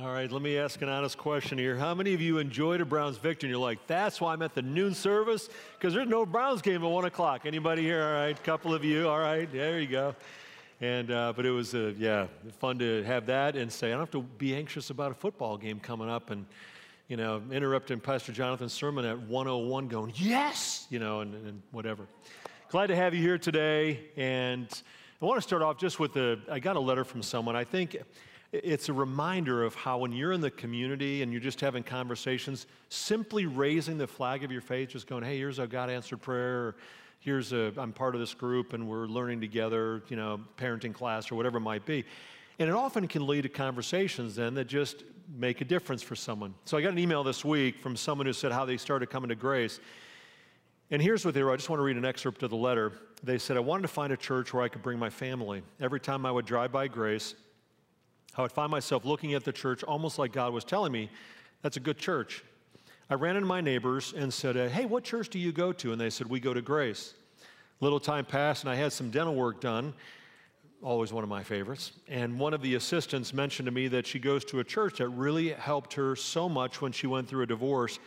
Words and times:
All 0.00 0.12
right, 0.12 0.30
let 0.30 0.42
me 0.42 0.56
ask 0.56 0.80
an 0.80 0.88
honest 0.88 1.18
question 1.18 1.58
here. 1.58 1.74
How 1.74 1.92
many 1.92 2.14
of 2.14 2.20
you 2.20 2.38
enjoyed 2.38 2.80
a 2.80 2.84
Browns 2.84 3.16
victory 3.16 3.48
and 3.48 3.50
you're 3.50 3.66
like, 3.66 3.84
that's 3.88 4.20
why 4.20 4.32
I'm 4.32 4.42
at 4.42 4.54
the 4.54 4.62
noon 4.62 4.94
service? 4.94 5.48
Because 5.76 5.92
there's 5.92 6.06
no 6.06 6.24
Browns 6.24 6.62
game 6.62 6.84
at 6.84 6.88
1 6.88 7.04
o'clock. 7.06 7.46
Anybody 7.46 7.82
here? 7.82 8.04
All 8.04 8.12
right, 8.12 8.38
a 8.38 8.42
couple 8.42 8.72
of 8.72 8.84
you. 8.84 9.08
All 9.08 9.18
right, 9.18 9.50
there 9.50 9.80
you 9.80 9.88
go. 9.88 10.14
And, 10.80 11.10
uh, 11.10 11.32
but 11.34 11.44
it 11.44 11.50
was, 11.50 11.74
uh, 11.74 11.94
yeah, 11.98 12.28
fun 12.60 12.78
to 12.78 13.02
have 13.02 13.26
that 13.26 13.56
and 13.56 13.72
say, 13.72 13.88
I 13.88 13.90
don't 13.90 14.02
have 14.02 14.12
to 14.12 14.22
be 14.22 14.54
anxious 14.54 14.90
about 14.90 15.10
a 15.10 15.14
football 15.14 15.56
game 15.56 15.80
coming 15.80 16.08
up 16.08 16.30
and, 16.30 16.46
you 17.08 17.16
know, 17.16 17.42
interrupting 17.50 17.98
Pastor 17.98 18.30
Jonathan's 18.30 18.72
sermon 18.72 19.04
at 19.04 19.18
101 19.18 19.88
going, 19.88 20.12
yes, 20.14 20.86
you 20.90 21.00
know, 21.00 21.22
and, 21.22 21.34
and 21.34 21.60
whatever. 21.72 22.06
Glad 22.68 22.86
to 22.86 22.94
have 22.94 23.14
you 23.14 23.20
here 23.20 23.36
today. 23.36 23.98
And 24.16 24.68
I 25.20 25.24
want 25.24 25.38
to 25.38 25.42
start 25.42 25.62
off 25.62 25.76
just 25.76 25.98
with 25.98 26.16
a, 26.16 26.38
I 26.48 26.60
got 26.60 26.76
a 26.76 26.80
letter 26.80 27.02
from 27.02 27.20
someone. 27.20 27.56
I 27.56 27.64
think 27.64 27.96
it's 28.52 28.88
a 28.88 28.92
reminder 28.92 29.62
of 29.62 29.74
how 29.74 29.98
when 29.98 30.12
you're 30.12 30.32
in 30.32 30.40
the 30.40 30.50
community 30.50 31.22
and 31.22 31.32
you're 31.32 31.40
just 31.40 31.60
having 31.60 31.82
conversations, 31.82 32.66
simply 32.88 33.44
raising 33.46 33.98
the 33.98 34.06
flag 34.06 34.42
of 34.42 34.50
your 34.50 34.62
faith, 34.62 34.90
just 34.90 35.06
going, 35.06 35.22
hey, 35.22 35.36
here's 35.36 35.58
a 35.58 35.66
God 35.66 35.90
answered 35.90 36.22
prayer, 36.22 36.76
here's 37.20 37.52
a, 37.52 37.72
I'm 37.76 37.92
part 37.92 38.14
of 38.14 38.20
this 38.20 38.32
group 38.32 38.72
and 38.72 38.88
we're 38.88 39.06
learning 39.06 39.40
together, 39.40 40.02
you 40.08 40.16
know, 40.16 40.40
parenting 40.56 40.94
class 40.94 41.30
or 41.30 41.34
whatever 41.34 41.58
it 41.58 41.62
might 41.62 41.84
be. 41.84 42.04
And 42.58 42.68
it 42.68 42.74
often 42.74 43.06
can 43.06 43.26
lead 43.26 43.42
to 43.42 43.48
conversations 43.48 44.36
then 44.36 44.54
that 44.54 44.66
just 44.66 45.04
make 45.36 45.60
a 45.60 45.64
difference 45.64 46.02
for 46.02 46.16
someone. 46.16 46.54
So 46.64 46.78
I 46.78 46.82
got 46.82 46.92
an 46.92 46.98
email 46.98 47.22
this 47.22 47.44
week 47.44 47.82
from 47.82 47.96
someone 47.96 48.26
who 48.26 48.32
said 48.32 48.50
how 48.50 48.64
they 48.64 48.78
started 48.78 49.10
coming 49.10 49.28
to 49.28 49.34
grace. 49.34 49.78
And 50.90 51.02
here's 51.02 51.22
what 51.22 51.34
they 51.34 51.42
wrote. 51.42 51.52
I 51.52 51.56
just 51.56 51.68
want 51.68 51.80
to 51.80 51.84
read 51.84 51.98
an 51.98 52.06
excerpt 52.06 52.42
of 52.42 52.50
the 52.50 52.56
letter. 52.56 52.92
They 53.22 53.36
said, 53.36 53.58
I 53.58 53.60
wanted 53.60 53.82
to 53.82 53.88
find 53.88 54.10
a 54.10 54.16
church 54.16 54.54
where 54.54 54.62
I 54.62 54.68
could 54.68 54.82
bring 54.82 54.98
my 54.98 55.10
family. 55.10 55.62
Every 55.80 56.00
time 56.00 56.24
I 56.24 56.30
would 56.30 56.46
drive 56.46 56.72
by 56.72 56.88
Grace, 56.88 57.34
I 58.38 58.42
would 58.42 58.52
find 58.52 58.70
myself 58.70 59.04
looking 59.04 59.34
at 59.34 59.42
the 59.42 59.52
church 59.52 59.82
almost 59.82 60.16
like 60.16 60.32
God 60.32 60.52
was 60.52 60.62
telling 60.62 60.92
me, 60.92 61.10
that's 61.62 61.76
a 61.76 61.80
good 61.80 61.98
church. 61.98 62.44
I 63.10 63.14
ran 63.14 63.34
into 63.34 63.48
my 63.48 63.60
neighbors 63.60 64.14
and 64.16 64.32
said, 64.32 64.56
uh, 64.56 64.68
Hey, 64.68 64.84
what 64.84 65.02
church 65.02 65.28
do 65.28 65.40
you 65.40 65.50
go 65.50 65.72
to? 65.72 65.90
And 65.90 66.00
they 66.00 66.08
said, 66.08 66.28
We 66.28 66.38
go 66.38 66.54
to 66.54 66.62
Grace. 66.62 67.14
Little 67.80 67.98
time 67.98 68.24
passed, 68.24 68.62
and 68.62 68.70
I 68.70 68.76
had 68.76 68.92
some 68.92 69.10
dental 69.10 69.34
work 69.34 69.60
done, 69.60 69.92
always 70.82 71.12
one 71.12 71.24
of 71.24 71.30
my 71.30 71.42
favorites. 71.42 71.92
And 72.06 72.38
one 72.38 72.54
of 72.54 72.62
the 72.62 72.76
assistants 72.76 73.34
mentioned 73.34 73.66
to 73.66 73.72
me 73.72 73.88
that 73.88 74.06
she 74.06 74.20
goes 74.20 74.44
to 74.46 74.60
a 74.60 74.64
church 74.64 74.98
that 74.98 75.08
really 75.08 75.50
helped 75.50 75.94
her 75.94 76.14
so 76.14 76.48
much 76.48 76.80
when 76.80 76.92
she 76.92 77.08
went 77.08 77.28
through 77.28 77.42
a 77.42 77.46
divorce. 77.46 77.98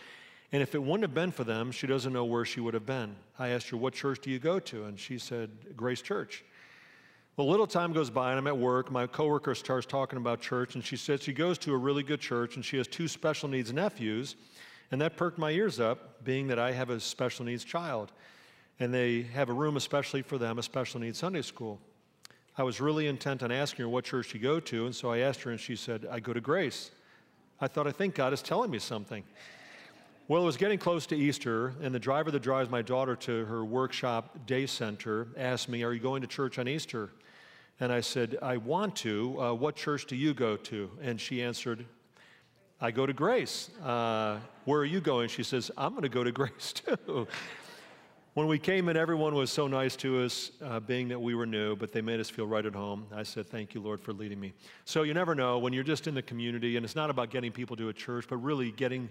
And 0.54 0.62
if 0.62 0.76
it 0.76 0.82
wouldn't 0.82 1.04
have 1.04 1.14
been 1.14 1.32
for 1.32 1.44
them, 1.44 1.74
she 1.74 1.88
doesn't 1.88 2.14
know 2.14 2.26
where 2.26 2.46
she 2.46 2.62
would 2.62 2.74
have 2.74 2.86
been. 2.86 3.16
I 3.38 3.50
asked 3.50 3.70
her, 3.70 3.78
What 3.78 3.94
church 3.94 4.20
do 4.22 4.30
you 4.30 4.40
go 4.40 4.60
to? 4.60 4.86
And 4.86 4.98
she 4.98 5.18
said, 5.18 5.50
Grace 5.76 6.02
Church. 6.02 6.46
Well, 7.38 7.48
a 7.48 7.50
little 7.50 7.68
time 7.68 7.94
goes 7.94 8.10
by 8.10 8.32
and 8.32 8.40
I'm 8.40 8.48
at 8.48 8.58
work. 8.58 8.92
My 8.92 9.08
coworker 9.08 9.56
starts 9.56 9.86
talking 9.86 10.18
about 10.18 10.42
church, 10.42 10.76
and 10.76 10.84
she 10.84 10.98
said 10.98 11.22
she 11.22 11.32
goes 11.32 11.58
to 11.60 11.74
a 11.74 11.78
really 11.78 12.04
good 12.04 12.20
church 12.20 12.58
and 12.58 12.66
she 12.66 12.76
has 12.76 12.88
two 12.88 13.08
special 13.08 13.48
needs 13.48 13.72
nephews. 13.72 14.36
And 14.92 15.00
that 15.00 15.16
perked 15.16 15.38
my 15.38 15.52
ears 15.52 15.80
up, 15.80 16.24
being 16.26 16.48
that 16.48 16.60
I 16.60 16.74
have 16.74 16.90
a 16.90 17.00
special 17.00 17.46
needs 17.46 17.64
child. 17.64 18.12
And 18.82 18.94
they 18.94 19.22
have 19.22 19.48
a 19.50 19.54
room 19.54 19.78
especially 19.78 20.22
for 20.22 20.38
them, 20.38 20.60
a 20.60 20.64
special 20.64 21.00
needs 21.00 21.20
Sunday 21.20 21.42
school. 21.42 21.80
I 22.58 22.64
was 22.64 22.82
really 22.82 23.08
intent 23.08 23.44
on 23.44 23.52
asking 23.52 23.84
her 23.84 23.90
what 23.90 24.04
church 24.04 24.34
you 24.34 24.40
go 24.42 24.60
to, 24.60 24.86
and 24.86 24.94
so 24.94 25.10
I 25.10 25.20
asked 25.20 25.42
her, 25.44 25.52
and 25.52 25.60
she 25.60 25.78
said, 25.78 26.06
I 26.12 26.20
go 26.20 26.34
to 26.34 26.42
Grace. 26.42 26.92
I 27.62 27.68
thought, 27.68 27.88
I 27.88 27.92
think 27.92 28.16
God 28.16 28.34
is 28.34 28.42
telling 28.42 28.70
me 28.70 28.80
something. 28.80 29.24
Well, 30.28 30.44
it 30.44 30.46
was 30.46 30.56
getting 30.56 30.78
close 30.78 31.06
to 31.08 31.16
Easter, 31.18 31.74
and 31.82 31.94
the 31.94 32.00
driver 32.00 32.32
that 32.32 32.42
drives 32.42 32.70
my 32.70 32.82
daughter 32.82 33.16
to 33.18 33.46
her 33.46 33.66
workshop 33.66 34.46
day 34.46 34.66
center 34.66 35.28
asked 35.36 35.68
me, 35.68 35.84
Are 35.84 35.92
you 35.92 36.00
going 36.00 36.22
to 36.22 36.28
church 36.28 36.58
on 36.60 36.68
Easter? 36.68 37.10
And 37.80 37.92
I 37.92 38.02
said, 38.02 38.38
I 38.42 38.58
want 38.58 38.96
to. 38.98 39.42
Uh, 39.42 39.54
what 39.54 39.76
church 39.76 40.06
do 40.06 40.16
you 40.16 40.34
go 40.34 40.56
to? 40.56 40.92
And 41.02 41.20
she 41.20 41.42
answered, 41.42 41.86
I 42.80 42.92
go 42.92 43.06
to 43.06 43.14
Grace. 43.14 43.72
Uh, 43.84 44.38
where 44.66 44.80
are 44.80 44.86
you 44.86 45.02
going? 45.02 45.28
She 45.28 45.44
says, 45.44 45.72
I'm 45.76 45.92
going 45.92 46.04
to 46.04 46.10
go 46.10 46.24
to 46.24 46.32
Grace 46.42 46.74
too. 46.74 47.28
when 48.36 48.48
we 48.48 48.60
came 48.60 48.88
in, 48.88 48.96
everyone 48.96 49.34
was 49.34 49.52
so 49.52 49.68
nice 49.68 49.96
to 49.98 50.24
us, 50.24 50.52
uh, 50.64 50.80
being 50.80 51.08
that 51.10 51.20
we 51.20 51.36
were 51.36 51.48
new, 51.48 51.76
but 51.76 51.92
they 51.92 52.02
made 52.02 52.20
us 52.20 52.30
feel 52.30 52.46
right 52.48 52.66
at 52.66 52.76
home. 52.76 53.08
I 53.14 53.24
said, 53.24 53.48
Thank 53.48 53.74
you, 53.74 53.82
Lord, 53.82 54.00
for 54.00 54.14
leading 54.14 54.40
me. 54.40 54.54
So 54.86 55.02
you 55.02 55.16
never 55.16 55.36
know 55.36 55.58
when 55.58 55.74
you're 55.74 55.84
just 55.84 56.08
in 56.08 56.14
the 56.14 56.22
community, 56.22 56.78
and 56.78 56.86
it's 56.86 56.96
not 56.96 57.10
about 57.10 57.32
getting 57.32 57.52
people 57.52 57.76
to 57.78 57.90
a 57.90 57.94
church, 57.94 58.28
but 58.30 58.38
really 58.38 58.72
getting, 58.72 59.10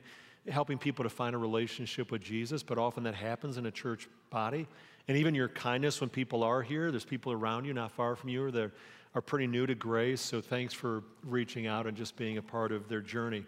helping 0.49 0.79
people 0.79 1.03
to 1.03 1.11
find 1.11 1.35
a 1.35 1.39
relationship 1.39 2.11
with 2.11 2.23
Jesus. 2.23 2.63
But 2.63 2.79
often 2.79 3.03
that 3.05 3.15
happens 3.15 3.57
in 3.57 3.67
a 3.67 3.71
church 3.71 4.09
body. 4.31 4.67
And 5.09 5.17
even 5.17 5.35
your 5.35 5.49
kindness 5.49 6.01
when 6.01 6.11
people 6.11 6.45
are 6.45 6.63
here, 6.63 6.91
there's 6.91 7.05
people 7.05 7.33
around 7.33 7.65
you 7.65 7.75
not 7.75 7.93
far 7.93 8.17
from 8.17 8.31
you 8.31 8.51
that 8.53 8.71
are 9.15 9.21
pretty 9.21 9.47
new 9.47 9.67
to 9.67 9.75
grace. 9.75 10.21
So 10.21 10.41
thanks 10.41 10.73
for 10.73 11.03
reaching 11.25 11.67
out 11.67 11.87
and 11.87 11.97
just 11.97 12.17
being 12.17 12.39
a 12.39 12.43
part 12.43 12.73
of 12.73 12.89
their 12.89 13.01
journey. 13.01 13.45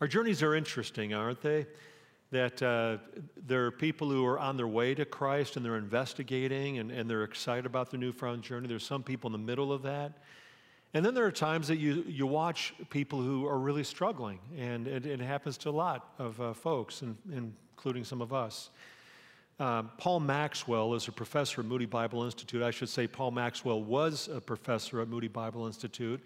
Our 0.00 0.06
journeys 0.06 0.42
are 0.42 0.54
interesting, 0.54 1.14
aren't 1.14 1.40
they? 1.40 1.66
That 2.30 2.62
uh, 2.62 2.98
there 3.46 3.64
are 3.64 3.70
people 3.70 4.10
who 4.10 4.26
are 4.26 4.38
on 4.38 4.56
their 4.56 4.66
way 4.66 4.94
to 4.94 5.04
Christ 5.04 5.56
and 5.56 5.64
they're 5.64 5.76
investigating 5.76 6.78
and, 6.78 6.90
and 6.90 7.08
they're 7.08 7.24
excited 7.24 7.64
about 7.64 7.90
their 7.90 8.00
newfound 8.00 8.42
journey. 8.42 8.66
There's 8.66 8.84
some 8.84 9.02
people 9.02 9.28
in 9.28 9.32
the 9.32 9.46
middle 9.46 9.72
of 9.72 9.82
that. 9.82 10.12
And 10.94 11.04
then 11.04 11.12
there 11.12 11.26
are 11.26 11.32
times 11.32 11.66
that 11.68 11.78
you, 11.78 12.04
you 12.06 12.24
watch 12.24 12.72
people 12.88 13.20
who 13.20 13.46
are 13.48 13.58
really 13.58 13.82
struggling, 13.82 14.38
and 14.56 14.86
it, 14.86 15.04
it 15.04 15.20
happens 15.20 15.58
to 15.58 15.70
a 15.70 15.72
lot 15.72 16.14
of 16.20 16.40
uh, 16.40 16.52
folks, 16.52 17.02
and, 17.02 17.16
including 17.32 18.04
some 18.04 18.22
of 18.22 18.32
us. 18.32 18.70
Um, 19.58 19.90
Paul 19.98 20.20
Maxwell 20.20 20.94
is 20.94 21.08
a 21.08 21.12
professor 21.12 21.62
at 21.62 21.66
Moody 21.66 21.86
Bible 21.86 22.22
Institute. 22.22 22.62
I 22.62 22.70
should 22.70 22.88
say, 22.88 23.08
Paul 23.08 23.32
Maxwell 23.32 23.82
was 23.82 24.28
a 24.32 24.40
professor 24.40 25.00
at 25.00 25.08
Moody 25.08 25.26
Bible 25.28 25.66
Institute. 25.66 26.20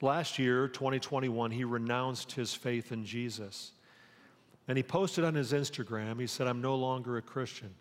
Last 0.00 0.40
year, 0.40 0.66
2021, 0.66 1.52
he 1.52 1.62
renounced 1.62 2.32
his 2.32 2.52
faith 2.52 2.90
in 2.90 3.04
Jesus. 3.04 3.72
And 4.66 4.76
he 4.76 4.82
posted 4.82 5.24
on 5.24 5.34
his 5.34 5.52
Instagram, 5.52 6.18
he 6.20 6.26
said, 6.26 6.48
I'm 6.48 6.60
no 6.60 6.74
longer 6.74 7.16
a 7.16 7.22
Christian. 7.22 7.74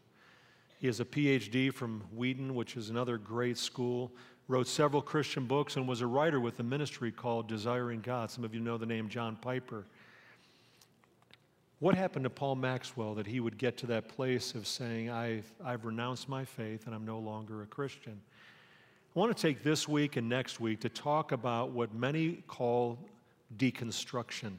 He 0.79 0.87
has 0.87 0.99
a 0.99 1.05
PhD 1.05 1.73
from 1.73 2.03
Wheaton, 2.15 2.55
which 2.55 2.77
is 2.77 2.89
another 2.89 3.17
great 3.17 3.57
school, 3.57 4.11
wrote 4.49 4.67
several 4.67 5.01
Christian 5.01 5.45
books, 5.45 5.77
and 5.77 5.87
was 5.87 6.01
a 6.01 6.07
writer 6.07 6.39
with 6.39 6.59
a 6.59 6.63
ministry 6.63 7.11
called 7.11 7.47
Desiring 7.47 8.01
God. 8.01 8.31
Some 8.31 8.43
of 8.43 8.53
you 8.53 8.59
know 8.59 8.77
the 8.77 8.85
name 8.85 9.07
John 9.07 9.37
Piper. 9.37 9.85
What 11.77 11.93
happened 11.95 12.23
to 12.23 12.31
Paul 12.31 12.55
Maxwell 12.55 13.13
that 13.13 13.27
he 13.27 13.39
would 13.39 13.59
get 13.59 13.77
to 13.77 13.85
that 13.85 14.09
place 14.09 14.55
of 14.55 14.67
saying, 14.67 15.11
I've, 15.11 15.49
I've 15.63 15.85
renounced 15.85 16.27
my 16.27 16.43
faith 16.43 16.87
and 16.87 16.95
I'm 16.95 17.05
no 17.05 17.19
longer 17.19 17.61
a 17.61 17.67
Christian? 17.67 18.19
I 19.15 19.19
want 19.19 19.35
to 19.35 19.39
take 19.39 19.63
this 19.63 19.87
week 19.87 20.17
and 20.17 20.27
next 20.27 20.59
week 20.59 20.81
to 20.81 20.89
talk 20.89 21.31
about 21.31 21.69
what 21.69 21.93
many 21.93 22.43
call 22.47 22.97
deconstruction. 23.55 24.53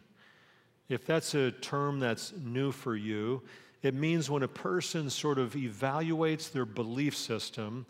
If 0.89 1.05
that's 1.05 1.35
a 1.35 1.51
term 1.51 1.99
that's 1.99 2.33
new 2.43 2.71
for 2.71 2.95
you, 2.97 3.43
it 3.83 3.95
means 3.95 4.31
when 4.31 4.45
a 4.45 4.49
person 4.49 5.11
sort 5.11 5.39
of 5.39 5.55
evaluates 5.55 6.53
their 6.53 6.65
belief 6.65 7.17
system 7.17 7.87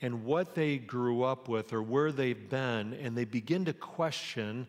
and 0.00 0.24
what 0.24 0.54
they 0.54 0.78
grew 0.78 1.22
up 1.22 1.48
with 1.48 1.72
or 1.72 1.82
where 1.82 2.12
they've 2.12 2.48
been, 2.48 2.94
and 2.94 3.16
they 3.16 3.24
begin 3.24 3.64
to 3.64 3.72
question 3.72 4.66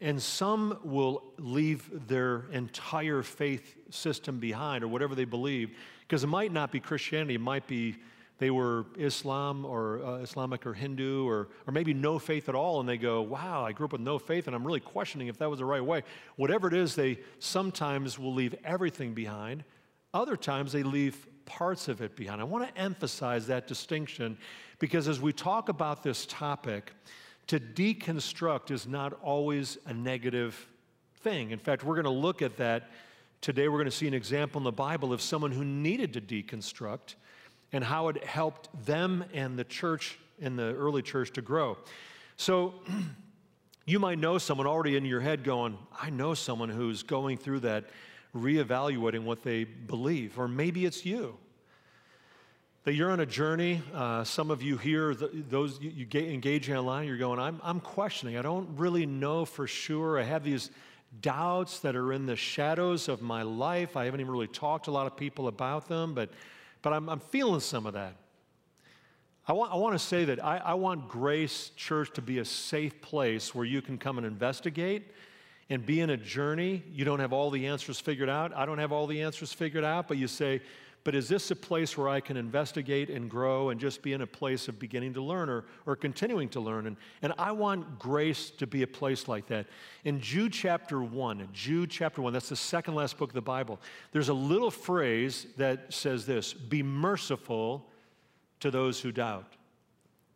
and 0.00 0.20
some 0.20 0.78
will 0.84 1.22
leave 1.38 1.88
their 2.06 2.44
entire 2.52 3.22
faith 3.22 3.76
system 3.90 4.38
behind 4.38 4.84
or 4.84 4.88
whatever 4.88 5.14
they 5.14 5.24
believe, 5.24 5.70
because 6.00 6.22
it 6.22 6.28
might 6.28 6.52
not 6.52 6.70
be 6.70 6.80
Christianity, 6.80 7.34
it 7.34 7.40
might 7.40 7.66
be 7.66 7.96
they 8.38 8.50
were 8.50 8.84
Islam 8.98 9.64
or 9.64 10.04
uh, 10.04 10.16
Islamic 10.16 10.66
or 10.66 10.74
Hindu 10.74 11.26
or, 11.26 11.48
or 11.66 11.72
maybe 11.72 11.94
no 11.94 12.18
faith 12.18 12.50
at 12.50 12.54
all, 12.54 12.80
and 12.80 12.88
they 12.88 12.98
go, 12.98 13.22
Wow, 13.22 13.64
I 13.64 13.72
grew 13.72 13.86
up 13.86 13.92
with 13.92 14.02
no 14.02 14.18
faith, 14.18 14.46
and 14.46 14.54
I'm 14.54 14.66
really 14.66 14.80
questioning 14.80 15.28
if 15.28 15.38
that 15.38 15.48
was 15.48 15.60
the 15.60 15.64
right 15.64 15.82
way. 15.82 16.02
Whatever 16.36 16.68
it 16.68 16.74
is, 16.74 16.94
they 16.94 17.18
sometimes 17.38 18.18
will 18.18 18.34
leave 18.34 18.54
everything 18.62 19.14
behind. 19.14 19.64
Other 20.12 20.36
times, 20.36 20.72
they 20.72 20.82
leave 20.82 21.26
parts 21.46 21.88
of 21.88 22.02
it 22.02 22.16
behind. 22.16 22.40
I 22.40 22.44
want 22.44 22.68
to 22.68 22.80
emphasize 22.80 23.46
that 23.46 23.66
distinction 23.66 24.36
because 24.78 25.08
as 25.08 25.20
we 25.20 25.32
talk 25.32 25.68
about 25.68 26.02
this 26.02 26.26
topic, 26.26 26.92
to 27.46 27.58
deconstruct 27.60 28.70
is 28.70 28.86
not 28.86 29.14
always 29.22 29.78
a 29.86 29.94
negative 29.94 30.66
thing. 31.20 31.50
In 31.50 31.58
fact, 31.58 31.84
we're 31.84 31.94
going 31.94 32.04
to 32.04 32.10
look 32.10 32.42
at 32.42 32.56
that 32.58 32.90
today. 33.40 33.68
We're 33.68 33.78
going 33.78 33.86
to 33.86 33.90
see 33.96 34.08
an 34.08 34.14
example 34.14 34.58
in 34.58 34.64
the 34.64 34.72
Bible 34.72 35.12
of 35.12 35.22
someone 35.22 35.52
who 35.52 35.64
needed 35.64 36.12
to 36.14 36.20
deconstruct 36.20 37.14
and 37.72 37.82
how 37.82 38.08
it 38.08 38.24
helped 38.24 38.68
them 38.84 39.24
and 39.32 39.58
the 39.58 39.64
church 39.64 40.18
in 40.38 40.56
the 40.56 40.74
early 40.74 41.02
church 41.02 41.32
to 41.32 41.42
grow. 41.42 41.78
So, 42.36 42.74
you 43.86 43.98
might 43.98 44.18
know 44.18 44.38
someone 44.38 44.66
already 44.66 44.96
in 44.96 45.04
your 45.04 45.20
head 45.20 45.44
going, 45.44 45.78
I 46.00 46.10
know 46.10 46.34
someone 46.34 46.68
who's 46.68 47.02
going 47.02 47.38
through 47.38 47.60
that, 47.60 47.84
reevaluating 48.42 49.24
what 49.24 49.42
they 49.42 49.64
believe. 49.64 50.38
Or 50.38 50.48
maybe 50.48 50.84
it's 50.84 51.04
you 51.04 51.36
that 52.86 52.94
you're 52.94 53.10
on 53.10 53.18
a 53.18 53.26
journey. 53.26 53.82
Uh, 53.92 54.22
some 54.22 54.48
of 54.48 54.62
you 54.62 54.76
here, 54.76 55.12
those 55.12 55.80
you, 55.80 55.90
you 55.90 56.20
engage 56.20 56.70
online, 56.70 57.08
you're 57.08 57.18
going, 57.18 57.40
I'm, 57.40 57.60
I'm 57.64 57.80
questioning. 57.80 58.38
I 58.38 58.42
don't 58.42 58.78
really 58.78 59.06
know 59.06 59.44
for 59.44 59.66
sure. 59.66 60.20
I 60.20 60.22
have 60.22 60.44
these 60.44 60.70
doubts 61.20 61.80
that 61.80 61.96
are 61.96 62.12
in 62.12 62.26
the 62.26 62.36
shadows 62.36 63.08
of 63.08 63.22
my 63.22 63.42
life. 63.42 63.96
I 63.96 64.04
haven't 64.04 64.20
even 64.20 64.30
really 64.32 64.46
talked 64.46 64.84
to 64.84 64.92
a 64.92 64.92
lot 64.92 65.08
of 65.08 65.16
people 65.16 65.48
about 65.48 65.88
them, 65.88 66.14
but, 66.14 66.30
but 66.82 66.92
I'm, 66.92 67.08
I'm 67.08 67.18
feeling 67.18 67.58
some 67.58 67.86
of 67.86 67.94
that. 67.94 68.14
I 69.48 69.52
want, 69.52 69.72
I 69.72 69.76
want 69.76 69.94
to 69.94 69.98
say 69.98 70.24
that 70.26 70.44
I, 70.44 70.58
I 70.58 70.74
want 70.74 71.08
Grace 71.08 71.70
Church 71.74 72.12
to 72.14 72.22
be 72.22 72.38
a 72.38 72.44
safe 72.44 73.00
place 73.00 73.52
where 73.52 73.64
you 73.64 73.82
can 73.82 73.98
come 73.98 74.16
and 74.16 74.24
investigate 74.24 75.08
and 75.68 75.84
be 75.84 76.00
in 76.00 76.10
a 76.10 76.16
journey. 76.16 76.82
You 76.92 77.04
don't 77.04 77.20
have 77.20 77.32
all 77.32 77.50
the 77.50 77.66
answers 77.66 77.98
figured 77.98 78.28
out. 78.28 78.54
I 78.54 78.66
don't 78.66 78.78
have 78.78 78.92
all 78.92 79.06
the 79.06 79.22
answers 79.22 79.52
figured 79.52 79.84
out, 79.84 80.08
but 80.08 80.16
you 80.16 80.28
say, 80.28 80.60
but 81.06 81.14
is 81.14 81.28
this 81.28 81.52
a 81.52 81.56
place 81.56 81.96
where 81.96 82.08
I 82.08 82.18
can 82.18 82.36
investigate 82.36 83.10
and 83.10 83.30
grow 83.30 83.70
and 83.70 83.78
just 83.78 84.02
be 84.02 84.12
in 84.12 84.22
a 84.22 84.26
place 84.26 84.66
of 84.66 84.80
beginning 84.80 85.14
to 85.14 85.22
learn 85.22 85.48
or, 85.48 85.64
or 85.86 85.94
continuing 85.94 86.48
to 86.48 86.60
learn? 86.60 86.88
And, 86.88 86.96
and 87.22 87.32
I 87.38 87.52
want 87.52 87.96
grace 87.96 88.50
to 88.50 88.66
be 88.66 88.82
a 88.82 88.88
place 88.88 89.28
like 89.28 89.46
that. 89.46 89.66
In 90.04 90.20
Jude 90.20 90.52
chapter 90.52 91.00
1, 91.00 91.48
Jude 91.52 91.90
chapter 91.90 92.22
1, 92.22 92.32
that's 92.32 92.48
the 92.48 92.56
second 92.56 92.96
last 92.96 93.18
book 93.18 93.30
of 93.30 93.34
the 93.34 93.40
Bible, 93.40 93.80
there's 94.10 94.30
a 94.30 94.34
little 94.34 94.70
phrase 94.70 95.46
that 95.56 95.94
says 95.94 96.26
this 96.26 96.52
Be 96.52 96.82
merciful 96.82 97.86
to 98.58 98.72
those 98.72 99.00
who 99.00 99.12
doubt. 99.12 99.52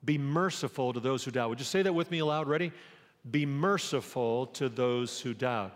Be 0.05 0.19
merciful 0.19 0.93
to 0.93 1.01
those 1.01 1.25
who 1.25 1.33
doubt. 1.33 1.49
Would 1.49 1.59
you 1.59 1.65
say 1.65 1.83
that 1.83 1.93
with 1.93 2.13
me 2.13 2.21
aloud? 2.21 2.47
Ready? 2.47 2.71
Be 3.29 3.45
merciful 3.45 4.47
to 4.47 4.69
those 4.69 5.21
who 5.21 5.35
doubt. 5.35 5.73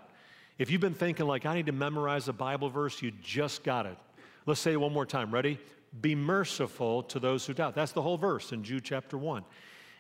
If 0.59 0.71
you've 0.71 0.81
been 0.81 0.95
thinking, 0.95 1.27
like, 1.27 1.47
I 1.47 1.55
need 1.55 1.67
to 1.67 1.73
memorize 1.73 2.29
a 2.29 2.33
Bible 2.33 2.71
verse, 2.71 3.03
you 3.03 3.11
just 3.23 3.65
got 3.65 3.87
it. 3.87 3.99
Let's 4.47 4.61
say 4.61 4.73
it 4.73 4.81
one 4.81 4.93
more 4.93 5.07
time. 5.07 5.33
Ready? 5.33 5.59
Be 6.01 6.15
merciful 6.15 7.03
to 7.05 7.19
those 7.19 7.47
who 7.47 7.55
doubt. 7.55 7.75
That's 7.75 7.93
the 7.93 8.03
whole 8.03 8.17
verse 8.17 8.53
in 8.53 8.63
Jude 8.63 8.85
chapter 8.85 9.19
1. 9.19 9.45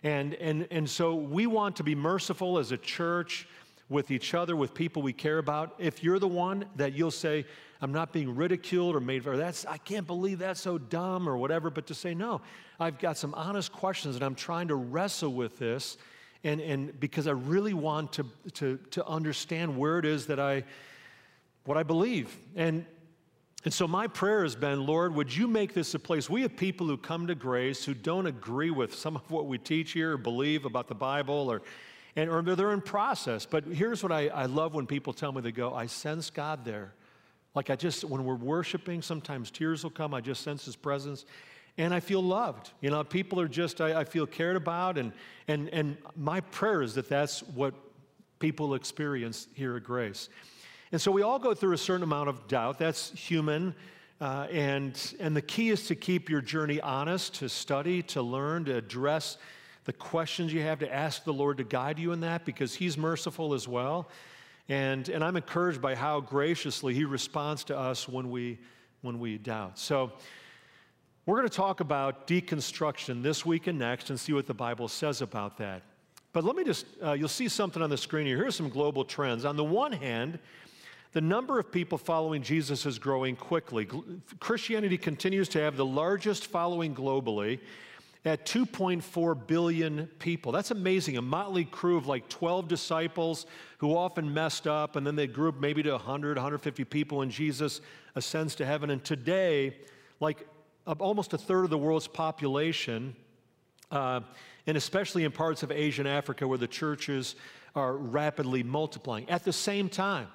And, 0.04 0.34
and, 0.34 0.68
and 0.70 0.88
so 0.88 1.14
we 1.14 1.46
want 1.46 1.76
to 1.76 1.82
be 1.82 1.94
merciful 1.94 2.58
as 2.58 2.72
a 2.72 2.76
church 2.76 3.48
with 3.88 4.10
each 4.10 4.34
other, 4.34 4.56
with 4.56 4.74
people 4.74 5.02
we 5.02 5.12
care 5.12 5.38
about. 5.38 5.74
If 5.78 6.02
you're 6.02 6.18
the 6.18 6.28
one 6.28 6.64
that 6.76 6.94
you'll 6.94 7.10
say, 7.10 7.44
I'm 7.80 7.92
not 7.92 8.12
being 8.12 8.34
ridiculed 8.34 8.96
or 8.96 9.00
made 9.00 9.24
for 9.24 9.36
that's 9.36 9.66
I 9.66 9.76
can't 9.76 10.06
believe 10.06 10.38
that's 10.38 10.60
so 10.60 10.78
dumb 10.78 11.28
or 11.28 11.36
whatever, 11.36 11.68
but 11.70 11.86
to 11.88 11.94
say, 11.94 12.14
no, 12.14 12.40
I've 12.80 12.98
got 12.98 13.18
some 13.18 13.34
honest 13.34 13.72
questions 13.72 14.14
and 14.14 14.24
I'm 14.24 14.34
trying 14.34 14.68
to 14.68 14.74
wrestle 14.74 15.32
with 15.32 15.58
this 15.58 15.98
and, 16.44 16.60
and 16.60 17.00
because 17.00 17.26
I 17.26 17.32
really 17.32 17.74
want 17.74 18.12
to, 18.14 18.26
to, 18.54 18.78
to 18.92 19.06
understand 19.06 19.76
where 19.76 19.98
it 19.98 20.04
is 20.04 20.26
that 20.26 20.38
I 20.38 20.64
what 21.64 21.78
I 21.78 21.82
believe. 21.82 22.36
And 22.54 22.84
and 23.64 23.72
so 23.72 23.88
my 23.88 24.06
prayer 24.08 24.42
has 24.42 24.54
been, 24.54 24.84
Lord, 24.84 25.14
would 25.14 25.34
you 25.34 25.48
make 25.48 25.72
this 25.72 25.94
a 25.94 25.98
place? 25.98 26.28
We 26.28 26.42
have 26.42 26.54
people 26.54 26.86
who 26.86 26.98
come 26.98 27.26
to 27.28 27.34
grace 27.34 27.82
who 27.82 27.94
don't 27.94 28.26
agree 28.26 28.70
with 28.70 28.94
some 28.94 29.16
of 29.16 29.30
what 29.30 29.46
we 29.46 29.56
teach 29.56 29.92
here 29.92 30.12
or 30.12 30.18
believe 30.18 30.66
about 30.66 30.86
the 30.86 30.94
Bible 30.94 31.50
or, 31.50 31.62
and, 32.14 32.28
or 32.28 32.42
they're 32.42 32.74
in 32.74 32.82
process. 32.82 33.46
But 33.46 33.64
here's 33.64 34.02
what 34.02 34.12
I, 34.12 34.28
I 34.28 34.44
love 34.44 34.74
when 34.74 34.86
people 34.86 35.14
tell 35.14 35.32
me, 35.32 35.40
they 35.40 35.50
go, 35.50 35.72
I 35.72 35.86
sense 35.86 36.28
God 36.28 36.66
there. 36.66 36.92
Like 37.54 37.70
I 37.70 37.76
just, 37.76 38.04
when 38.04 38.26
we're 38.26 38.34
worshiping, 38.34 39.00
sometimes 39.00 39.50
tears 39.50 39.82
will 39.82 39.90
come. 39.90 40.12
I 40.12 40.20
just 40.20 40.42
sense 40.42 40.66
his 40.66 40.76
presence 40.76 41.24
and 41.76 41.92
I 41.92 42.00
feel 42.00 42.22
loved. 42.22 42.70
You 42.80 42.90
know, 42.90 43.02
people 43.02 43.40
are 43.40 43.48
just, 43.48 43.80
I, 43.80 44.00
I 44.00 44.04
feel 44.04 44.26
cared 44.26 44.56
about. 44.56 44.96
And, 44.96 45.12
and, 45.48 45.68
and 45.70 45.96
my 46.16 46.40
prayer 46.40 46.82
is 46.82 46.94
that 46.94 47.08
that's 47.08 47.42
what 47.42 47.74
people 48.38 48.74
experience 48.74 49.48
here 49.54 49.76
at 49.76 49.84
Grace. 49.84 50.28
And 50.92 51.00
so 51.00 51.10
we 51.10 51.22
all 51.22 51.38
go 51.38 51.54
through 51.54 51.72
a 51.72 51.78
certain 51.78 52.04
amount 52.04 52.28
of 52.28 52.46
doubt. 52.46 52.78
That's 52.78 53.10
human. 53.10 53.74
Uh, 54.20 54.46
and, 54.52 55.14
and 55.18 55.36
the 55.36 55.42
key 55.42 55.70
is 55.70 55.88
to 55.88 55.96
keep 55.96 56.30
your 56.30 56.40
journey 56.40 56.80
honest, 56.80 57.34
to 57.36 57.48
study, 57.48 58.02
to 58.02 58.22
learn, 58.22 58.64
to 58.66 58.76
address 58.76 59.36
the 59.84 59.92
questions 59.92 60.52
you 60.52 60.62
have, 60.62 60.78
to 60.78 60.94
ask 60.94 61.24
the 61.24 61.32
Lord 61.32 61.58
to 61.58 61.64
guide 61.64 61.98
you 61.98 62.12
in 62.12 62.20
that 62.20 62.44
because 62.44 62.74
He's 62.74 62.96
merciful 62.96 63.52
as 63.52 63.66
well. 63.66 64.08
And, 64.68 65.08
and 65.08 65.22
I'm 65.22 65.36
encouraged 65.36 65.82
by 65.82 65.94
how 65.94 66.20
graciously 66.20 66.94
He 66.94 67.04
responds 67.04 67.64
to 67.64 67.78
us 67.78 68.08
when 68.08 68.30
we, 68.30 68.58
when 69.02 69.18
we 69.18 69.36
doubt. 69.36 69.78
So 69.78 70.12
we're 71.26 71.36
going 71.36 71.48
to 71.48 71.56
talk 71.56 71.80
about 71.80 72.26
deconstruction 72.26 73.22
this 73.22 73.46
week 73.46 73.66
and 73.66 73.78
next 73.78 74.10
and 74.10 74.20
see 74.20 74.32
what 74.34 74.46
the 74.46 74.54
Bible 74.54 74.88
says 74.88 75.22
about 75.22 75.56
that. 75.58 75.82
But 76.34 76.44
let 76.44 76.54
me 76.54 76.64
just, 76.64 76.84
uh, 77.02 77.12
you'll 77.12 77.28
see 77.28 77.48
something 77.48 77.82
on 77.82 77.88
the 77.88 77.96
screen 77.96 78.26
here. 78.26 78.36
Here's 78.36 78.56
some 78.56 78.68
global 78.68 79.04
trends. 79.04 79.44
On 79.44 79.56
the 79.56 79.64
one 79.64 79.92
hand, 79.92 80.38
the 81.12 81.20
number 81.20 81.58
of 81.58 81.72
people 81.72 81.96
following 81.96 82.42
Jesus 82.42 82.84
is 82.84 82.98
growing 82.98 83.36
quickly. 83.36 83.88
Christianity 84.40 84.98
continues 84.98 85.48
to 85.50 85.60
have 85.60 85.76
the 85.76 85.86
largest 85.86 86.48
following 86.48 86.94
globally 86.94 87.60
at 88.26 88.44
2.4 88.44 89.46
billion 89.46 90.06
people. 90.18 90.50
That's 90.50 90.72
amazing. 90.72 91.16
A 91.16 91.22
motley 91.22 91.64
crew 91.64 91.96
of 91.96 92.06
like 92.06 92.28
12 92.28 92.68
disciples 92.68 93.46
who 93.78 93.96
often 93.96 94.34
messed 94.34 94.66
up, 94.66 94.96
and 94.96 95.06
then 95.06 95.14
they 95.14 95.26
grew 95.26 95.50
up 95.50 95.60
maybe 95.60 95.82
to 95.84 95.92
100, 95.92 96.36
150 96.36 96.84
people, 96.84 97.22
and 97.22 97.30
Jesus 97.30 97.80
ascends 98.14 98.54
to 98.56 98.66
heaven. 98.66 98.90
And 98.90 99.04
today, 99.04 99.76
like 100.20 100.46
almost 100.86 101.32
a 101.32 101.38
third 101.38 101.64
of 101.64 101.70
the 101.70 101.78
world's 101.78 102.06
population, 102.06 103.16
uh, 103.90 104.20
and 104.66 104.76
especially 104.76 105.24
in 105.24 105.32
parts 105.32 105.62
of 105.62 105.70
Asia 105.70 106.02
and 106.02 106.08
Africa 106.08 106.46
where 106.46 106.58
the 106.58 106.66
churches 106.66 107.36
are 107.74 107.96
rapidly 107.96 108.62
multiplying. 108.62 109.28
At 109.28 109.44
the 109.44 109.52
same 109.52 109.88
time, 109.88 110.28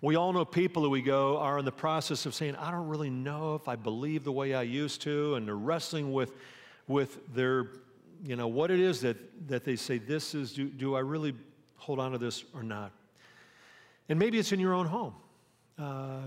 we 0.00 0.16
all 0.16 0.32
know 0.32 0.44
people 0.44 0.82
who 0.82 0.90
we 0.90 1.02
go 1.02 1.38
are 1.38 1.58
in 1.58 1.64
the 1.64 1.72
process 1.72 2.24
of 2.24 2.34
saying, 2.34 2.56
I 2.56 2.70
don't 2.70 2.88
really 2.88 3.10
know 3.10 3.54
if 3.54 3.68
I 3.68 3.76
believe 3.76 4.24
the 4.24 4.32
way 4.32 4.54
I 4.54 4.62
used 4.62 5.02
to, 5.02 5.34
and 5.34 5.46
they're 5.46 5.56
wrestling 5.56 6.12
with, 6.12 6.32
with 6.86 7.18
their, 7.34 7.70
you 8.24 8.36
know, 8.36 8.46
what 8.46 8.70
it 8.70 8.78
is 8.80 9.00
that, 9.00 9.16
that 9.48 9.64
they 9.64 9.76
say, 9.76 9.98
this 9.98 10.34
is, 10.34 10.52
do, 10.52 10.68
do 10.68 10.94
I 10.94 11.00
really 11.00 11.34
hold 11.76 11.98
on 11.98 12.12
to 12.12 12.18
this 12.18 12.44
or 12.54 12.62
not? 12.62 12.92
And 14.08 14.18
maybe 14.18 14.38
it's 14.38 14.52
in 14.52 14.60
your 14.60 14.74
own 14.74 14.86
home. 14.86 15.14
Uh, 15.78 16.20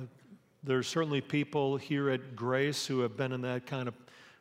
there's 0.64 0.88
certainly 0.88 1.22
people 1.22 1.78
here 1.78 2.10
at 2.10 2.36
Grace 2.36 2.86
who 2.86 3.00
have 3.00 3.18
been 3.18 3.32
in 3.32 3.42
that 3.42 3.66
kind 3.66 3.88
of 3.88 3.96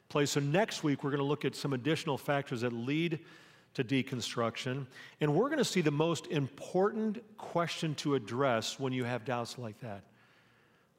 place. 0.08 0.32
So 0.32 0.40
next 0.40 0.84
week, 0.84 1.02
we're 1.02 1.10
going 1.10 1.22
to 1.22 1.26
look 1.26 1.44
at 1.44 1.54
some 1.54 1.72
additional 1.72 2.18
factors 2.18 2.60
that 2.60 2.72
lead 2.72 3.20
to 3.74 3.84
deconstruction. 3.84 4.86
And 5.20 5.34
we're 5.34 5.48
going 5.48 5.58
to 5.58 5.64
see 5.64 5.80
the 5.80 5.90
most 5.90 6.26
important 6.26 7.22
question 7.38 7.94
to 7.96 8.14
address 8.16 8.78
when 8.78 8.92
you 8.92 9.04
have 9.04 9.24
doubts 9.24 9.58
like 9.58 9.80
that. 9.80 10.02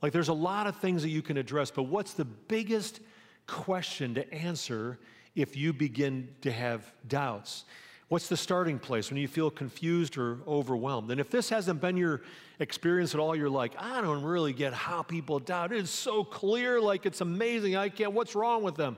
Like, 0.01 0.13
there's 0.13 0.29
a 0.29 0.33
lot 0.33 0.65
of 0.65 0.77
things 0.77 1.03
that 1.03 1.09
you 1.09 1.21
can 1.21 1.37
address, 1.37 1.69
but 1.69 1.83
what's 1.83 2.13
the 2.13 2.25
biggest 2.25 3.01
question 3.45 4.15
to 4.15 4.33
answer 4.33 4.97
if 5.35 5.55
you 5.55 5.73
begin 5.73 6.29
to 6.41 6.51
have 6.51 6.91
doubts? 7.07 7.65
What's 8.11 8.27
the 8.27 8.35
starting 8.35 8.77
place 8.77 9.09
when 9.09 9.17
you 9.17 9.27
feel 9.29 9.49
confused 9.49 10.17
or 10.17 10.39
overwhelmed? 10.45 11.11
And 11.11 11.21
if 11.21 11.29
this 11.29 11.47
hasn't 11.47 11.79
been 11.79 11.95
your 11.95 12.23
experience 12.59 13.13
at 13.13 13.21
all, 13.21 13.35
you're 13.35 13.49
like, 13.49 13.73
I 13.77 14.01
don't 14.01 14.23
really 14.23 14.51
get 14.51 14.73
how 14.73 15.01
people 15.01 15.39
doubt. 15.39 15.71
It's 15.71 15.89
so 15.89 16.23
clear, 16.25 16.81
like 16.81 17.05
it's 17.05 17.21
amazing. 17.21 17.77
I 17.77 17.87
can't, 17.87 18.11
what's 18.11 18.35
wrong 18.35 18.63
with 18.63 18.75
them? 18.75 18.97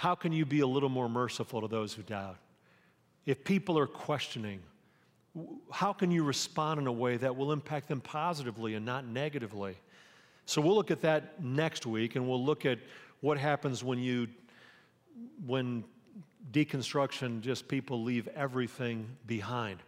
how 0.00 0.14
can 0.14 0.32
you 0.32 0.46
be 0.46 0.60
a 0.60 0.66
little 0.66 0.88
more 0.88 1.08
merciful 1.08 1.60
to 1.60 1.68
those 1.68 1.92
who 1.92 2.02
doubt? 2.02 2.36
If 3.26 3.44
people 3.44 3.78
are 3.78 3.86
questioning, 3.86 4.60
how 5.70 5.92
can 5.92 6.10
you 6.10 6.24
respond 6.24 6.80
in 6.80 6.86
a 6.86 6.92
way 6.92 7.16
that 7.18 7.36
will 7.36 7.52
impact 7.52 7.88
them 7.88 8.00
positively 8.00 8.74
and 8.74 8.86
not 8.86 9.06
negatively? 9.06 9.76
So 10.46 10.60
we'll 10.60 10.74
look 10.74 10.90
at 10.90 11.02
that 11.02 11.42
next 11.42 11.86
week 11.86 12.16
and 12.16 12.26
we'll 12.26 12.42
look 12.42 12.64
at 12.64 12.78
what 13.20 13.38
happens 13.38 13.84
when 13.84 13.98
you 13.98 14.26
when 15.46 15.84
deconstruction 16.52 17.40
just 17.40 17.68
people 17.68 18.02
leave 18.02 18.28
everything 18.28 19.16
behind. 19.26 19.78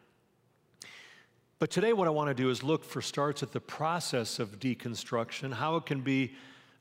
But 1.58 1.70
today 1.70 1.92
what 1.92 2.08
I 2.08 2.10
want 2.10 2.28
to 2.28 2.34
do 2.34 2.50
is 2.50 2.62
look 2.62 2.84
for 2.84 3.00
starts 3.00 3.42
at 3.42 3.52
the 3.52 3.60
process 3.60 4.38
of 4.38 4.58
deconstruction, 4.58 5.52
how 5.52 5.76
it 5.76 5.86
can 5.86 6.00
be 6.00 6.34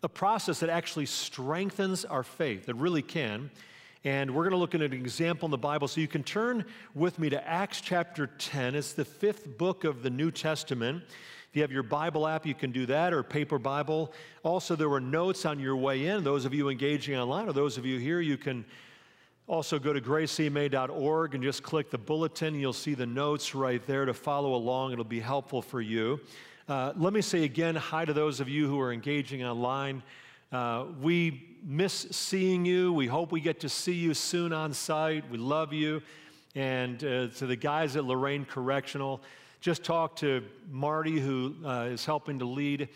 a 0.03 0.09
process 0.09 0.59
that 0.61 0.69
actually 0.69 1.05
strengthens 1.05 2.03
our 2.05 2.23
faith, 2.23 2.65
that 2.65 2.73
really 2.75 3.03
can. 3.03 3.51
And 4.03 4.33
we're 4.33 4.43
going 4.43 4.53
to 4.53 4.57
look 4.57 4.73
at 4.73 4.81
an 4.81 4.93
example 4.93 5.45
in 5.45 5.51
the 5.51 5.57
Bible. 5.59 5.87
So 5.87 6.01
you 6.01 6.07
can 6.07 6.23
turn 6.23 6.65
with 6.95 7.19
me 7.19 7.29
to 7.29 7.47
Acts 7.47 7.81
chapter 7.81 8.25
10. 8.25 8.73
It's 8.73 8.93
the 8.93 9.05
fifth 9.05 9.57
book 9.59 9.83
of 9.83 10.01
the 10.01 10.09
New 10.09 10.31
Testament. 10.31 11.03
If 11.51 11.55
you 11.55 11.61
have 11.61 11.71
your 11.71 11.83
Bible 11.83 12.27
app, 12.27 12.47
you 12.47 12.55
can 12.55 12.71
do 12.71 12.87
that, 12.87 13.13
or 13.13 13.21
paper 13.21 13.59
Bible. 13.59 14.11
Also, 14.41 14.75
there 14.75 14.89
were 14.89 15.01
notes 15.01 15.45
on 15.45 15.59
your 15.59 15.75
way 15.75 16.07
in. 16.07 16.23
Those 16.23 16.45
of 16.45 16.53
you 16.53 16.69
engaging 16.69 17.15
online, 17.15 17.47
or 17.47 17.53
those 17.53 17.77
of 17.77 17.85
you 17.85 17.99
here, 17.99 18.21
you 18.21 18.37
can 18.37 18.65
also 19.51 19.77
go 19.77 19.91
to 19.91 19.99
gracema.org 19.99 21.35
and 21.35 21.43
just 21.43 21.61
click 21.61 21.89
the 21.89 21.97
bulletin. 21.97 22.55
You'll 22.55 22.71
see 22.71 22.93
the 22.93 23.05
notes 23.05 23.53
right 23.53 23.85
there 23.85 24.05
to 24.05 24.13
follow 24.13 24.55
along. 24.55 24.93
It'll 24.93 25.03
be 25.03 25.19
helpful 25.19 25.61
for 25.61 25.81
you. 25.81 26.21
Uh, 26.69 26.93
let 26.95 27.11
me 27.11 27.19
say 27.19 27.43
again 27.43 27.75
hi 27.75 28.05
to 28.05 28.13
those 28.13 28.39
of 28.39 28.47
you 28.47 28.69
who 28.69 28.79
are 28.79 28.93
engaging 28.93 29.43
online. 29.43 30.03
Uh, 30.53 30.85
we 31.01 31.49
miss 31.65 32.07
seeing 32.11 32.65
you. 32.65 32.93
We 32.93 33.07
hope 33.07 33.33
we 33.33 33.41
get 33.41 33.59
to 33.59 33.67
see 33.67 33.91
you 33.91 34.13
soon 34.13 34.53
on 34.53 34.71
site. 34.71 35.29
We 35.29 35.37
love 35.37 35.73
you. 35.73 36.01
And 36.55 37.03
uh, 37.03 37.27
to 37.27 37.45
the 37.45 37.57
guys 37.57 37.97
at 37.97 38.05
Lorain 38.05 38.45
Correctional, 38.45 39.19
just 39.59 39.83
talk 39.83 40.15
to 40.17 40.45
Marty, 40.69 41.19
who 41.19 41.55
uh, 41.65 41.89
is 41.91 42.05
helping 42.05 42.39
to 42.39 42.45
lead 42.45 42.87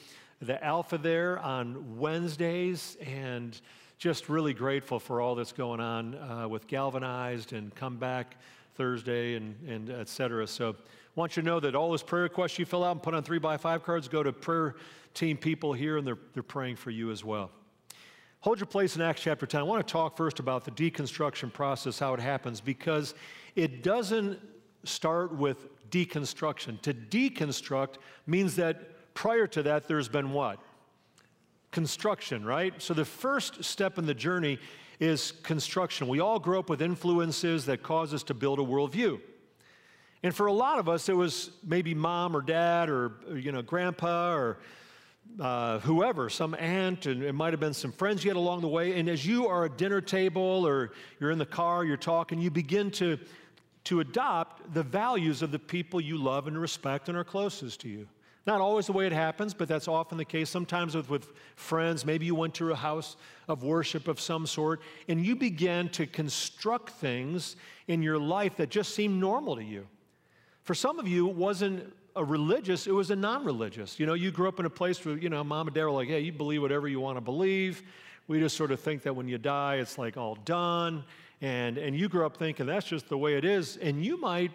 the 0.41 0.63
Alpha 0.63 0.97
there 0.97 1.37
on 1.39 1.99
Wednesdays. 1.99 2.95
And 3.05 3.59
just 4.05 4.29
really 4.29 4.53
grateful 4.53 4.99
for 4.99 5.19
all 5.19 5.33
that's 5.33 5.51
going 5.51 5.79
on 5.79 6.13
uh, 6.13 6.47
with 6.47 6.67
Galvanized 6.67 7.53
and 7.53 7.73
Come 7.73 7.97
Back 7.97 8.37
Thursday 8.75 9.33
and, 9.33 9.55
and 9.67 9.89
et 9.89 10.07
cetera. 10.07 10.45
So 10.45 10.69
I 10.69 10.73
want 11.15 11.35
you 11.35 11.41
to 11.41 11.47
know 11.47 11.59
that 11.59 11.73
all 11.73 11.89
those 11.89 12.03
prayer 12.03 12.21
requests 12.21 12.59
you 12.59 12.65
fill 12.65 12.83
out 12.83 12.91
and 12.91 13.01
put 13.01 13.15
on 13.15 13.23
three 13.23 13.39
by 13.39 13.57
five 13.57 13.83
cards 13.83 14.07
go 14.07 14.21
to 14.21 14.31
prayer 14.31 14.75
team 15.15 15.37
people 15.37 15.73
here, 15.73 15.97
and 15.97 16.05
they're, 16.05 16.19
they're 16.35 16.43
praying 16.43 16.75
for 16.75 16.91
you 16.91 17.09
as 17.09 17.23
well. 17.23 17.49
Hold 18.41 18.59
your 18.59 18.67
place 18.67 18.95
in 18.95 19.01
Acts 19.01 19.21
chapter 19.21 19.47
10. 19.47 19.61
I 19.61 19.63
want 19.63 19.87
to 19.87 19.91
talk 19.91 20.15
first 20.15 20.39
about 20.39 20.65
the 20.65 20.71
deconstruction 20.71 21.51
process, 21.51 21.97
how 21.97 22.13
it 22.13 22.19
happens, 22.19 22.61
because 22.61 23.15
it 23.55 23.81
doesn't 23.81 24.39
start 24.83 25.35
with 25.35 25.89
deconstruction. 25.89 26.79
To 26.81 26.93
deconstruct 26.93 27.95
means 28.27 28.55
that 28.57 29.15
prior 29.15 29.47
to 29.47 29.63
that, 29.63 29.87
there's 29.87 30.09
been 30.09 30.31
what? 30.31 30.59
Construction, 31.75 32.45
right? 32.45 32.73
So 32.81 32.93
the 32.93 33.03
first 33.03 33.61
step 33.65 33.97
in 33.97 34.05
the 34.05 34.13
journey 34.13 34.59
is 35.01 35.33
construction. 35.43 36.07
We 36.07 36.21
all 36.21 36.39
grow 36.39 36.59
up 36.59 36.69
with 36.69 36.81
influences 36.81 37.65
that 37.65 37.83
cause 37.83 38.13
us 38.13 38.23
to 38.23 38.33
build 38.33 38.59
a 38.59 38.61
worldview. 38.61 39.19
And 40.23 40.33
for 40.33 40.45
a 40.45 40.53
lot 40.53 40.79
of 40.79 40.87
us, 40.87 41.09
it 41.09 41.17
was 41.17 41.51
maybe 41.65 41.93
mom 41.93 42.33
or 42.33 42.41
dad 42.41 42.89
or, 42.89 43.11
you 43.35 43.51
know, 43.51 43.61
grandpa 43.61 44.33
or 44.33 44.59
uh, 45.37 45.79
whoever, 45.79 46.29
some 46.29 46.55
aunt, 46.55 47.07
and 47.07 47.21
it 47.21 47.33
might 47.33 47.51
have 47.51 47.59
been 47.59 47.73
some 47.73 47.91
friends 47.91 48.23
you 48.23 48.29
had 48.29 48.37
along 48.37 48.61
the 48.61 48.69
way. 48.69 48.97
And 48.97 49.09
as 49.09 49.25
you 49.25 49.49
are 49.49 49.65
at 49.65 49.77
dinner 49.77 49.99
table 49.99 50.65
or 50.65 50.93
you're 51.19 51.31
in 51.31 51.39
the 51.39 51.45
car, 51.45 51.83
you're 51.83 51.97
talking, 51.97 52.39
you 52.39 52.51
begin 52.51 52.89
to, 52.91 53.19
to 53.83 53.99
adopt 53.99 54.73
the 54.73 54.83
values 54.83 55.41
of 55.41 55.51
the 55.51 55.59
people 55.59 55.99
you 55.99 56.17
love 56.17 56.47
and 56.47 56.57
respect 56.57 57.09
and 57.09 57.17
are 57.17 57.25
closest 57.25 57.81
to 57.81 57.89
you. 57.89 58.07
Not 58.45 58.61
always 58.61 58.85
the 58.85 58.91
way 58.91 59.07
it 59.07 59.11
happens, 59.11 59.55
but 59.55 59.67
that's 59.67 59.87
often 59.87 60.17
the 60.17 60.25
case. 60.25 60.49
Sometimes 60.49 60.95
with, 60.95 61.09
with 61.09 61.33
friends, 61.55 62.05
maybe 62.05 62.27
you 62.27 62.35
went 62.35 62.53
to 62.55 62.71
a 62.71 62.75
house 62.75 63.17
of 63.47 63.63
worship 63.63 64.07
of 64.07 64.19
some 64.19 64.45
sort, 64.45 64.81
and 65.07 65.25
you 65.25 65.35
began 65.35 65.89
to 65.89 66.05
construct 66.05 66.91
things 66.91 67.55
in 67.87 68.03
your 68.03 68.19
life 68.19 68.55
that 68.57 68.69
just 68.69 68.93
seemed 68.93 69.19
normal 69.19 69.55
to 69.55 69.63
you. 69.63 69.87
For 70.61 70.75
some 70.75 70.99
of 70.99 71.07
you, 71.07 71.27
it 71.29 71.35
wasn't 71.35 71.91
a 72.15 72.23
religious, 72.23 72.85
it 72.87 72.91
was 72.91 73.09
a 73.09 73.15
non 73.15 73.43
religious. 73.45 73.99
You 73.99 74.05
know, 74.05 74.13
you 74.13 74.31
grew 74.31 74.47
up 74.47 74.59
in 74.59 74.65
a 74.65 74.69
place 74.69 75.03
where, 75.03 75.17
you 75.17 75.29
know, 75.29 75.43
mom 75.43 75.67
and 75.67 75.75
dad 75.75 75.83
were 75.83 75.91
like, 75.91 76.07
hey, 76.07 76.21
you 76.21 76.31
believe 76.31 76.61
whatever 76.61 76.87
you 76.87 76.99
want 76.99 77.17
to 77.17 77.21
believe. 77.21 77.81
We 78.27 78.39
just 78.39 78.55
sort 78.55 78.71
of 78.71 78.79
think 78.79 79.03
that 79.03 79.15
when 79.15 79.27
you 79.27 79.37
die, 79.37 79.75
it's 79.75 79.97
like 79.97 80.17
all 80.17 80.35
done. 80.45 81.03
And, 81.41 81.77
and 81.77 81.95
you 81.95 82.09
grew 82.09 82.25
up 82.25 82.37
thinking 82.37 82.65
that's 82.65 82.87
just 82.87 83.09
the 83.09 83.17
way 83.17 83.35
it 83.35 83.45
is. 83.45 83.77
And 83.77 84.03
you 84.03 84.19
might 84.19 84.51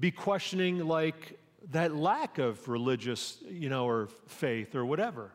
be 0.00 0.10
questioning, 0.10 0.86
like, 0.86 1.38
that 1.70 1.94
lack 1.94 2.38
of 2.38 2.68
religious, 2.68 3.38
you 3.48 3.68
know, 3.68 3.86
or 3.86 4.08
faith 4.26 4.74
or 4.74 4.84
whatever. 4.84 5.30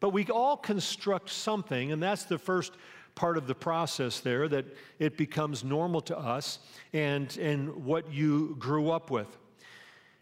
But 0.00 0.10
we 0.10 0.24
all 0.26 0.56
construct 0.56 1.30
something, 1.30 1.92
and 1.92 2.02
that's 2.02 2.24
the 2.24 2.38
first 2.38 2.72
part 3.14 3.36
of 3.36 3.46
the 3.46 3.54
process 3.54 4.20
there 4.20 4.48
that 4.48 4.64
it 4.98 5.16
becomes 5.16 5.62
normal 5.62 6.00
to 6.02 6.18
us 6.18 6.58
and, 6.92 7.36
and 7.36 7.84
what 7.84 8.10
you 8.12 8.56
grew 8.58 8.90
up 8.90 9.10
with. 9.10 9.36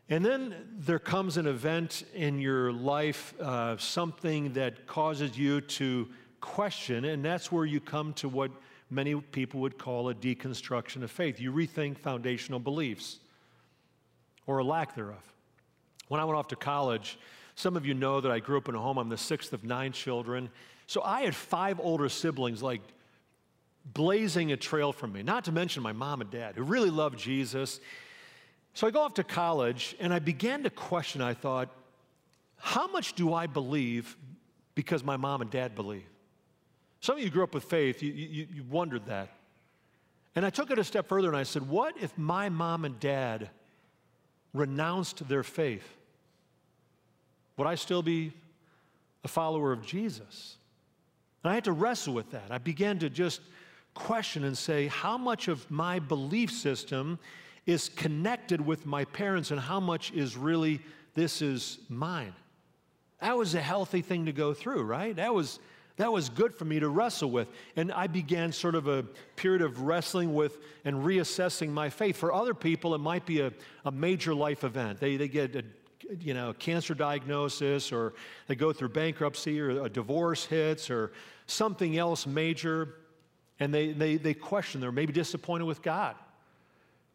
And 0.08 0.24
then 0.24 0.54
there 0.78 0.98
comes 0.98 1.36
an 1.36 1.46
event 1.46 2.04
in 2.14 2.40
your 2.40 2.72
life, 2.72 3.34
uh, 3.40 3.76
something 3.76 4.54
that 4.54 4.86
causes 4.86 5.38
you 5.38 5.60
to 5.60 6.08
question, 6.40 7.04
and 7.04 7.24
that's 7.24 7.52
where 7.52 7.66
you 7.66 7.78
come 7.78 8.14
to 8.14 8.28
what 8.28 8.50
many 8.90 9.14
people 9.14 9.60
would 9.60 9.76
call 9.76 10.08
a 10.08 10.14
deconstruction 10.14 11.02
of 11.02 11.10
faith. 11.10 11.38
You 11.38 11.52
rethink 11.52 11.98
foundational 11.98 12.58
beliefs 12.58 13.18
or 14.48 14.58
a 14.58 14.64
lack 14.64 14.96
thereof. 14.96 15.22
When 16.08 16.20
I 16.20 16.24
went 16.24 16.36
off 16.36 16.48
to 16.48 16.56
college, 16.56 17.18
some 17.54 17.76
of 17.76 17.86
you 17.86 17.94
know 17.94 18.20
that 18.20 18.32
I 18.32 18.40
grew 18.40 18.56
up 18.56 18.68
in 18.68 18.74
a 18.74 18.80
home. 18.80 18.98
I'm 18.98 19.10
the 19.10 19.16
sixth 19.16 19.52
of 19.52 19.62
nine 19.62 19.92
children. 19.92 20.48
So 20.86 21.02
I 21.02 21.20
had 21.20 21.36
five 21.36 21.78
older 21.78 22.08
siblings, 22.08 22.62
like 22.62 22.80
blazing 23.84 24.50
a 24.50 24.56
trail 24.56 24.90
from 24.90 25.12
me, 25.12 25.22
not 25.22 25.44
to 25.44 25.52
mention 25.52 25.82
my 25.82 25.92
mom 25.92 26.22
and 26.22 26.30
dad, 26.30 26.56
who 26.56 26.62
really 26.62 26.88
loved 26.90 27.18
Jesus. 27.18 27.78
So 28.72 28.86
I 28.86 28.90
go 28.90 29.02
off 29.02 29.14
to 29.14 29.24
college 29.24 29.94
and 30.00 30.14
I 30.14 30.18
began 30.18 30.62
to 30.62 30.70
question. 30.70 31.20
I 31.20 31.34
thought, 31.34 31.68
how 32.56 32.86
much 32.88 33.12
do 33.12 33.34
I 33.34 33.46
believe 33.46 34.16
because 34.74 35.04
my 35.04 35.18
mom 35.18 35.42
and 35.42 35.50
dad 35.50 35.74
believe? 35.74 36.06
Some 37.00 37.18
of 37.18 37.22
you 37.22 37.28
grew 37.28 37.44
up 37.44 37.54
with 37.54 37.64
faith, 37.64 38.02
you, 38.02 38.12
you, 38.12 38.46
you 38.52 38.64
wondered 38.64 39.04
that. 39.06 39.28
And 40.34 40.46
I 40.46 40.50
took 40.50 40.70
it 40.70 40.78
a 40.78 40.84
step 40.84 41.06
further 41.06 41.28
and 41.28 41.36
I 41.36 41.42
said, 41.42 41.68
what 41.68 41.96
if 42.00 42.16
my 42.16 42.48
mom 42.48 42.84
and 42.86 42.98
dad 42.98 43.50
renounced 44.54 45.28
their 45.28 45.42
faith? 45.42 45.86
Would 47.56 47.66
I 47.66 47.74
still 47.74 48.02
be 48.02 48.32
a 49.24 49.28
follower 49.28 49.72
of 49.72 49.84
Jesus? 49.84 50.56
And 51.42 51.50
I 51.50 51.54
had 51.54 51.64
to 51.64 51.72
wrestle 51.72 52.14
with 52.14 52.30
that. 52.32 52.50
I 52.50 52.58
began 52.58 52.98
to 53.00 53.10
just 53.10 53.40
question 53.94 54.44
and 54.44 54.56
say, 54.56 54.86
how 54.86 55.18
much 55.18 55.48
of 55.48 55.68
my 55.70 55.98
belief 55.98 56.50
system 56.50 57.18
is 57.66 57.90
connected 57.90 58.64
with 58.64 58.86
my 58.86 59.04
parents 59.04 59.50
and 59.50 59.60
how 59.60 59.78
much 59.78 60.10
is 60.12 60.36
really 60.36 60.80
this 61.14 61.42
is 61.42 61.78
mine. 61.88 62.32
That 63.20 63.36
was 63.36 63.54
a 63.54 63.60
healthy 63.60 64.00
thing 64.00 64.24
to 64.26 64.32
go 64.32 64.54
through, 64.54 64.84
right? 64.84 65.14
That 65.16 65.34
was 65.34 65.58
that 65.98 66.12
was 66.12 66.28
good 66.28 66.54
for 66.54 66.64
me 66.64 66.80
to 66.80 66.88
wrestle 66.88 67.30
with. 67.30 67.48
And 67.76 67.92
I 67.92 68.06
began 68.06 68.52
sort 68.52 68.74
of 68.74 68.86
a 68.86 69.02
period 69.36 69.62
of 69.62 69.82
wrestling 69.82 70.32
with 70.32 70.58
and 70.84 70.96
reassessing 71.04 71.70
my 71.70 71.90
faith. 71.90 72.16
For 72.16 72.32
other 72.32 72.54
people, 72.54 72.94
it 72.94 72.98
might 72.98 73.26
be 73.26 73.40
a, 73.40 73.52
a 73.84 73.90
major 73.90 74.34
life 74.34 74.64
event. 74.64 75.00
They, 75.00 75.16
they 75.16 75.28
get 75.28 75.54
a 75.56 75.64
you 76.20 76.34
know, 76.34 76.54
cancer 76.54 76.94
diagnosis 76.94 77.92
or 77.92 78.14
they 78.46 78.54
go 78.54 78.72
through 78.72 78.90
bankruptcy 78.90 79.60
or 79.60 79.84
a 79.84 79.88
divorce 79.88 80.44
hits 80.44 80.88
or 80.88 81.12
something 81.46 81.98
else 81.98 82.26
major 82.26 82.94
and 83.60 83.74
they, 83.74 83.92
they, 83.92 84.16
they 84.16 84.34
question, 84.34 84.80
they're 84.80 84.92
maybe 84.92 85.12
disappointed 85.12 85.64
with 85.64 85.82
God 85.82 86.14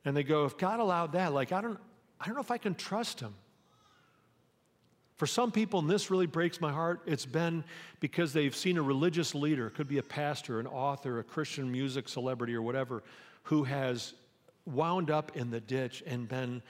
and 0.06 0.16
they 0.16 0.24
go, 0.24 0.46
if 0.46 0.58
God 0.58 0.82
allowed 0.82 1.14
that, 1.14 1.34
like, 1.34 1.52
I 1.54 1.62
don't, 1.62 1.80
I 2.20 2.26
don't 2.26 2.36
know 2.36 2.42
if 2.42 2.52
I 2.52 2.58
can 2.58 2.76
trust 2.76 3.22
him. 3.22 3.34
For 5.24 5.28
some 5.28 5.54
people, 5.54 5.80
and 5.80 5.90
this 5.90 6.12
really 6.12 6.26
breaks 6.26 6.60
my 6.60 6.74
heart, 6.74 7.00
it's 7.06 7.26
been 7.26 7.64
because 8.02 8.34
they've 8.34 8.54
seen 8.54 8.78
a 8.78 8.82
religious 8.82 9.34
leader, 9.34 9.70
could 9.70 9.88
be 9.88 9.98
a 9.98 10.04
pastor, 10.04 10.60
an 10.60 10.68
author, 10.68 11.20
a 11.20 11.24
Christian 11.24 11.72
music 11.72 12.10
celebrity, 12.10 12.54
or 12.54 12.62
whatever, 12.62 13.04
who 13.44 13.64
has 13.64 14.16
wound 14.66 15.10
up 15.10 15.38
in 15.38 15.50
the 15.50 15.62
ditch 15.62 16.04
and 16.06 16.28
been 16.28 16.62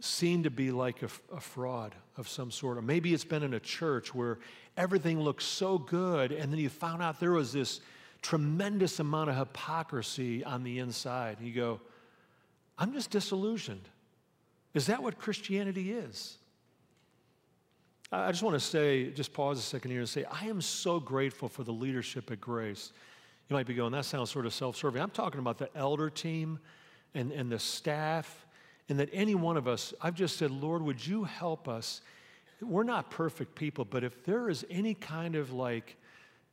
seen 0.00 0.42
to 0.44 0.50
be 0.50 0.70
like 0.70 1.02
a, 1.02 1.08
a, 1.34 1.38
fraud 1.38 1.94
of 2.16 2.30
some 2.30 2.50
sort. 2.50 2.78
Or 2.78 2.80
maybe 2.80 3.12
it's 3.12 3.26
been 3.26 3.42
in 3.42 3.52
a 3.52 3.60
church 3.60 4.14
where 4.14 4.38
everything 4.78 5.20
looks 5.20 5.44
so 5.44 5.76
good, 5.76 6.32
and 6.32 6.50
then 6.50 6.60
you 6.60 6.70
found 6.70 7.02
out 7.02 7.20
there 7.20 7.32
was 7.32 7.52
this 7.52 7.82
tremendous 8.22 9.00
amount 9.00 9.28
of 9.28 9.36
hypocrisy 9.36 10.42
on 10.42 10.64
the 10.64 10.78
inside. 10.78 11.42
You 11.42 11.52
go, 11.52 11.80
I'm 12.78 12.94
just 12.94 13.10
disillusioned. 13.10 13.86
Is 14.72 14.86
that 14.86 15.02
what 15.02 15.18
Christianity 15.18 15.92
is? 15.92 16.38
I 18.14 18.30
just 18.30 18.42
want 18.42 18.54
to 18.54 18.60
say, 18.60 19.10
just 19.10 19.32
pause 19.32 19.58
a 19.58 19.62
second 19.62 19.90
here 19.90 20.00
and 20.00 20.08
say, 20.08 20.26
I 20.30 20.44
am 20.44 20.60
so 20.60 21.00
grateful 21.00 21.48
for 21.48 21.64
the 21.64 21.72
leadership 21.72 22.30
at 22.30 22.42
Grace. 22.42 22.92
You 23.48 23.54
might 23.54 23.66
be 23.66 23.72
going, 23.72 23.92
that 23.92 24.04
sounds 24.04 24.30
sort 24.30 24.44
of 24.44 24.52
self 24.52 24.76
serving. 24.76 25.00
I'm 25.00 25.10
talking 25.10 25.40
about 25.40 25.56
the 25.56 25.74
elder 25.74 26.10
team 26.10 26.58
and, 27.14 27.32
and 27.32 27.50
the 27.50 27.58
staff, 27.58 28.46
and 28.90 29.00
that 29.00 29.08
any 29.14 29.34
one 29.34 29.56
of 29.56 29.66
us, 29.66 29.94
I've 30.02 30.14
just 30.14 30.36
said, 30.36 30.50
Lord, 30.50 30.82
would 30.82 31.04
you 31.06 31.24
help 31.24 31.68
us? 31.68 32.02
We're 32.60 32.82
not 32.82 33.10
perfect 33.10 33.54
people, 33.54 33.86
but 33.86 34.04
if 34.04 34.24
there 34.24 34.50
is 34.50 34.66
any 34.68 34.92
kind 34.92 35.34
of 35.34 35.52
like 35.52 35.96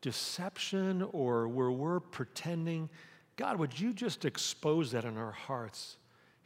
deception 0.01 1.05
or 1.11 1.49
where 1.49 1.71
we're 1.71 1.99
pretending, 1.99 2.89
God, 3.35 3.59
would 3.59 3.77
you 3.77 3.91
just 3.91 4.23
expose 4.23 4.91
that 4.93 5.03
in 5.03 5.17
our 5.17 5.31
hearts? 5.31 5.97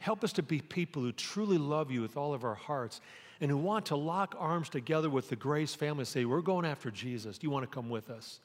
Help 0.04 0.22
us 0.22 0.34
to 0.34 0.42
be 0.42 0.60
people 0.60 1.00
who 1.00 1.12
truly 1.12 1.56
love 1.56 1.90
you 1.90 2.02
with 2.02 2.18
all 2.18 2.34
of 2.34 2.44
our 2.44 2.54
hearts 2.54 3.00
and 3.40 3.50
who 3.50 3.56
want 3.56 3.86
to 3.86 3.96
lock 3.96 4.36
arms 4.38 4.68
together 4.68 5.08
with 5.08 5.30
the 5.30 5.34
Grace 5.34 5.74
family 5.74 6.02
and 6.02 6.06
say, 6.08 6.26
We're 6.26 6.42
going 6.42 6.66
after 6.66 6.90
Jesus. 6.90 7.38
Do 7.38 7.46
you 7.46 7.50
want 7.50 7.62
to 7.62 7.74
come 7.74 7.88
with 7.88 8.10
us? 8.10 8.40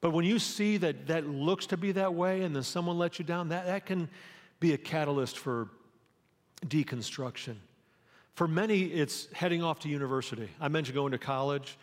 But 0.00 0.12
when 0.12 0.24
you 0.24 0.38
see 0.38 0.78
that 0.78 1.06
that 1.08 1.28
looks 1.28 1.66
to 1.66 1.76
be 1.76 1.92
that 1.92 2.14
way 2.14 2.44
and 2.44 2.56
then 2.56 2.62
someone 2.62 2.96
lets 2.96 3.18
you 3.18 3.26
down, 3.26 3.50
that, 3.50 3.66
that 3.66 3.84
can 3.84 4.08
be 4.58 4.72
a 4.72 4.78
catalyst 4.78 5.36
for 5.36 5.68
deconstruction. 6.64 7.56
For 8.32 8.48
many, 8.48 8.84
it's 8.84 9.30
heading 9.34 9.62
off 9.62 9.80
to 9.80 9.90
university. 9.90 10.48
I 10.62 10.68
mentioned 10.68 10.94
going 10.94 11.12
to 11.12 11.18
college. 11.18 11.76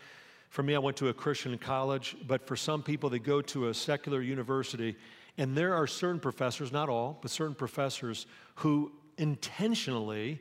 For 0.48 0.64
me, 0.64 0.74
I 0.74 0.80
went 0.80 0.96
to 0.96 1.06
a 1.06 1.14
Christian 1.14 1.56
college, 1.56 2.16
but 2.26 2.48
for 2.48 2.56
some 2.56 2.82
people, 2.82 3.10
they 3.10 3.20
go 3.20 3.42
to 3.42 3.68
a 3.68 3.74
secular 3.74 4.20
university 4.20 4.96
and 5.38 5.56
there 5.56 5.74
are 5.74 5.86
certain 5.86 6.20
professors, 6.20 6.72
not 6.72 6.88
all, 6.88 7.18
but 7.22 7.30
certain 7.30 7.54
professors 7.54 8.26
who 8.56 8.92
intentionally 9.18 10.40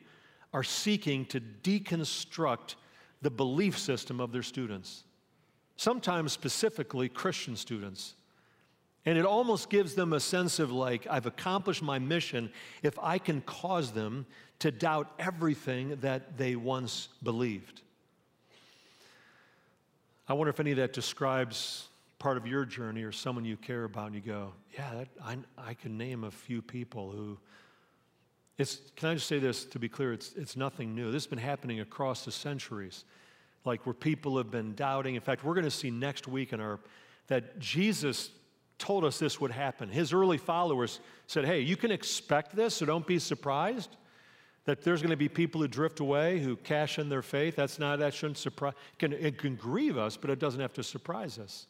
are 0.54 0.64
seeking 0.64 1.26
to 1.26 1.40
deconstruct 1.40 2.76
the 3.22 3.30
belief 3.30 3.78
system 3.78 4.20
of 4.20 4.32
their 4.32 4.44
students, 4.44 5.04
sometimes 5.78 6.32
specifically 6.32 7.08
Christian 7.08 7.56
students. 7.56 8.16
And 9.06 9.18
it 9.18 9.26
almost 9.26 9.70
gives 9.70 9.96
them 9.96 10.14
a 10.14 10.20
sense 10.20 10.60
of 10.60 10.72
like, 10.72 11.08
I've 11.10 11.26
accomplished 11.26 11.82
my 11.82 11.98
mission 11.98 12.52
if 12.84 13.00
I 13.00 13.18
can 13.18 13.42
cause 13.42 13.92
them 13.92 14.26
to 14.60 14.72
doubt 14.72 15.12
everything 15.18 15.98
that 16.02 16.38
they 16.38 16.56
once 16.56 17.10
believed. 17.24 17.82
I 20.28 20.34
wonder 20.34 20.50
if 20.50 20.60
any 20.60 20.72
of 20.72 20.78
that 20.78 20.94
describes 20.94 21.88
part 22.22 22.38
of 22.38 22.46
your 22.46 22.66
journey 22.66 23.02
or 23.02 23.12
someone 23.12 23.44
you 23.44 23.58
care 23.58 23.84
about 23.84 24.06
and 24.06 24.16
you 24.16 24.22
go, 24.22 24.54
yeah, 24.78 24.92
that, 24.94 25.08
I, 25.26 25.38
I 25.58 25.74
can 25.74 25.98
name 25.98 26.24
a 26.24 26.30
few 26.30 26.62
people 26.62 27.10
who, 27.10 27.40
it's, 28.60 28.80
can 28.96 29.10
I 29.10 29.16
just 29.16 29.26
say 29.26 29.40
this 29.40 29.66
to 29.66 29.80
be 29.80 29.90
clear? 29.90 30.14
It's, 30.14 30.34
it's 30.34 30.56
nothing 30.56 30.94
new. 30.94 31.08
This 31.08 31.24
has 31.24 31.28
been 31.28 31.40
happening 31.40 31.80
across 31.80 32.24
the 32.24 32.32
centuries, 32.32 33.06
like 33.66 33.88
where 33.88 33.96
people 33.96 34.38
have 34.38 34.52
been 34.52 34.76
doubting. 34.76 35.16
In 35.16 35.22
fact, 35.22 35.44
we're 35.44 35.56
going 35.56 35.66
to 35.66 35.72
see 35.72 35.90
next 35.90 36.28
week 36.28 36.54
in 36.54 36.60
our 36.62 36.80
that 37.26 37.58
Jesus 37.58 38.30
told 38.78 39.04
us 39.04 39.18
this 39.18 39.42
would 39.42 39.52
happen. 39.52 39.90
His 39.90 40.14
early 40.14 40.38
followers 40.38 41.00
said, 41.26 41.46
Hey, 41.46 41.62
you 41.62 41.76
can 41.76 41.90
expect 41.90 42.56
this, 42.56 42.76
so 42.76 42.86
don't 42.86 43.08
be 43.08 43.18
surprised 43.18 43.96
that 44.66 44.84
there's 44.84 45.02
going 45.02 45.10
to 45.10 45.18
be 45.18 45.28
people 45.28 45.60
who 45.60 45.68
drift 45.68 46.02
away, 46.02 46.40
who 46.40 46.56
cash 46.56 47.00
in 47.00 47.10
their 47.10 47.24
faith. 47.24 47.56
That's 47.56 47.80
not, 47.80 47.98
that 47.98 48.14
shouldn't 48.14 48.38
surprise, 48.38 48.74
can, 49.00 49.12
it 49.12 49.40
can 49.40 49.56
grieve 49.56 49.98
us, 49.98 50.18
but 50.18 50.30
it 50.30 50.38
doesn't 50.38 50.62
have 50.62 50.74
to 50.74 50.84
surprise 50.84 51.40
us. 51.40 51.66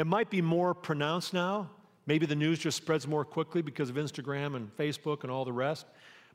It 0.00 0.06
might 0.06 0.30
be 0.30 0.40
more 0.40 0.72
pronounced 0.72 1.34
now. 1.34 1.68
Maybe 2.06 2.24
the 2.24 2.34
news 2.34 2.58
just 2.58 2.78
spreads 2.78 3.06
more 3.06 3.22
quickly 3.22 3.60
because 3.60 3.90
of 3.90 3.96
Instagram 3.96 4.56
and 4.56 4.74
Facebook 4.74 5.24
and 5.24 5.30
all 5.30 5.44
the 5.44 5.52
rest. 5.52 5.84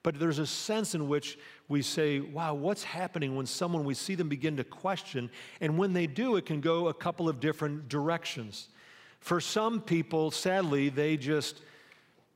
But 0.03 0.19
there's 0.19 0.38
a 0.38 0.45
sense 0.45 0.93
in 0.93 1.07
which 1.07 1.39
we 1.67 1.81
say, 1.81 2.19
wow, 2.19 2.53
what's 2.53 2.84
happening 2.84 3.36
when 3.36 3.48
someone, 3.48 3.84
we 3.84 3.95
see 3.95 4.13
them 4.13 4.29
begin 4.29 4.55
to 4.57 4.63
question? 4.63 5.31
And 5.62 5.79
when 5.79 5.93
they 5.93 6.05
do, 6.05 6.36
it 6.36 6.45
can 6.45 6.62
go 6.62 6.89
a 6.89 6.93
couple 6.93 7.27
of 7.27 7.39
different 7.39 7.89
directions. 7.89 8.69
For 9.19 9.41
some 9.41 9.81
people, 9.81 10.29
sadly, 10.29 10.89
they 10.89 11.17
just, 11.17 11.63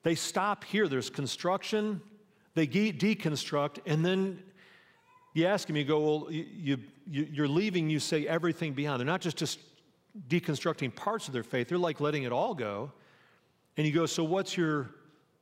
they 0.01 0.15
stop 0.15 0.63
here. 0.63 0.87
There's 0.87 1.11
construction, 1.11 2.01
they 2.55 2.65
deconstruct, 2.65 3.77
and 3.85 4.03
then 4.03 4.41
you 5.35 5.45
ask 5.45 5.67
them, 5.67 5.75
you 5.75 5.85
go, 5.85 5.99
well, 5.99 6.31
you, 6.31 6.79
you, 7.07 7.27
you're 7.31 7.47
leaving, 7.47 7.87
you 7.87 7.99
say 7.99 8.25
everything 8.25 8.73
beyond. 8.73 8.99
They're 8.99 9.05
not 9.05 9.21
just, 9.21 9.37
just 9.37 9.59
deconstructing 10.27 10.95
parts 10.95 11.27
of 11.27 11.33
their 11.33 11.43
faith, 11.43 11.69
they're 11.69 11.77
like 11.77 11.99
letting 11.99 12.23
it 12.23 12.31
all 12.31 12.53
go. 12.53 12.91
And 13.77 13.87
you 13.87 13.93
go, 13.93 14.05
so 14.05 14.23
what's 14.23 14.57
your 14.57 14.89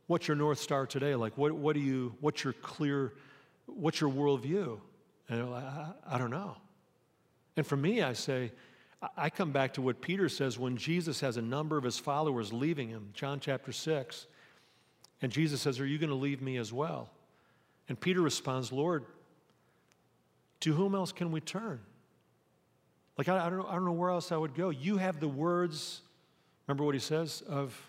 what's 0.08 0.28
your 0.28 0.36
North 0.36 0.60
Star 0.60 0.88
today? 0.88 1.16
Like, 1.16 1.38
what, 1.38 1.52
what 1.52 1.76
do 1.76 1.82
you, 1.82 2.16
what's 2.22 2.44
your 2.44 2.54
clear, 2.54 3.14
what's 3.66 4.02
your 4.02 4.10
worldview? 4.10 4.80
And 5.30 5.52
like, 5.52 5.64
I, 5.64 5.92
I 6.10 6.18
don't 6.18 6.32
know. 6.32 6.56
And 7.56 7.68
for 7.68 7.76
me, 7.76 8.02
I 8.02 8.14
say, 8.14 8.52
I 9.16 9.30
come 9.30 9.52
back 9.52 9.74
to 9.74 9.82
what 9.82 10.02
Peter 10.02 10.28
says 10.28 10.58
when 10.58 10.78
Jesus 10.78 11.20
has 11.20 11.38
a 11.38 11.42
number 11.42 11.78
of 11.78 11.84
his 11.84 12.00
followers 12.00 12.52
leaving 12.52 12.90
him, 12.90 13.10
John 13.14 13.40
chapter 13.40 13.72
6. 13.72 14.28
And 15.22 15.32
Jesus 15.32 15.62
says, 15.62 15.80
Are 15.80 15.86
you 15.86 15.98
going 16.00 16.10
to 16.10 16.16
leave 16.16 16.42
me 16.42 16.58
as 16.58 16.74
well? 16.74 17.10
And 17.90 18.00
Peter 18.00 18.22
responds, 18.22 18.72
Lord, 18.72 19.06
to 20.62 20.74
whom 20.74 20.96
else 20.96 21.12
can 21.12 21.32
we 21.32 21.42
turn? 21.42 21.80
Like, 23.18 23.30
I, 23.30 23.46
I, 23.46 23.50
don't 23.50 23.60
know, 23.60 23.68
I 23.68 23.74
don't 23.74 23.86
know 23.86 23.92
where 23.94 24.10
else 24.12 24.32
I 24.32 24.38
would 24.38 24.54
go. 24.54 24.70
You 24.70 24.98
have 24.98 25.20
the 25.20 25.28
words, 25.28 26.02
remember 26.68 26.84
what 26.84 26.96
he 26.96 27.00
says, 27.00 27.42
of 27.48 27.80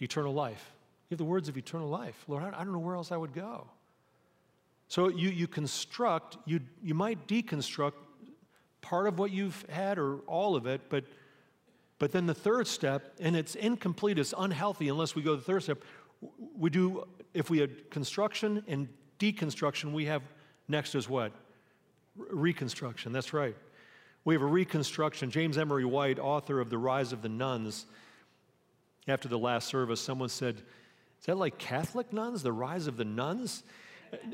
eternal 0.00 0.34
life. 0.34 0.72
You 1.08 1.14
have 1.14 1.18
the 1.18 1.24
words 1.24 1.48
of 1.48 1.56
eternal 1.56 1.88
life. 1.88 2.24
Lord, 2.28 2.42
I 2.42 2.64
don't 2.64 2.72
know 2.72 2.78
where 2.78 2.96
else 2.96 3.12
I 3.12 3.16
would 3.16 3.32
go. 3.32 3.66
So 4.88 5.08
you, 5.08 5.30
you 5.30 5.46
construct, 5.46 6.36
you, 6.44 6.60
you 6.82 6.94
might 6.94 7.26
deconstruct 7.26 7.94
part 8.82 9.06
of 9.06 9.18
what 9.18 9.30
you've 9.30 9.64
had 9.70 9.98
or 9.98 10.18
all 10.26 10.54
of 10.54 10.66
it, 10.66 10.82
but, 10.90 11.04
but 11.98 12.12
then 12.12 12.26
the 12.26 12.34
third 12.34 12.66
step, 12.66 13.14
and 13.20 13.34
it's 13.34 13.54
incomplete, 13.54 14.18
it's 14.18 14.34
unhealthy 14.36 14.88
unless 14.90 15.14
we 15.14 15.22
go 15.22 15.30
to 15.30 15.36
the 15.36 15.44
third 15.44 15.62
step. 15.62 15.82
We 16.58 16.68
do, 16.68 17.06
if 17.32 17.48
we 17.48 17.58
had 17.58 17.90
construction 17.90 18.62
and 18.68 18.88
deconstruction, 19.18 19.92
we 19.92 20.04
have 20.06 20.22
next 20.68 20.94
is 20.94 21.08
what? 21.08 21.32
Reconstruction, 22.16 23.12
that's 23.12 23.32
right. 23.32 23.56
We 24.24 24.34
have 24.34 24.42
a 24.42 24.46
reconstruction. 24.46 25.30
James 25.30 25.58
Emery 25.58 25.84
White, 25.84 26.20
author 26.20 26.60
of 26.60 26.70
The 26.70 26.78
Rise 26.78 27.12
of 27.12 27.22
the 27.22 27.28
Nones, 27.28 27.86
after 29.08 29.28
the 29.28 29.38
last 29.38 29.66
service, 29.66 30.00
someone 30.00 30.28
said, 30.28 30.56
is 31.22 31.26
that 31.26 31.36
like 31.36 31.58
Catholic 31.58 32.12
nuns, 32.12 32.42
the 32.42 32.52
rise 32.52 32.86
of 32.86 32.96
the 32.96 33.04
nuns? 33.04 33.64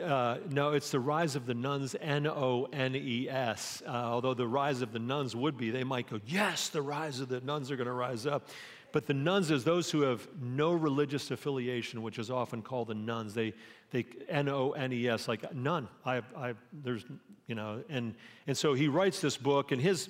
Uh, 0.03 0.39
no, 0.51 0.73
it's 0.73 0.91
the 0.91 1.01
rise 1.01 1.37
of 1.37 1.47
the 1.47 1.55
nones, 1.55 1.95
N 2.01 2.27
O 2.27 2.69
N 2.73 2.95
E 2.97 3.29
S. 3.31 3.83
Uh, 3.87 3.91
although 3.91 4.35
the 4.35 4.47
rise 4.47 4.83
of 4.83 4.93
the 4.93 4.99
nuns 4.99 5.37
would 5.37 5.57
be, 5.57 5.71
they 5.71 5.85
might 5.85 6.11
go, 6.11 6.21
yes, 6.27 6.69
the 6.69 6.83
rise 6.83 7.21
of 7.21 7.29
the 7.29 7.41
nuns 7.41 7.71
are 7.71 7.77
going 7.77 7.87
to 7.87 7.93
rise 7.93 8.27
up. 8.27 8.49
But 8.91 9.07
the 9.07 9.15
nones 9.15 9.51
is 9.51 9.65
those 9.65 9.91
who 9.91 10.03
have 10.03 10.27
no 10.41 10.73
religious 10.73 11.31
affiliation, 11.31 12.03
which 12.03 12.19
is 12.19 12.31
often 12.31 12.63
called 12.63 12.89
the 12.89 12.95
nones. 12.95 13.35
They, 13.35 13.55
they 13.91 14.07
N 14.29 14.49
O 14.49 14.73
N 14.73 14.93
E 14.93 15.09
S, 15.09 15.29
like 15.29 15.55
none. 15.55 15.89
I, 16.05 16.23
I, 16.37 16.55
there's, 16.73 17.05
you 17.47 17.55
know, 17.55 17.83
and 17.89 18.15
and 18.47 18.57
so 18.57 18.75
he 18.75 18.89
writes 18.89 19.21
this 19.21 19.37
book, 19.37 19.73
and 19.73 19.81
his 19.81 20.09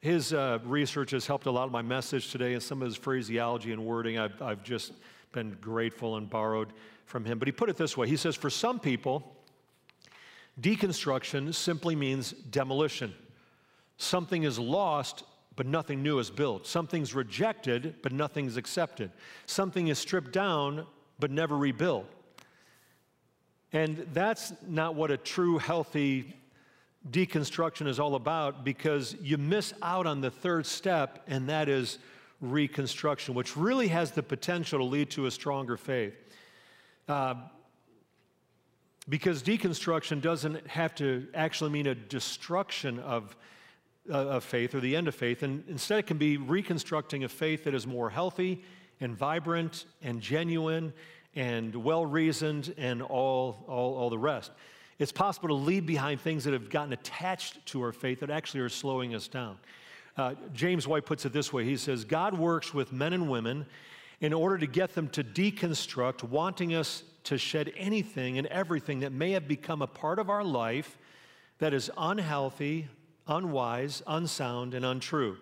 his 0.00 0.32
uh, 0.32 0.58
research 0.64 1.10
has 1.10 1.26
helped 1.26 1.46
a 1.46 1.50
lot 1.50 1.64
of 1.64 1.72
my 1.72 1.82
message 1.82 2.30
today, 2.30 2.54
and 2.54 2.62
some 2.62 2.80
of 2.80 2.86
his 2.86 2.96
phraseology 2.96 3.72
and 3.72 3.84
wording. 3.84 4.18
I've, 4.18 4.40
I've 4.40 4.62
just 4.62 4.92
been 5.32 5.56
grateful 5.60 6.16
and 6.16 6.28
borrowed 6.28 6.72
from 7.04 7.24
him. 7.24 7.38
But 7.38 7.48
he 7.48 7.52
put 7.52 7.68
it 7.68 7.76
this 7.76 7.96
way 7.96 8.08
He 8.08 8.16
says, 8.16 8.36
For 8.36 8.50
some 8.50 8.80
people, 8.80 9.36
deconstruction 10.60 11.54
simply 11.54 11.94
means 11.94 12.32
demolition. 12.32 13.14
Something 13.98 14.44
is 14.44 14.58
lost, 14.58 15.24
but 15.56 15.66
nothing 15.66 16.02
new 16.02 16.18
is 16.18 16.30
built. 16.30 16.66
Something's 16.66 17.14
rejected, 17.14 17.96
but 18.02 18.12
nothing's 18.12 18.56
accepted. 18.56 19.10
Something 19.44 19.88
is 19.88 19.98
stripped 19.98 20.32
down, 20.32 20.86
but 21.18 21.30
never 21.30 21.58
rebuilt. 21.58 22.06
And 23.72 24.06
that's 24.12 24.52
not 24.66 24.94
what 24.94 25.10
a 25.10 25.16
true, 25.16 25.58
healthy 25.58 26.36
deconstruction 27.08 27.86
is 27.86 28.00
all 28.00 28.14
about 28.14 28.64
because 28.64 29.16
you 29.22 29.38
miss 29.38 29.72
out 29.80 30.06
on 30.06 30.20
the 30.20 30.30
third 30.30 30.66
step, 30.66 31.22
and 31.28 31.48
that 31.48 31.68
is 31.68 31.98
reconstruction, 32.40 33.34
which 33.34 33.56
really 33.56 33.88
has 33.88 34.10
the 34.10 34.22
potential 34.22 34.78
to 34.80 34.84
lead 34.84 35.10
to 35.10 35.26
a 35.26 35.30
stronger 35.30 35.76
faith. 35.76 36.14
Uh, 37.08 37.34
because 39.08 39.42
deconstruction 39.42 40.20
doesn't 40.20 40.66
have 40.66 40.94
to 40.94 41.26
actually 41.34 41.70
mean 41.70 41.86
a 41.86 41.94
destruction 41.94 42.98
of, 43.00 43.36
uh, 44.10 44.14
of 44.14 44.44
faith 44.44 44.74
or 44.74 44.80
the 44.80 44.94
end 44.94 45.08
of 45.08 45.14
faith, 45.14 45.42
and 45.42 45.64
instead 45.68 45.98
it 45.98 46.06
can 46.06 46.18
be 46.18 46.36
reconstructing 46.36 47.24
a 47.24 47.28
faith 47.28 47.64
that 47.64 47.74
is 47.74 47.86
more 47.86 48.10
healthy 48.10 48.62
and 49.00 49.16
vibrant 49.16 49.86
and 50.02 50.20
genuine 50.20 50.92
and 51.34 51.74
well 51.74 52.04
reasoned 52.04 52.74
and 52.76 53.02
all, 53.02 53.64
all, 53.68 53.94
all 53.96 54.10
the 54.10 54.18
rest. 54.18 54.50
It's 54.98 55.12
possible 55.12 55.48
to 55.48 55.54
leave 55.54 55.86
behind 55.86 56.20
things 56.20 56.44
that 56.44 56.52
have 56.52 56.68
gotten 56.68 56.92
attached 56.92 57.64
to 57.66 57.82
our 57.82 57.92
faith 57.92 58.20
that 58.20 58.30
actually 58.30 58.60
are 58.60 58.68
slowing 58.68 59.14
us 59.14 59.28
down. 59.28 59.58
Uh, 60.16 60.34
James 60.52 60.86
White 60.86 61.06
puts 61.06 61.24
it 61.24 61.32
this 61.32 61.52
way 61.52 61.64
He 61.64 61.76
says, 61.76 62.04
God 62.04 62.36
works 62.36 62.74
with 62.74 62.92
men 62.92 63.12
and 63.12 63.30
women 63.30 63.66
in 64.20 64.34
order 64.34 64.58
to 64.58 64.66
get 64.66 64.94
them 64.94 65.08
to 65.08 65.24
deconstruct, 65.24 66.22
wanting 66.24 66.74
us 66.74 67.04
to 67.24 67.38
shed 67.38 67.72
anything 67.76 68.38
and 68.38 68.46
everything 68.48 69.00
that 69.00 69.12
may 69.12 69.30
have 69.32 69.48
become 69.48 69.82
a 69.82 69.86
part 69.86 70.18
of 70.18 70.28
our 70.28 70.44
life 70.44 70.98
that 71.58 71.72
is 71.72 71.90
unhealthy, 71.96 72.88
unwise, 73.26 74.02
unsound, 74.06 74.74
and 74.74 74.84
untrue. 74.84 75.36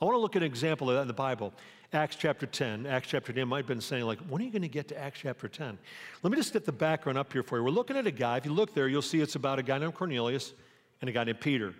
I 0.00 0.04
want 0.04 0.14
to 0.14 0.20
look 0.20 0.36
at 0.36 0.42
an 0.42 0.46
example 0.46 0.88
of 0.90 0.96
that 0.96 1.02
in 1.02 1.08
the 1.08 1.14
Bible. 1.14 1.52
Acts 1.94 2.16
chapter 2.16 2.46
10. 2.46 2.86
Acts 2.86 3.08
chapter 3.08 3.34
10 3.34 3.46
might 3.46 3.58
have 3.58 3.66
been 3.66 3.80
saying, 3.80 4.04
like, 4.04 4.18
when 4.20 4.40
are 4.40 4.44
you 4.44 4.50
going 4.50 4.62
to 4.62 4.68
get 4.68 4.88
to 4.88 4.98
Acts 4.98 5.20
chapter 5.20 5.46
10? 5.46 5.76
Let 6.22 6.30
me 6.30 6.36
just 6.36 6.54
get 6.54 6.64
the 6.64 6.72
background 6.72 7.18
up 7.18 7.30
here 7.32 7.42
for 7.42 7.58
you. 7.58 7.64
We're 7.64 7.70
looking 7.70 7.98
at 7.98 8.06
a 8.06 8.10
guy. 8.10 8.38
If 8.38 8.46
you 8.46 8.52
look 8.52 8.72
there, 8.72 8.88
you'll 8.88 9.02
see 9.02 9.20
it's 9.20 9.34
about 9.34 9.58
a 9.58 9.62
guy 9.62 9.76
named 9.76 9.94
Cornelius 9.94 10.54
and 11.02 11.10
a 11.10 11.12
guy 11.12 11.24
named 11.24 11.40
Peter. 11.40 11.74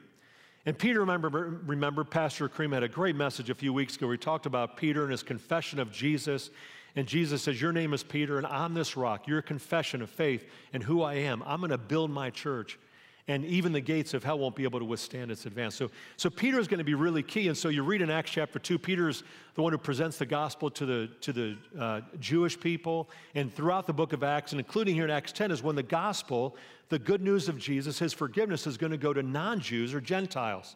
And 0.66 0.78
Peter, 0.78 1.00
remember, 1.00 1.60
remember, 1.66 2.04
Pastor 2.04 2.48
Cream 2.48 2.72
had 2.72 2.82
a 2.82 2.88
great 2.88 3.16
message 3.16 3.48
a 3.48 3.54
few 3.54 3.72
weeks 3.72 3.96
ago 3.96 4.06
where 4.06 4.14
he 4.14 4.18
talked 4.18 4.44
about 4.44 4.76
Peter 4.76 5.02
and 5.02 5.10
his 5.10 5.22
confession 5.22 5.78
of 5.78 5.90
Jesus. 5.90 6.50
And 6.94 7.06
Jesus 7.06 7.42
says, 7.42 7.60
Your 7.60 7.72
name 7.72 7.94
is 7.94 8.02
Peter, 8.02 8.36
and 8.36 8.46
on 8.46 8.74
this 8.74 8.98
rock, 8.98 9.26
your 9.26 9.40
confession 9.40 10.02
of 10.02 10.10
faith 10.10 10.44
and 10.74 10.82
who 10.82 11.00
I 11.00 11.14
am, 11.14 11.42
I'm 11.46 11.60
going 11.60 11.70
to 11.70 11.78
build 11.78 12.10
my 12.10 12.28
church 12.28 12.78
and 13.28 13.44
even 13.44 13.72
the 13.72 13.80
gates 13.80 14.14
of 14.14 14.24
hell 14.24 14.38
won't 14.38 14.56
be 14.56 14.64
able 14.64 14.80
to 14.80 14.84
withstand 14.84 15.30
its 15.30 15.46
advance. 15.46 15.76
So, 15.76 15.90
so 16.16 16.28
Peter 16.28 16.58
is 16.58 16.66
going 16.66 16.78
to 16.78 16.84
be 16.84 16.94
really 16.94 17.22
key. 17.22 17.46
And 17.46 17.56
so 17.56 17.68
you 17.68 17.84
read 17.84 18.02
in 18.02 18.10
Acts 18.10 18.32
chapter 18.32 18.58
2, 18.58 18.78
Peter's 18.80 19.22
the 19.54 19.62
one 19.62 19.72
who 19.72 19.78
presents 19.78 20.18
the 20.18 20.26
gospel 20.26 20.70
to 20.70 20.84
the, 20.84 21.10
to 21.20 21.32
the 21.32 21.56
uh, 21.78 22.00
Jewish 22.18 22.58
people. 22.58 23.08
And 23.36 23.54
throughout 23.54 23.86
the 23.86 23.92
book 23.92 24.12
of 24.12 24.24
Acts, 24.24 24.52
and 24.52 24.60
including 24.60 24.96
here 24.96 25.04
in 25.04 25.10
Acts 25.10 25.30
10, 25.30 25.52
is 25.52 25.62
when 25.62 25.76
the 25.76 25.84
gospel, 25.84 26.56
the 26.88 26.98
good 26.98 27.22
news 27.22 27.48
of 27.48 27.58
Jesus, 27.58 27.96
his 27.96 28.12
forgiveness, 28.12 28.66
is 28.66 28.76
going 28.76 28.92
to 28.92 28.98
go 28.98 29.12
to 29.12 29.22
non 29.22 29.60
Jews 29.60 29.94
or 29.94 30.00
Gentiles. 30.00 30.74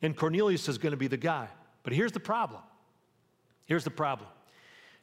And 0.00 0.16
Cornelius 0.16 0.68
is 0.70 0.78
going 0.78 0.92
to 0.92 0.96
be 0.96 1.08
the 1.08 1.18
guy. 1.18 1.48
But 1.82 1.92
here's 1.92 2.12
the 2.12 2.20
problem. 2.20 2.62
Here's 3.66 3.84
the 3.84 3.90
problem. 3.90 4.28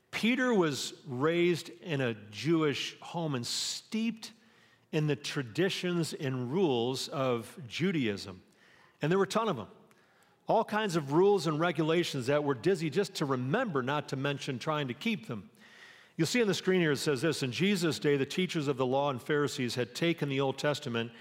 Peter 0.10 0.54
was 0.54 0.94
raised 1.08 1.70
in 1.84 2.02
a 2.02 2.16
Jewish 2.32 2.98
home 3.02 3.36
and 3.36 3.46
steeped 3.46 4.32
in 4.92 5.08
the 5.08 5.16
traditions 5.16 6.14
and 6.14 6.52
rules 6.52 7.08
of 7.10 7.58
Judaism. 7.68 8.42
And 9.02 9.12
there 9.12 9.18
were 9.18 9.26
a 9.26 9.28
ton 9.28 9.48
of 9.48 9.56
them. 9.56 9.68
All 10.48 10.64
kinds 10.64 10.96
of 10.96 11.14
rules 11.14 11.48
and 11.48 11.60
regulations 11.60 12.28
that 12.28 12.44
were 12.44 12.54
dizzy 12.54 12.90
just 12.90 13.16
to 13.16 13.26
remember, 13.26 13.82
not 13.82 14.10
to 14.10 14.16
mention 14.16 14.60
trying 14.60 14.88
to 14.90 14.94
keep 14.94 15.28
them. 15.28 15.50
You'll 16.18 16.28
see 16.28 16.42
on 16.42 16.48
the 16.48 16.54
screen 16.54 16.82
here 16.82 16.92
it 16.92 16.98
says 16.98 17.22
this 17.22 17.42
In 17.42 17.52
Jesus' 17.52 18.00
day, 18.00 18.18
the 18.18 18.26
teachers 18.26 18.68
of 18.68 18.78
the 18.78 18.86
law 18.86 19.10
and 19.10 19.22
Pharisees 19.22 19.76
had 19.76 19.96
taken 19.96 20.30
the 20.30 20.42
Old 20.42 20.58
Testament 20.58 21.12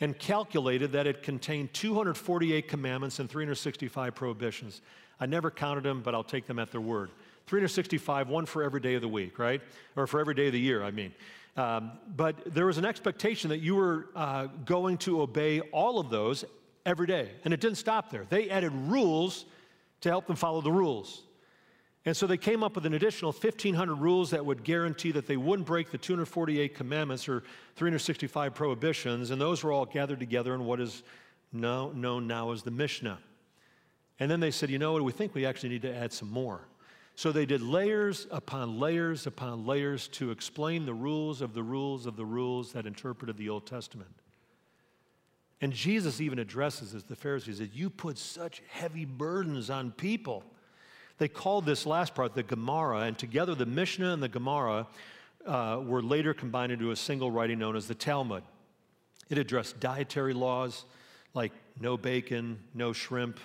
and 0.00 0.18
calculated 0.18 0.92
that 0.92 1.06
it 1.06 1.22
contained 1.22 1.74
248 1.74 2.66
commandments 2.66 3.18
and 3.18 3.28
365 3.28 4.14
prohibitions. 4.14 4.80
I 5.20 5.26
never 5.26 5.50
counted 5.50 5.84
them, 5.84 6.00
but 6.02 6.14
I'll 6.14 6.24
take 6.24 6.46
them 6.46 6.58
at 6.58 6.72
their 6.72 6.80
word. 6.80 7.10
365, 7.46 8.28
one 8.28 8.46
for 8.46 8.62
every 8.62 8.80
day 8.80 8.94
of 8.94 9.02
the 9.02 9.08
week, 9.08 9.38
right? 9.38 9.60
Or 9.94 10.06
for 10.06 10.20
every 10.20 10.34
day 10.34 10.46
of 10.46 10.52
the 10.52 10.60
year, 10.60 10.82
I 10.82 10.90
mean. 10.90 11.12
Um, 11.56 11.92
but 12.16 12.54
there 12.54 12.66
was 12.66 12.78
an 12.78 12.84
expectation 12.84 13.50
that 13.50 13.58
you 13.58 13.74
were 13.74 14.06
uh, 14.14 14.46
going 14.64 14.98
to 14.98 15.20
obey 15.20 15.60
all 15.60 15.98
of 15.98 16.10
those 16.10 16.44
every 16.86 17.06
day. 17.06 17.30
And 17.44 17.52
it 17.52 17.60
didn't 17.60 17.78
stop 17.78 18.10
there. 18.10 18.24
They 18.28 18.50
added 18.50 18.72
rules 18.72 19.44
to 20.02 20.08
help 20.08 20.26
them 20.26 20.36
follow 20.36 20.60
the 20.60 20.72
rules. 20.72 21.22
And 22.06 22.16
so 22.16 22.26
they 22.26 22.38
came 22.38 22.64
up 22.64 22.76
with 22.76 22.86
an 22.86 22.94
additional 22.94 23.32
1,500 23.32 23.94
rules 23.94 24.30
that 24.30 24.44
would 24.44 24.64
guarantee 24.64 25.12
that 25.12 25.26
they 25.26 25.36
wouldn't 25.36 25.66
break 25.66 25.90
the 25.90 25.98
248 25.98 26.74
commandments 26.74 27.28
or 27.28 27.42
365 27.76 28.54
prohibitions, 28.54 29.30
and 29.30 29.40
those 29.40 29.62
were 29.62 29.70
all 29.70 29.84
gathered 29.84 30.18
together 30.18 30.54
in 30.54 30.64
what 30.64 30.80
is 30.80 31.02
now, 31.52 31.90
known 31.94 32.26
now 32.26 32.52
as 32.52 32.62
the 32.62 32.70
Mishnah. 32.70 33.18
And 34.18 34.30
then 34.30 34.40
they 34.40 34.50
said, 34.50 34.70
you 34.70 34.78
know 34.78 34.92
what, 34.92 35.02
we 35.02 35.12
think 35.12 35.34
we 35.34 35.44
actually 35.44 35.70
need 35.70 35.82
to 35.82 35.94
add 35.94 36.12
some 36.12 36.30
more. 36.30 36.62
So 37.20 37.32
they 37.32 37.44
did 37.44 37.60
layers 37.60 38.26
upon 38.30 38.80
layers 38.80 39.26
upon 39.26 39.66
layers 39.66 40.08
to 40.08 40.30
explain 40.30 40.86
the 40.86 40.94
rules 40.94 41.42
of 41.42 41.52
the 41.52 41.62
rules 41.62 42.06
of 42.06 42.16
the 42.16 42.24
rules 42.24 42.72
that 42.72 42.86
interpreted 42.86 43.36
the 43.36 43.50
Old 43.50 43.66
Testament. 43.66 44.08
And 45.60 45.70
Jesus 45.70 46.22
even 46.22 46.38
addresses 46.38 46.94
as 46.94 47.04
the 47.04 47.14
Pharisees 47.14 47.58
that 47.58 47.74
you 47.74 47.90
put 47.90 48.16
such 48.16 48.62
heavy 48.70 49.04
burdens 49.04 49.68
on 49.68 49.90
people. 49.90 50.44
They 51.18 51.28
called 51.28 51.66
this 51.66 51.84
last 51.84 52.14
part 52.14 52.34
the 52.34 52.42
Gemara, 52.42 53.00
and 53.00 53.18
together 53.18 53.54
the 53.54 53.66
Mishnah 53.66 54.14
and 54.14 54.22
the 54.22 54.28
Gemara 54.30 54.86
uh, 55.44 55.78
were 55.84 56.02
later 56.02 56.32
combined 56.32 56.72
into 56.72 56.90
a 56.90 56.96
single 56.96 57.30
writing 57.30 57.58
known 57.58 57.76
as 57.76 57.86
the 57.86 57.94
Talmud. 57.94 58.44
It 59.28 59.36
addressed 59.36 59.78
dietary 59.78 60.32
laws 60.32 60.86
like 61.34 61.52
no 61.78 61.98
bacon, 61.98 62.60
no 62.72 62.94
shrimp, 62.94 63.38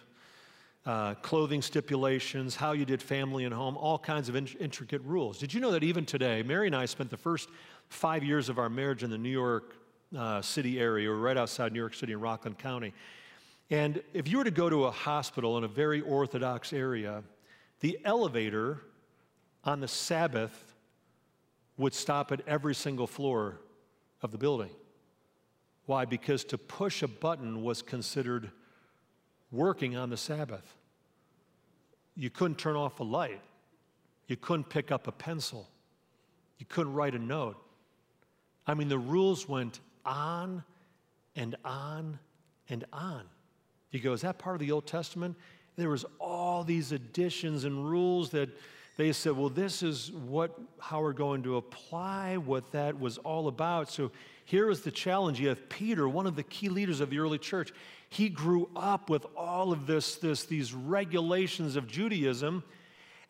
uh, 0.85 1.15
clothing 1.15 1.61
stipulations, 1.61 2.55
how 2.55 2.73
you 2.73 2.85
did 2.85 3.01
family 3.01 3.43
and 3.45 3.53
home, 3.53 3.75
all 3.77 3.97
kinds 3.97 4.29
of 4.29 4.35
in- 4.35 4.47
intricate 4.59 5.01
rules. 5.03 5.39
Did 5.39 5.53
you 5.53 5.59
know 5.59 5.71
that 5.71 5.83
even 5.83 6.05
today, 6.05 6.43
Mary 6.43 6.67
and 6.67 6.75
I 6.75 6.85
spent 6.85 7.09
the 7.09 7.17
first 7.17 7.49
five 7.89 8.23
years 8.23 8.49
of 8.49 8.59
our 8.59 8.69
marriage 8.69 9.03
in 9.03 9.09
the 9.09 9.17
New 9.17 9.29
York 9.29 9.75
uh, 10.15 10.41
City 10.41 10.79
area, 10.79 11.09
or 11.09 11.17
right 11.17 11.37
outside 11.37 11.73
New 11.73 11.79
York 11.79 11.95
City 11.95 12.13
in 12.13 12.19
Rockland 12.19 12.59
County. 12.59 12.93
And 13.71 14.01
if 14.13 14.27
you 14.27 14.37
were 14.37 14.43
to 14.43 14.51
go 14.51 14.69
to 14.69 14.85
a 14.85 14.91
hospital 14.91 15.57
in 15.57 15.63
a 15.63 15.67
very 15.67 16.01
orthodox 16.01 16.71
area, 16.71 17.23
the 17.79 17.97
elevator 18.05 18.81
on 19.63 19.79
the 19.79 19.87
Sabbath 19.87 20.75
would 21.77 21.93
stop 21.93 22.31
at 22.31 22.41
every 22.47 22.75
single 22.75 23.07
floor 23.07 23.59
of 24.21 24.31
the 24.31 24.37
building. 24.37 24.69
Why? 25.87 26.05
Because 26.05 26.43
to 26.45 26.57
push 26.57 27.01
a 27.01 27.07
button 27.07 27.63
was 27.63 27.81
considered 27.81 28.51
working 29.51 29.95
on 29.95 30.09
the 30.09 30.17
Sabbath. 30.17 30.75
You 32.15 32.29
couldn't 32.29 32.57
turn 32.57 32.75
off 32.75 32.99
a 32.99 33.03
light. 33.03 33.41
You 34.27 34.37
couldn't 34.37 34.69
pick 34.69 34.91
up 34.91 35.07
a 35.07 35.11
pencil. 35.11 35.69
You 36.57 36.65
couldn't 36.67 36.93
write 36.93 37.15
a 37.15 37.19
note. 37.19 37.57
I 38.65 38.73
mean, 38.73 38.87
the 38.87 38.97
rules 38.97 39.47
went 39.47 39.79
on 40.05 40.63
and 41.35 41.55
on 41.63 42.19
and 42.69 42.85
on. 42.91 43.23
You 43.91 43.99
go, 43.99 44.13
is 44.13 44.21
that 44.21 44.37
part 44.37 44.55
of 44.55 44.59
the 44.59 44.71
Old 44.71 44.87
Testament? 44.87 45.35
There 45.75 45.89
was 45.89 46.05
all 46.19 46.63
these 46.63 46.91
additions 46.91 47.65
and 47.65 47.89
rules 47.89 48.29
that 48.31 48.49
they 48.97 49.11
said, 49.11 49.33
well, 49.33 49.49
this 49.49 49.83
is 49.83 50.11
what 50.11 50.57
how 50.79 51.01
we're 51.01 51.13
going 51.13 51.43
to 51.43 51.57
apply 51.57 52.37
what 52.37 52.71
that 52.71 52.99
was 52.99 53.17
all 53.19 53.47
about. 53.47 53.91
So 53.91 54.11
here 54.45 54.69
is 54.69 54.81
the 54.81 54.91
challenge. 54.91 55.39
You 55.39 55.49
have 55.49 55.67
Peter, 55.69 56.07
one 56.07 56.27
of 56.27 56.35
the 56.35 56.43
key 56.43 56.69
leaders 56.69 57.01
of 57.01 57.09
the 57.09 57.19
early 57.19 57.39
church. 57.39 57.73
He 58.09 58.29
grew 58.29 58.69
up 58.75 59.09
with 59.09 59.25
all 59.35 59.73
of 59.73 59.87
this, 59.87 60.15
this 60.15 60.45
these 60.45 60.71
regulations 60.71 61.75
of 61.75 61.87
Judaism. 61.87 62.63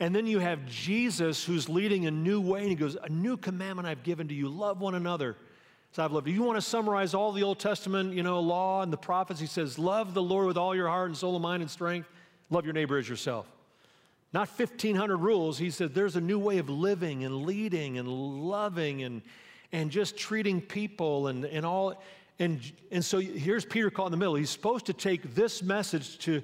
And 0.02 0.14
then 0.14 0.28
you 0.28 0.40
have 0.40 0.66
Jesus 0.66 1.46
who's 1.46 1.70
leading 1.70 2.06
a 2.06 2.12
new 2.12 2.42
way, 2.42 2.60
and 2.60 2.70
he 2.70 2.76
goes, 2.76 2.98
A 3.02 3.08
new 3.08 3.38
commandment 3.38 3.88
I've 3.88 4.04
given 4.04 4.28
to 4.28 4.34
you 4.34 4.50
love 4.50 4.82
one 4.82 4.94
another. 4.94 5.38
So 5.94 6.04
I've 6.04 6.12
loved 6.12 6.28
you. 6.28 6.34
You 6.34 6.44
want 6.44 6.58
to 6.58 6.62
summarize 6.62 7.14
all 7.14 7.32
the 7.32 7.44
Old 7.44 7.60
Testament, 7.60 8.14
you 8.14 8.22
know, 8.22 8.42
law 8.42 8.82
and 8.82 8.92
the 8.92 8.98
prophets? 8.98 9.40
He 9.40 9.48
says, 9.48 9.80
Love 9.80 10.14
the 10.14 10.22
Lord 10.22 10.48
with 10.48 10.58
all 10.58 10.76
your 10.76 10.90
heart 10.90 11.08
and 11.08 11.18
soul 11.18 11.36
and 11.36 11.44
mind 11.44 11.62
and 11.62 11.72
strength. 11.72 12.10
Love 12.50 12.66
your 12.66 12.74
neighbor 12.74 12.98
as 12.98 13.08
yourself. 13.08 13.48
Not 14.34 14.50
1,500 14.50 15.16
rules. 15.16 15.58
He 15.58 15.72
said, 15.72 15.96
There's 15.96 16.18
a 16.18 16.22
new 16.22 16.40
way 16.40 16.58
of 16.58 16.70
living 16.70 17.24
and 17.24 17.46
leading 17.46 17.98
and 17.98 18.10
loving 18.10 19.02
and, 19.02 19.22
and 19.72 19.92
just 19.92 20.18
treating 20.18 20.62
people 20.62 21.28
and, 21.28 21.46
and 21.46 21.66
all. 21.66 22.02
And, 22.40 22.60
and 22.92 23.04
so 23.04 23.20
here's 23.20 23.66
Peter 23.66 23.90
caught 23.90 24.08
in 24.08 24.12
the 24.12 24.18
middle. 24.18 24.36
He's 24.36 24.50
supposed 24.50 24.86
to 24.88 24.94
take 24.94 25.36
this 25.36 25.64
message 25.64 26.18
to 26.20 26.42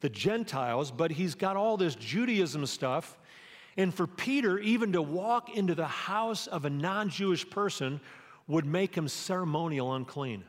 the 0.00 0.08
Gentiles, 0.08 0.90
but 0.90 1.10
he's 1.10 1.34
got 1.34 1.56
all 1.56 1.76
this 1.76 1.94
Judaism 1.94 2.66
stuff. 2.66 3.18
And 3.76 3.94
for 3.94 4.06
Peter, 4.06 4.58
even 4.58 4.92
to 4.92 5.02
walk 5.02 5.56
into 5.56 5.74
the 5.74 5.86
house 5.86 6.46
of 6.46 6.64
a 6.64 6.70
non 6.70 7.08
Jewish 7.08 7.48
person 7.48 8.00
would 8.46 8.66
make 8.66 8.94
him 8.94 9.08
ceremonial 9.08 9.94
unclean. 9.94 10.44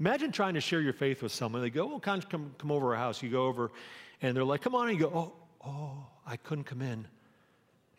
Imagine 0.00 0.32
trying 0.32 0.54
to 0.54 0.60
share 0.60 0.80
your 0.80 0.92
faith 0.92 1.22
with 1.22 1.30
someone. 1.30 1.62
They 1.62 1.70
go, 1.70 1.94
Oh, 1.94 1.98
come, 2.00 2.20
come, 2.22 2.54
come 2.58 2.72
over 2.72 2.94
our 2.94 3.00
house. 3.00 3.22
You 3.22 3.30
go 3.30 3.46
over, 3.46 3.70
and 4.22 4.36
they're 4.36 4.44
like, 4.44 4.62
Come 4.62 4.74
on. 4.74 4.88
And 4.88 4.98
you 4.98 5.04
go, 5.04 5.12
Oh, 5.14 5.68
oh, 5.68 6.06
I 6.26 6.36
couldn't 6.36 6.64
come 6.64 6.82
in. 6.82 7.06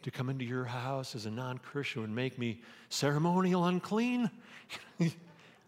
To 0.06 0.12
come 0.12 0.30
into 0.30 0.46
your 0.46 0.66
house 0.66 1.16
as 1.16 1.26
a 1.26 1.32
non 1.32 1.58
Christian 1.58 2.04
would 2.04 2.12
make 2.12 2.38
me 2.38 2.62
ceremonial 2.90 3.66
unclean. 3.66 4.30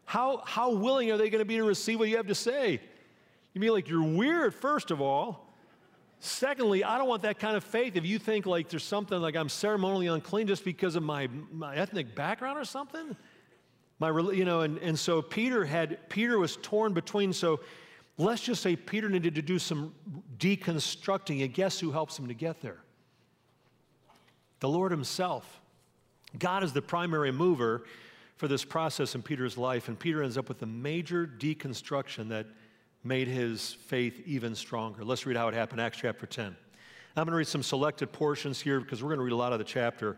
how, 0.06 0.44
how 0.46 0.74
willing 0.74 1.10
are 1.10 1.18
they 1.18 1.32
going 1.32 1.42
to 1.42 1.46
be 1.46 1.56
to 1.56 1.64
receive 1.64 1.98
what 1.98 2.08
you 2.08 2.18
have 2.18 2.28
to 2.28 2.36
say? 2.36 2.80
You 3.56 3.62
mean 3.62 3.72
like 3.72 3.90
you're 3.90 4.04
weird, 4.04 4.54
first 4.54 4.92
of 4.92 5.02
all. 5.02 5.52
Secondly, 6.20 6.84
I 6.84 7.00
don't 7.00 7.08
want 7.08 7.24
that 7.24 7.40
kind 7.40 7.58
of 7.58 7.64
faith. 7.64 7.96
If 7.96 8.06
you 8.06 8.20
think 8.20 8.46
like 8.46 8.70
there's 8.70 8.84
something 8.84 9.20
like 9.20 9.36
I'm 9.36 9.50
ceremonially 9.50 10.06
unclean 10.06 10.46
just 10.46 10.64
because 10.64 10.96
of 10.96 11.02
my, 11.02 11.28
my 11.52 11.76
ethnic 11.76 12.14
background 12.14 12.60
or 12.60 12.66
something, 12.66 13.18
my, 13.98 14.10
you 14.32 14.46
know, 14.46 14.62
and, 14.62 14.78
and 14.78 15.00
so 15.00 15.20
Peter 15.20 15.66
had, 15.66 16.08
Peter 16.10 16.38
was 16.38 16.58
torn 16.58 16.94
between, 16.94 17.34
so 17.34 17.60
let's 18.20 18.44
just 18.44 18.62
say 18.62 18.76
Peter 18.76 19.10
needed 19.10 19.34
to 19.34 19.42
do 19.42 19.58
some 19.58 19.96
deconstructing, 20.38 21.44
and 21.44 21.56
guess 21.56 21.80
who 21.80 21.92
helps 21.92 22.20
him 22.20 22.28
to 22.28 22.36
get 22.36 22.62
there? 22.62 22.78
The 24.60 24.70
Lord 24.70 24.92
Himself. 24.92 25.62
God 26.38 26.64
is 26.64 26.74
the 26.74 26.82
primary 26.82 27.32
mover 27.32 27.84
for 28.36 28.48
this 28.48 28.64
process 28.64 29.16
in 29.16 29.24
Peter's 29.24 29.58
life, 29.58 29.88
and 29.88 29.98
Peter 29.98 30.22
ends 30.22 30.38
up 30.38 30.48
with 30.48 30.62
a 30.62 30.66
major 30.68 31.26
deconstruction 31.26 32.30
that 32.30 32.46
made 33.04 33.28
his 33.28 33.74
faith 33.74 34.22
even 34.26 34.54
stronger. 34.54 35.04
Let's 35.04 35.26
read 35.26 35.38
how 35.38 35.48
it 35.48 35.54
happened, 35.54 35.82
Acts 35.82 35.98
chapter 35.98 36.26
10. 36.26 36.46
I'm 36.46 36.56
going 37.16 37.28
to 37.28 37.38
read 37.38 37.48
some 37.48 37.64
selected 37.64 38.12
portions 38.12 38.62
here 38.62 38.80
because 38.80 39.02
we're 39.02 39.10
going 39.10 39.20
to 39.20 39.24
read 39.24 39.34
a 39.34 39.38
lot 39.38 39.54
of 39.54 39.60
the 39.60 39.66
chapter. 39.66 40.18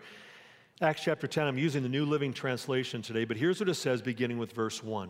Acts 0.82 1.04
chapter 1.04 1.28
10, 1.28 1.47
I'm 1.47 1.58
using 1.58 1.84
the 1.84 1.89
New 1.89 2.06
Living 2.06 2.34
Translation 2.34 3.02
today, 3.02 3.23
but 3.23 3.38
here's 3.38 3.60
what 3.60 3.69
it 3.69 3.75
says 3.75 4.02
beginning 4.02 4.38
with 4.38 4.52
verse 4.52 4.84
1. 4.84 5.10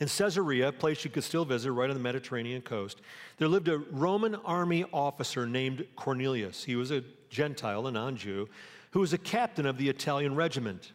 In 0.00 0.06
Caesarea, 0.06 0.68
a 0.68 0.72
place 0.72 1.04
you 1.04 1.10
could 1.10 1.24
still 1.24 1.44
visit 1.44 1.72
right 1.72 1.90
on 1.90 1.96
the 1.96 2.02
Mediterranean 2.02 2.62
coast, 2.62 3.00
there 3.38 3.48
lived 3.48 3.68
a 3.68 3.78
Roman 3.78 4.36
army 4.36 4.84
officer 4.92 5.46
named 5.46 5.84
Cornelius. 5.96 6.62
He 6.62 6.76
was 6.76 6.92
a 6.92 7.02
Gentile, 7.30 7.86
a 7.86 7.90
non 7.90 8.16
Jew, 8.16 8.48
who 8.92 9.00
was 9.00 9.12
a 9.12 9.18
captain 9.18 9.66
of 9.66 9.76
the 9.76 9.88
Italian 9.88 10.36
regiment. 10.36 10.92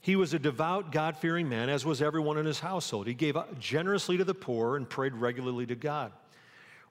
He 0.00 0.16
was 0.16 0.34
a 0.34 0.38
devout, 0.38 0.92
God 0.92 1.16
fearing 1.16 1.48
man, 1.48 1.70
as 1.70 1.86
was 1.86 2.02
everyone 2.02 2.36
in 2.36 2.44
his 2.44 2.60
household. 2.60 3.06
He 3.06 3.14
gave 3.14 3.36
generously 3.58 4.18
to 4.18 4.24
the 4.24 4.34
poor 4.34 4.76
and 4.76 4.88
prayed 4.88 5.14
regularly 5.14 5.64
to 5.66 5.74
God. 5.74 6.12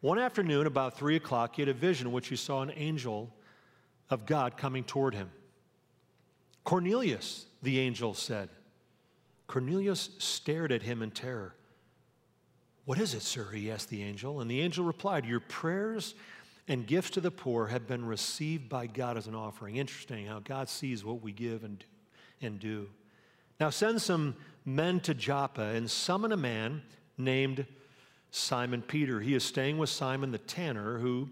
One 0.02 0.18
afternoon, 0.18 0.68
about 0.68 0.98
three 0.98 1.16
o'clock, 1.16 1.56
he 1.56 1.62
had 1.62 1.70
a 1.70 1.74
vision 1.74 2.08
in 2.08 2.14
which 2.14 2.30
he 2.30 2.36
saw 2.36 2.62
an 2.62 2.72
angel 2.76 3.32
of 4.10 4.26
God 4.26 4.58
coming 4.58 4.84
toward 4.84 5.14
him. 5.14 5.30
Cornelius, 6.64 7.46
the 7.62 7.80
angel 7.80 8.14
said. 8.14 8.50
Cornelius 9.48 10.10
stared 10.20 10.72
at 10.72 10.84
him 10.84 11.02
in 11.02 11.12
terror. 11.12 11.56
What 12.86 13.00
is 13.00 13.14
it, 13.14 13.22
sir? 13.22 13.50
He 13.52 13.72
asked 13.72 13.90
the 13.90 14.04
angel. 14.04 14.42
And 14.42 14.50
the 14.50 14.62
angel 14.62 14.84
replied, 14.84 15.26
Your 15.26 15.40
prayers 15.40 16.16
and 16.68 16.86
gifts 16.86 17.12
to 17.12 17.22
the 17.22 17.32
poor 17.32 17.68
have 17.68 17.88
been 17.88 18.06
received 18.06 18.70
by 18.70 18.88
God 18.88 19.18
as 19.18 19.28
an 19.28 19.36
offering. 19.36 19.78
Interesting 19.78 20.26
how 20.26 20.40
God 20.40 20.70
sees 20.70 21.04
what 21.04 21.22
we 21.22 21.32
give 21.32 21.64
and 21.64 21.80
do. 21.80 21.86
And 22.42 22.60
do. 22.60 22.90
Now 23.62 23.70
send 23.70 24.02
some 24.02 24.36
men 24.66 25.00
to 25.02 25.14
Joppa 25.14 25.62
and 25.62 25.90
summon 25.90 26.34
a 26.34 26.38
man 26.38 26.82
named 27.18 27.66
Simon 28.32 28.82
Peter. 28.82 29.22
He 29.22 29.34
is 29.34 29.46
staying 29.46 29.78
with 29.78 29.90
Simon 29.90 30.32
the 30.32 30.40
tanner, 30.40 30.98
who 30.98 31.30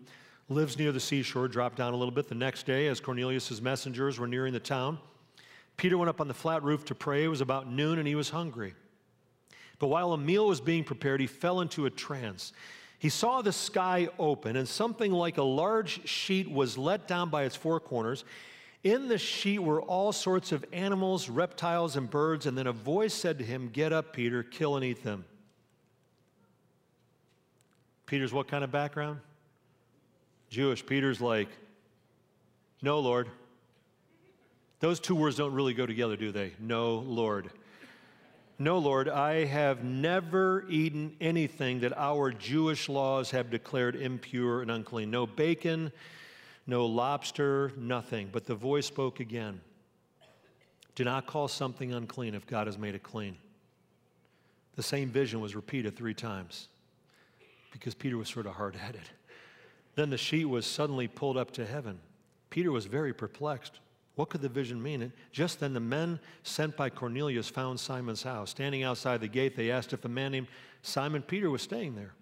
lives 0.47 0.78
near 0.78 0.93
the 0.93 1.02
seashore. 1.02 1.50
Drop 1.50 1.76
down 1.76 1.93
a 1.93 1.97
little 1.97 2.13
bit 2.13 2.30
the 2.30 2.36
next 2.36 2.65
day 2.65 2.88
as 2.88 3.02
Cornelius' 3.02 3.60
messengers 3.60 4.19
were 4.19 4.28
nearing 4.28 4.54
the 4.54 4.60
town. 4.62 5.00
Peter 5.82 5.98
went 5.98 6.10
up 6.10 6.22
on 6.22 6.28
the 6.28 6.34
flat 6.36 6.62
roof 6.62 6.86
to 6.86 6.94
pray. 6.94 7.24
It 7.24 7.28
was 7.28 7.41
about 7.41 7.67
noon 7.67 7.98
and 7.98 8.08
he 8.08 8.13
was 8.13 8.30
hungry. 8.30 8.76
But 9.80 9.88
while 9.88 10.13
a 10.13 10.17
meal 10.17 10.46
was 10.48 10.62
being 10.62 10.84
prepared, 10.84 11.20
he 11.20 11.26
fell 11.26 11.60
into 11.60 11.88
a 11.88 11.89
trance. 11.89 12.54
He 13.00 13.10
saw 13.10 13.41
the 13.41 13.52
sky 13.52 14.08
open 14.20 14.58
and 14.58 14.67
something 14.67 15.12
like 15.12 15.39
a 15.39 15.44
large 15.44 16.08
sheet 16.08 16.52
was 16.52 16.78
let 16.78 17.08
down 17.08 17.32
by 17.32 17.46
its 17.46 17.56
four 17.56 17.80
corners. 17.80 18.26
In 18.84 19.08
the 19.08 19.17
sheet 19.17 19.58
were 19.58 19.82
all 19.82 20.12
sorts 20.12 20.52
of 20.52 20.63
animals, 20.72 21.30
reptiles, 21.30 21.96
and 21.96 22.08
birds. 22.08 22.46
And 22.46 22.56
then 22.56 22.67
a 22.67 22.72
voice 22.72 23.15
said 23.15 23.39
to 23.39 23.44
him, 23.44 23.67
Get 23.74 23.91
up, 23.91 24.13
Peter, 24.13 24.44
kill 24.44 24.76
and 24.76 24.86
eat 24.86 25.02
them. 25.02 25.26
Peter's 28.06 28.32
what 28.32 28.48
kind 28.48 28.63
of 28.63 28.72
background? 28.72 29.20
Jewish. 30.52 30.86
Peter's 30.86 31.20
like, 31.20 31.50
No, 32.84 33.00
Lord. 33.00 33.30
Those 34.82 35.00
two 35.00 35.15
words 35.15 35.38
don't 35.38 35.54
really 35.54 35.76
go 35.76 35.86
together, 35.86 36.17
do 36.17 36.32
they? 36.32 36.54
No, 36.60 36.96
Lord. 36.98 37.52
No, 38.58 38.80
Lord, 38.80 39.08
I 39.08 39.46
have 39.46 39.84
never 39.84 40.65
eaten 40.70 41.15
anything 41.22 41.80
that 41.82 41.94
our 41.96 42.32
Jewish 42.32 42.89
laws 42.89 43.30
have 43.32 43.52
declared 43.52 43.96
impure 43.96 44.62
and 44.63 44.72
unclean. 44.72 45.12
No 45.12 45.28
bacon, 45.28 45.91
no 46.65 46.88
lobster, 46.88 47.72
nothing. 47.78 48.30
But 48.32 48.46
the 48.46 48.56
voice 48.56 48.88
spoke 48.88 49.20
again 49.20 49.62
Do 50.96 51.04
not 51.04 51.28
call 51.28 51.48
something 51.48 51.94
unclean 51.94 52.34
if 52.34 52.48
God 52.48 52.65
has 52.65 52.78
made 52.78 52.96
it 52.96 53.04
clean. 53.04 53.38
The 54.76 54.84
same 54.84 55.10
vision 55.10 55.41
was 55.41 55.56
repeated 55.56 55.96
three 55.96 56.15
times 56.15 56.70
because 57.72 57.94
Peter 57.94 58.17
was 58.17 58.30
sort 58.30 58.48
of 58.48 58.54
hard 58.54 58.76
headed. 58.76 59.10
Then 59.94 60.10
the 60.10 60.17
sheet 60.17 60.46
was 60.46 60.65
suddenly 60.65 61.08
pulled 61.08 61.38
up 61.38 61.52
to 61.52 61.65
heaven. 61.67 62.00
Peter 62.50 62.72
was 62.72 62.86
very 62.86 63.13
perplexed. 63.13 63.80
What 64.15 64.30
could 64.30 64.41
the 64.41 64.50
vision 64.50 64.82
mean? 64.82 65.12
Just 65.32 65.60
then 65.60 65.74
the 65.74 65.80
men 65.80 66.19
sent 66.43 66.76
by 66.76 66.89
Cornelius 66.89 67.50
found 67.50 67.80
Simon's 67.80 68.24
house. 68.24 68.52
Standing 68.52 68.84
outside 68.84 69.21
the 69.21 69.28
gate, 69.28 69.56
they 69.56 69.71
asked 69.71 69.93
if 69.93 70.04
a 70.04 70.10
man 70.10 70.34
named 70.34 70.47
Simon 70.82 71.21
Peter 71.21 71.50
was 71.50 71.62
staying 71.62 71.95
there. 71.95 72.13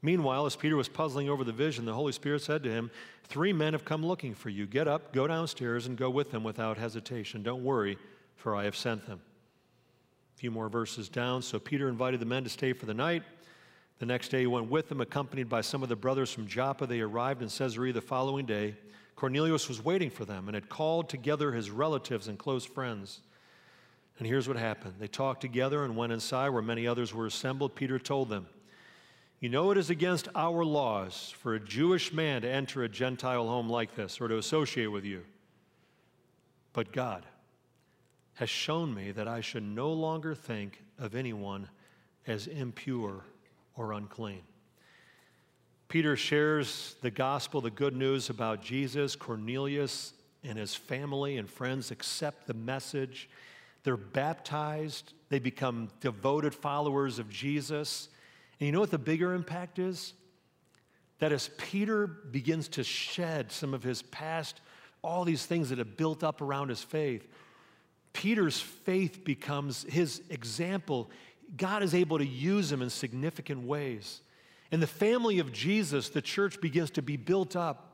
Meanwhile, 0.00 0.46
as 0.46 0.56
Peter 0.56 0.76
was 0.76 0.88
puzzling 0.88 1.28
over 1.28 1.44
the 1.44 1.52
vision, 1.52 1.84
the 1.84 1.94
Holy 1.94 2.12
Spirit 2.12 2.42
said 2.42 2.62
to 2.64 2.70
him, 2.70 2.90
Three 3.24 3.52
men 3.52 3.72
have 3.72 3.84
come 3.84 4.04
looking 4.04 4.34
for 4.34 4.48
you. 4.48 4.66
Get 4.66 4.88
up, 4.88 5.12
go 5.12 5.28
downstairs, 5.28 5.86
and 5.86 5.96
go 5.96 6.10
with 6.10 6.32
them 6.32 6.42
without 6.42 6.76
hesitation. 6.76 7.42
Don't 7.42 7.62
worry, 7.62 7.96
for 8.34 8.56
I 8.56 8.64
have 8.64 8.76
sent 8.76 9.06
them. 9.06 9.20
A 10.34 10.38
few 10.38 10.50
more 10.50 10.68
verses 10.68 11.08
down. 11.08 11.40
So 11.42 11.60
Peter 11.60 11.88
invited 11.88 12.20
the 12.20 12.26
men 12.26 12.42
to 12.42 12.50
stay 12.50 12.72
for 12.72 12.86
the 12.86 12.94
night. 12.94 13.22
The 14.00 14.06
next 14.06 14.30
day 14.30 14.40
he 14.40 14.46
went 14.48 14.68
with 14.68 14.88
them, 14.88 15.00
accompanied 15.00 15.48
by 15.48 15.60
some 15.60 15.84
of 15.84 15.88
the 15.88 15.94
brothers 15.94 16.32
from 16.32 16.48
Joppa. 16.48 16.86
They 16.86 17.00
arrived 17.00 17.40
in 17.40 17.48
Caesarea 17.48 17.92
the 17.92 18.00
following 18.00 18.44
day. 18.44 18.74
Cornelius 19.16 19.68
was 19.68 19.84
waiting 19.84 20.10
for 20.10 20.24
them 20.24 20.48
and 20.48 20.54
had 20.54 20.68
called 20.68 21.08
together 21.08 21.52
his 21.52 21.70
relatives 21.70 22.28
and 22.28 22.38
close 22.38 22.64
friends. 22.64 23.20
And 24.18 24.26
here's 24.26 24.48
what 24.48 24.56
happened 24.56 24.94
they 24.98 25.08
talked 25.08 25.40
together 25.40 25.84
and 25.84 25.96
went 25.96 26.12
inside 26.12 26.50
where 26.50 26.62
many 26.62 26.86
others 26.86 27.14
were 27.14 27.26
assembled. 27.26 27.74
Peter 27.74 27.98
told 27.98 28.28
them, 28.28 28.46
You 29.40 29.48
know, 29.48 29.70
it 29.70 29.78
is 29.78 29.90
against 29.90 30.28
our 30.34 30.64
laws 30.64 31.32
for 31.38 31.54
a 31.54 31.60
Jewish 31.60 32.12
man 32.12 32.42
to 32.42 32.48
enter 32.48 32.82
a 32.82 32.88
Gentile 32.88 33.46
home 33.46 33.68
like 33.68 33.94
this 33.94 34.20
or 34.20 34.28
to 34.28 34.38
associate 34.38 34.86
with 34.86 35.04
you. 35.04 35.22
But 36.72 36.92
God 36.92 37.26
has 38.34 38.48
shown 38.48 38.94
me 38.94 39.12
that 39.12 39.28
I 39.28 39.40
should 39.40 39.62
no 39.62 39.92
longer 39.92 40.34
think 40.34 40.82
of 40.98 41.14
anyone 41.14 41.68
as 42.26 42.46
impure 42.46 43.24
or 43.76 43.92
unclean. 43.92 44.42
Peter 45.92 46.16
shares 46.16 46.96
the 47.02 47.10
gospel, 47.10 47.60
the 47.60 47.70
good 47.70 47.94
news 47.94 48.30
about 48.30 48.62
Jesus. 48.62 49.14
Cornelius 49.14 50.14
and 50.42 50.56
his 50.56 50.74
family 50.74 51.36
and 51.36 51.50
friends 51.50 51.90
accept 51.90 52.46
the 52.46 52.54
message. 52.54 53.28
They're 53.84 53.98
baptized, 53.98 55.12
they 55.28 55.38
become 55.38 55.90
devoted 56.00 56.54
followers 56.54 57.18
of 57.18 57.28
Jesus. 57.28 58.08
And 58.58 58.64
you 58.66 58.72
know 58.72 58.80
what 58.80 58.90
the 58.90 58.96
bigger 58.96 59.34
impact 59.34 59.78
is? 59.78 60.14
That 61.18 61.30
as 61.30 61.50
Peter 61.58 62.06
begins 62.06 62.68
to 62.68 62.84
shed 62.84 63.52
some 63.52 63.74
of 63.74 63.82
his 63.82 64.00
past, 64.00 64.62
all 65.02 65.26
these 65.26 65.44
things 65.44 65.68
that 65.68 65.76
have 65.76 65.98
built 65.98 66.24
up 66.24 66.40
around 66.40 66.70
his 66.70 66.82
faith, 66.82 67.28
Peter's 68.14 68.58
faith 68.58 69.26
becomes 69.26 69.82
his 69.90 70.22
example. 70.30 71.10
God 71.54 71.82
is 71.82 71.94
able 71.94 72.16
to 72.16 72.26
use 72.26 72.72
him 72.72 72.80
in 72.80 72.88
significant 72.88 73.66
ways. 73.66 74.22
In 74.72 74.80
the 74.80 74.86
family 74.86 75.38
of 75.38 75.52
Jesus, 75.52 76.08
the 76.08 76.22
church 76.22 76.60
begins 76.60 76.90
to 76.92 77.02
be 77.02 77.18
built 77.18 77.54
up. 77.54 77.90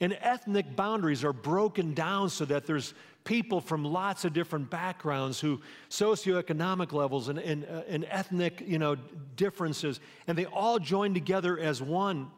And 0.00 0.16
ethnic 0.20 0.74
boundaries 0.74 1.22
are 1.22 1.32
broken 1.32 1.92
down 1.92 2.30
so 2.30 2.44
that 2.46 2.66
there's 2.66 2.94
people 3.24 3.60
from 3.60 3.84
lots 3.84 4.24
of 4.24 4.32
different 4.32 4.70
backgrounds 4.70 5.38
who 5.38 5.60
socioeconomic 5.90 6.92
levels 6.92 7.28
and, 7.28 7.38
and, 7.38 7.64
uh, 7.64 7.82
and 7.88 8.06
ethnic 8.08 8.62
you 8.66 8.78
know, 8.78 8.96
differences, 9.36 10.00
and 10.26 10.38
they 10.38 10.46
all 10.46 10.78
join 10.78 11.12
together 11.12 11.58
as 11.58 11.82
one. 11.82 12.30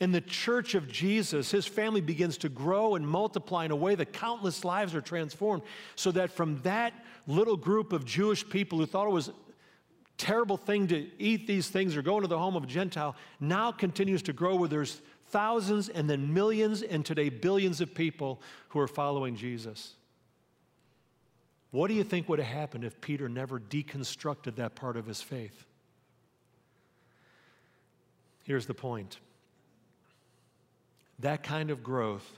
In 0.00 0.12
the 0.12 0.20
church 0.20 0.74
of 0.74 0.88
Jesus, 0.88 1.50
his 1.50 1.66
family 1.66 2.00
begins 2.00 2.36
to 2.38 2.48
grow 2.48 2.96
and 2.96 3.06
multiply 3.06 3.64
in 3.64 3.70
a 3.70 3.76
way 3.76 3.94
that 3.94 4.12
countless 4.12 4.64
lives 4.64 4.94
are 4.94 5.00
transformed, 5.00 5.62
so 5.94 6.10
that 6.12 6.30
from 6.30 6.60
that 6.62 6.92
little 7.26 7.56
group 7.56 7.92
of 7.92 8.04
Jewish 8.04 8.46
people 8.46 8.78
who 8.78 8.86
thought 8.86 9.06
it 9.06 9.12
was 9.12 9.30
terrible 10.20 10.58
thing 10.58 10.86
to 10.88 11.08
eat 11.18 11.46
these 11.46 11.68
things 11.68 11.96
or 11.96 12.02
go 12.02 12.16
into 12.16 12.28
the 12.28 12.38
home 12.38 12.54
of 12.54 12.64
a 12.64 12.66
Gentile 12.66 13.16
now 13.40 13.72
continues 13.72 14.22
to 14.24 14.34
grow 14.34 14.54
where 14.54 14.68
there's 14.68 15.00
thousands 15.28 15.88
and 15.88 16.10
then 16.10 16.34
millions 16.34 16.82
and 16.82 17.06
today 17.06 17.30
billions 17.30 17.80
of 17.80 17.94
people 17.94 18.38
who 18.68 18.80
are 18.80 18.86
following 18.86 19.34
Jesus. 19.34 19.94
What 21.70 21.88
do 21.88 21.94
you 21.94 22.04
think 22.04 22.28
would 22.28 22.38
have 22.38 22.54
happened 22.54 22.84
if 22.84 23.00
Peter 23.00 23.30
never 23.30 23.58
deconstructed 23.58 24.56
that 24.56 24.74
part 24.74 24.98
of 24.98 25.06
his 25.06 25.22
faith? 25.22 25.64
Here's 28.44 28.66
the 28.66 28.74
point 28.74 29.18
that 31.20 31.42
kind 31.42 31.70
of 31.70 31.82
growth 31.82 32.28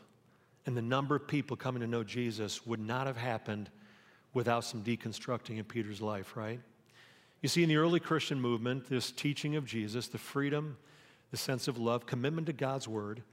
and 0.67 0.77
the 0.77 0.83
number 0.83 1.17
of 1.17 1.27
people 1.27 1.57
coming 1.57 1.81
to 1.81 1.89
know 1.89 2.05
Jesus 2.05 2.65
would 2.65 2.81
not 2.81 3.09
have 3.09 3.17
happened 3.17 3.71
without 4.35 4.65
some 4.65 4.83
deconstructing 4.85 5.59
in 5.59 5.65
Peter's 5.65 6.01
life, 6.01 6.37
right? 6.37 6.61
You 7.43 7.49
see, 7.49 7.65
in 7.65 7.69
the 7.69 7.77
early 7.77 7.99
Christian 7.99 8.41
movement, 8.41 8.89
this 8.89 9.11
teaching 9.11 9.57
of 9.57 9.67
Jesus, 9.67 10.07
the 10.07 10.17
freedom, 10.17 10.77
the 11.33 11.37
sense 11.37 11.67
of 11.67 11.77
love, 11.77 12.07
commitment 12.07 12.47
to 12.47 12.53
God's 12.53 12.87
word, 12.87 13.25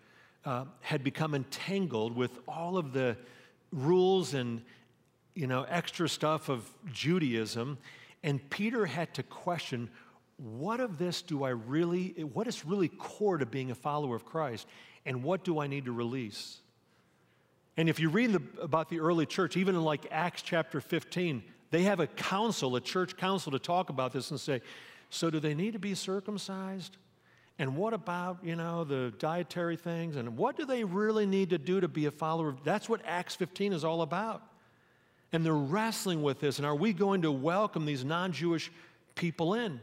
uh, 0.45 0.65
had 0.82 1.04
become 1.04 1.36
entangled 1.36 2.15
with 2.15 2.39
all 2.48 2.78
of 2.78 2.91
the 2.91 3.15
rules 3.72 4.34
and 4.34 4.63
you 5.36 5.45
know 5.45 5.63
extra 5.69 6.10
stuff 6.10 6.50
of 6.50 6.67
Judaism, 6.91 7.78
and 8.24 8.50
Peter 8.50 8.88
had 8.88 9.13
to 9.13 9.22
question 9.22 9.91
what 10.38 10.80
of 10.80 10.98
this 10.98 11.22
do 11.22 11.43
I 11.43 11.50
really, 11.50 12.24
what 12.34 12.48
is 12.48 12.65
really 12.65 12.88
core 12.88 13.38
to 13.38 13.45
being 13.45 13.69
a 13.69 13.76
follower 13.76 14.15
of 14.15 14.26
Christ, 14.26 14.65
and 15.06 15.22
what 15.22 15.43
do 15.43 15.60
I 15.60 15.67
need 15.67 15.86
to 15.86 15.91
release? 15.91 16.62
And 17.78 17.88
if 17.88 18.00
you 18.00 18.10
read 18.10 18.34
the, 18.34 18.41
about 18.60 18.89
the 18.89 19.02
early 19.02 19.28
church, 19.28 19.56
even 19.56 19.76
in 19.76 19.84
like 19.84 20.08
Acts 20.10 20.41
chapter 20.41 20.82
15, 20.82 21.43
they 21.71 21.84
have 21.84 21.99
a 21.99 22.08
council, 22.08 22.75
a 22.75 22.82
church 22.82 23.15
council, 23.17 23.51
to 23.51 23.60
talk 23.60 23.89
about 23.89 24.12
this 24.12 24.32
and 24.32 24.39
say, 24.39 24.62
so 25.10 25.29
do 25.29 25.39
they 25.39 25.53
need 25.53 25.73
to 25.73 25.79
be 25.79 25.95
circumcised? 25.95 26.97
And 27.58 27.75
what 27.75 27.93
about, 27.93 28.39
you 28.43 28.55
know, 28.55 28.84
the 28.84 29.13
dietary 29.19 29.75
things? 29.75 30.15
And 30.15 30.38
what 30.38 30.55
do 30.55 30.65
they 30.65 30.84
really 30.84 31.25
need 31.25 31.49
to 31.49 31.58
do 31.58 31.82
to 31.82 31.88
be 31.88 32.05
a 32.05 32.12
follower? 32.12 32.55
That's 32.63 32.88
what 32.88 33.01
Acts 33.05 33.36
15 33.36 33.73
is 33.73 33.84
all 33.84 34.01
about. 34.01 34.41
And 35.32 35.45
they're 35.45 35.53
wrestling 35.53 36.23
with 36.23 36.39
this. 36.39 36.58
And 36.58 36.65
are 36.65 36.75
we 36.75 36.93
going 36.93 37.23
to 37.23 37.32
welcome 37.32 37.86
these 37.86 38.05
non 38.05 38.32
Jewish 38.32 38.71
people 39.15 39.53
in? 39.53 39.79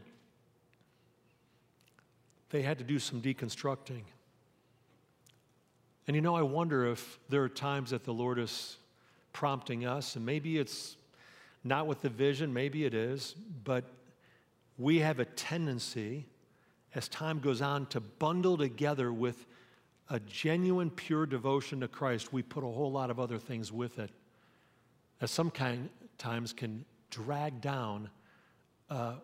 They 2.51 2.63
had 2.63 2.79
to 2.79 2.85
do 2.85 2.99
some 2.99 3.21
deconstructing. 3.21 4.03
And 6.07 6.15
you 6.15 6.23
know, 6.23 6.35
I 6.35 6.43
wonder 6.43 6.87
if 6.87 7.19
there 7.29 7.43
are 7.43 7.49
times 7.49 7.91
that 7.91 8.05
the 8.05 8.15
Lord 8.15 8.39
is 8.39 8.77
prompting 9.33 9.85
us, 9.85 10.17
and 10.17 10.25
maybe 10.25 10.57
it's 10.57 10.97
not 11.67 11.87
with 11.87 12.01
the 12.03 12.09
vision, 12.09 12.53
maybe 12.53 12.85
it 12.85 12.95
is, 12.95 13.35
but 13.65 13.85
we 14.79 14.99
have 14.99 15.19
a 15.19 15.25
tendency 15.25 16.27
as 16.95 17.09
time 17.09 17.41
goes 17.41 17.61
on 17.61 17.87
to 17.87 18.01
bundle 18.01 18.57
together 18.57 19.13
with 19.13 19.47
a 20.09 20.21
genuine, 20.21 20.91
pure 20.91 21.27
devotion 21.27 21.81
to 21.81 21.89
Christ. 21.89 22.33
We 22.33 22.43
put 22.43 22.63
a 22.63 22.67
whole 22.69 22.93
lot 22.93 23.11
of 23.11 23.19
other 23.19 23.39
things 23.39 23.73
with 23.73 23.99
it 23.99 24.11
that 25.19 25.29
sometimes 25.29 26.53
can 26.53 26.85
drag 27.11 27.61
down 27.61 28.11
uh, 28.91 29.15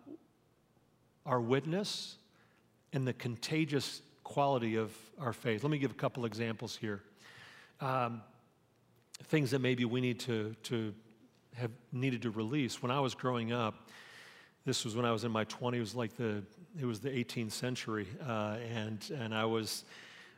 our 1.24 1.40
witness 1.40 2.16
and 2.92 3.06
the 3.06 3.12
contagious 3.12 4.02
quality 4.24 4.76
of 4.76 4.92
our 5.18 5.32
faith. 5.32 5.62
Let 5.62 5.70
me 5.70 5.78
give 5.78 5.90
a 5.90 5.94
couple 5.94 6.24
examples 6.24 6.76
here. 6.76 7.02
Um, 7.80 8.22
things 9.24 9.50
that 9.52 9.60
maybe 9.60 9.84
we 9.84 10.00
need 10.00 10.20
to, 10.20 10.54
to 10.64 10.94
have 11.56 11.70
needed 11.92 12.22
to 12.22 12.30
release. 12.30 12.82
When 12.82 12.90
I 12.90 13.00
was 13.00 13.14
growing 13.14 13.52
up, 13.52 13.88
this 14.64 14.84
was 14.84 14.94
when 14.94 15.04
I 15.04 15.12
was 15.12 15.24
in 15.24 15.32
my 15.32 15.44
20s, 15.44 15.74
it 15.74 15.80
was 15.80 15.94
like 15.94 16.16
the, 16.16 16.42
it 16.80 16.84
was 16.84 17.00
the 17.00 17.10
18th 17.10 17.52
century, 17.52 18.06
uh, 18.26 18.58
and, 18.74 19.04
and 19.18 19.34
I 19.34 19.44
was, 19.44 19.84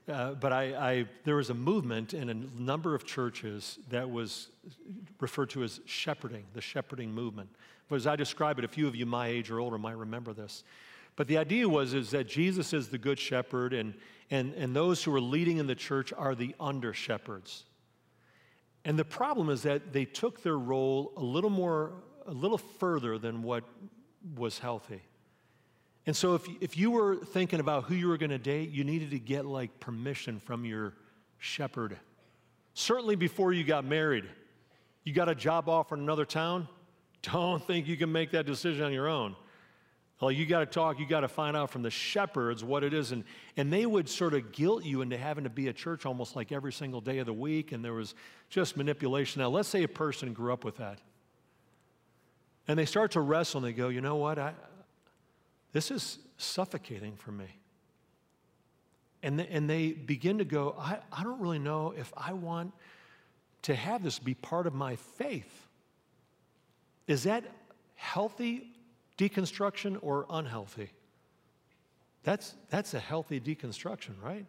uh, 0.08 0.32
but 0.32 0.52
I, 0.52 0.74
I, 0.74 1.04
there 1.24 1.36
was 1.36 1.50
a 1.50 1.54
movement 1.54 2.14
in 2.14 2.30
a 2.30 2.34
number 2.34 2.94
of 2.94 3.04
churches 3.04 3.78
that 3.90 4.10
was 4.10 4.48
referred 5.20 5.50
to 5.50 5.62
as 5.62 5.80
shepherding, 5.84 6.44
the 6.54 6.60
shepherding 6.60 7.12
movement. 7.12 7.50
But 7.88 7.96
as 7.96 8.06
I 8.06 8.16
describe 8.16 8.58
it, 8.58 8.64
a 8.64 8.68
few 8.68 8.88
of 8.88 8.96
you 8.96 9.04
my 9.04 9.28
age 9.28 9.50
or 9.50 9.60
older 9.60 9.76
might 9.76 9.98
remember 9.98 10.32
this. 10.32 10.64
But 11.16 11.28
the 11.28 11.38
idea 11.38 11.68
was 11.68 11.94
is 11.94 12.10
that 12.10 12.26
Jesus 12.26 12.72
is 12.72 12.88
the 12.88 12.98
good 12.98 13.18
shepherd, 13.18 13.72
and, 13.72 13.94
and, 14.30 14.54
and 14.54 14.74
those 14.74 15.04
who 15.04 15.14
are 15.14 15.20
leading 15.20 15.58
in 15.58 15.66
the 15.66 15.74
church 15.74 16.12
are 16.16 16.34
the 16.34 16.54
under 16.58 16.92
shepherds. 16.92 17.64
And 18.84 18.98
the 18.98 19.04
problem 19.04 19.48
is 19.48 19.62
that 19.62 19.92
they 19.92 20.04
took 20.04 20.42
their 20.42 20.58
role 20.58 21.12
a 21.16 21.22
little 21.22 21.50
more, 21.50 21.92
a 22.26 22.32
little 22.32 22.58
further 22.58 23.18
than 23.18 23.42
what 23.42 23.64
was 24.36 24.58
healthy. 24.58 25.02
And 26.06 26.14
so 26.14 26.34
if, 26.34 26.46
if 26.60 26.76
you 26.76 26.90
were 26.90 27.16
thinking 27.16 27.60
about 27.60 27.84
who 27.84 27.94
you 27.94 28.08
were 28.08 28.18
going 28.18 28.30
to 28.30 28.38
date, 28.38 28.70
you 28.70 28.84
needed 28.84 29.10
to 29.10 29.18
get 29.18 29.46
like 29.46 29.80
permission 29.80 30.38
from 30.38 30.64
your 30.64 30.92
shepherd. 31.38 31.96
Certainly 32.74 33.16
before 33.16 33.52
you 33.52 33.64
got 33.64 33.84
married. 33.84 34.24
You 35.02 35.12
got 35.12 35.28
a 35.28 35.34
job 35.34 35.68
offer 35.68 35.94
in 35.94 36.02
another 36.02 36.24
town, 36.24 36.68
Don't 37.32 37.66
think 37.66 37.86
you 37.86 37.96
can 37.96 38.12
make 38.12 38.32
that 38.32 38.44
decision 38.44 38.84
on 38.84 38.92
your 38.92 39.08
own. 39.08 39.34
Well, 40.24 40.32
you 40.32 40.46
got 40.46 40.60
to 40.60 40.66
talk, 40.66 40.98
you 40.98 41.06
got 41.06 41.20
to 41.20 41.28
find 41.28 41.54
out 41.54 41.68
from 41.68 41.82
the 41.82 41.90
shepherds 41.90 42.64
what 42.64 42.82
it 42.82 42.94
is. 42.94 43.12
And, 43.12 43.24
and 43.58 43.70
they 43.70 43.84
would 43.84 44.08
sort 44.08 44.32
of 44.32 44.52
guilt 44.52 44.82
you 44.82 45.02
into 45.02 45.18
having 45.18 45.44
to 45.44 45.50
be 45.50 45.68
at 45.68 45.76
church 45.76 46.06
almost 46.06 46.34
like 46.34 46.50
every 46.50 46.72
single 46.72 47.02
day 47.02 47.18
of 47.18 47.26
the 47.26 47.34
week, 47.34 47.72
and 47.72 47.84
there 47.84 47.92
was 47.92 48.14
just 48.48 48.74
manipulation. 48.74 49.42
Now, 49.42 49.50
let's 49.50 49.68
say 49.68 49.82
a 49.82 49.88
person 49.88 50.32
grew 50.32 50.50
up 50.50 50.64
with 50.64 50.78
that. 50.78 50.98
And 52.66 52.78
they 52.78 52.86
start 52.86 53.10
to 53.10 53.20
wrestle 53.20 53.58
and 53.58 53.66
they 53.66 53.76
go, 53.76 53.90
you 53.90 54.00
know 54.00 54.16
what? 54.16 54.38
I, 54.38 54.54
this 55.72 55.90
is 55.90 56.18
suffocating 56.38 57.16
for 57.16 57.30
me. 57.30 57.58
And, 59.22 59.38
the, 59.38 59.52
and 59.52 59.68
they 59.68 59.92
begin 59.92 60.38
to 60.38 60.46
go, 60.46 60.74
I, 60.78 61.00
I 61.12 61.22
don't 61.22 61.38
really 61.38 61.58
know 61.58 61.92
if 61.94 62.10
I 62.16 62.32
want 62.32 62.72
to 63.64 63.74
have 63.74 64.02
this 64.02 64.18
be 64.18 64.32
part 64.32 64.66
of 64.66 64.72
my 64.72 64.96
faith. 64.96 65.66
Is 67.06 67.24
that 67.24 67.44
healthy 67.96 68.70
deconstruction 69.18 69.98
or 70.02 70.26
unhealthy? 70.30 70.90
That's, 72.24 72.54
that's 72.70 72.94
a 72.94 72.98
healthy 72.98 73.40
deconstruction, 73.40 74.14
right? 74.22 74.46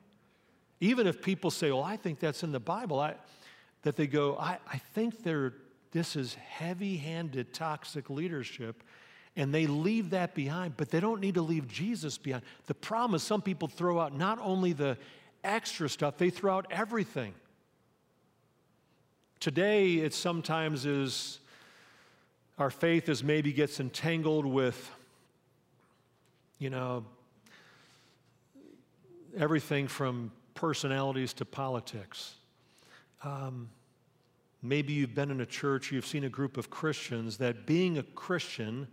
Even 0.80 1.08
if 1.08 1.21
people 1.21 1.51
say, 1.51 1.71
well, 1.71 1.84
I 1.84 1.97
think 1.97 2.19
that's 2.19 2.43
in 2.43 2.51
the 2.51 2.60
Bible, 2.60 2.99
I, 2.99 3.15
that 3.84 3.95
they 3.95 4.08
go, 4.08 4.38
I, 4.38 4.58
I 4.71 4.78
think 4.93 5.23
they're, 5.23 5.54
this 5.91 6.15
is 6.15 6.36
heavy 6.36 6.97
handed 6.97 7.54
toxic 7.54 8.10
leadership, 8.10 8.84
and 9.36 9.54
they 9.54 9.67
leave 9.67 10.12
that 10.12 10.34
behind, 10.34 10.78
but 10.78 10.89
they 10.89 10.99
don't 10.99 11.19
need 11.19 11.36
to 11.36 11.41
leave 11.41 11.67
Jesus 11.67 12.17
behind. 12.17 12.43
The 12.67 12.73
problem 12.73 13.15
is 13.15 13.23
some 13.23 13.41
people 13.41 13.67
throw 13.67 13.99
out 13.99 14.15
not 14.15 14.39
only 14.41 14.73
the 14.73 14.97
extra 15.43 15.89
stuff, 15.89 16.17
they 16.17 16.30
throw 16.30 16.56
out 16.56 16.67
everything. 16.71 17.34
Today, 19.39 19.95
it 19.95 20.13
sometimes 20.13 20.86
is 20.86 21.39
our 22.57 22.69
faith 22.69 23.09
is 23.09 23.23
maybe 23.23 23.51
gets 23.51 23.79
entangled 23.79 24.45
with, 24.45 24.89
you 26.57 26.69
know, 26.69 27.03
everything 29.37 29.87
from 29.87 30.31
personalities 30.53 31.33
to 31.33 31.45
politics. 31.45 32.35
Um, 33.23 33.69
maybe 34.61 34.93
you've 34.93 35.13
been 35.13 35.31
in 35.31 35.41
a 35.41 35.45
church, 35.45 35.91
you've 35.91 36.05
seen 36.05 36.23
a 36.23 36.29
group 36.29 36.55
of 36.55 36.69
Christians 36.69 37.37
that 37.37 37.65
being 37.65 37.97
a 37.97 38.03
Christian 38.03 38.87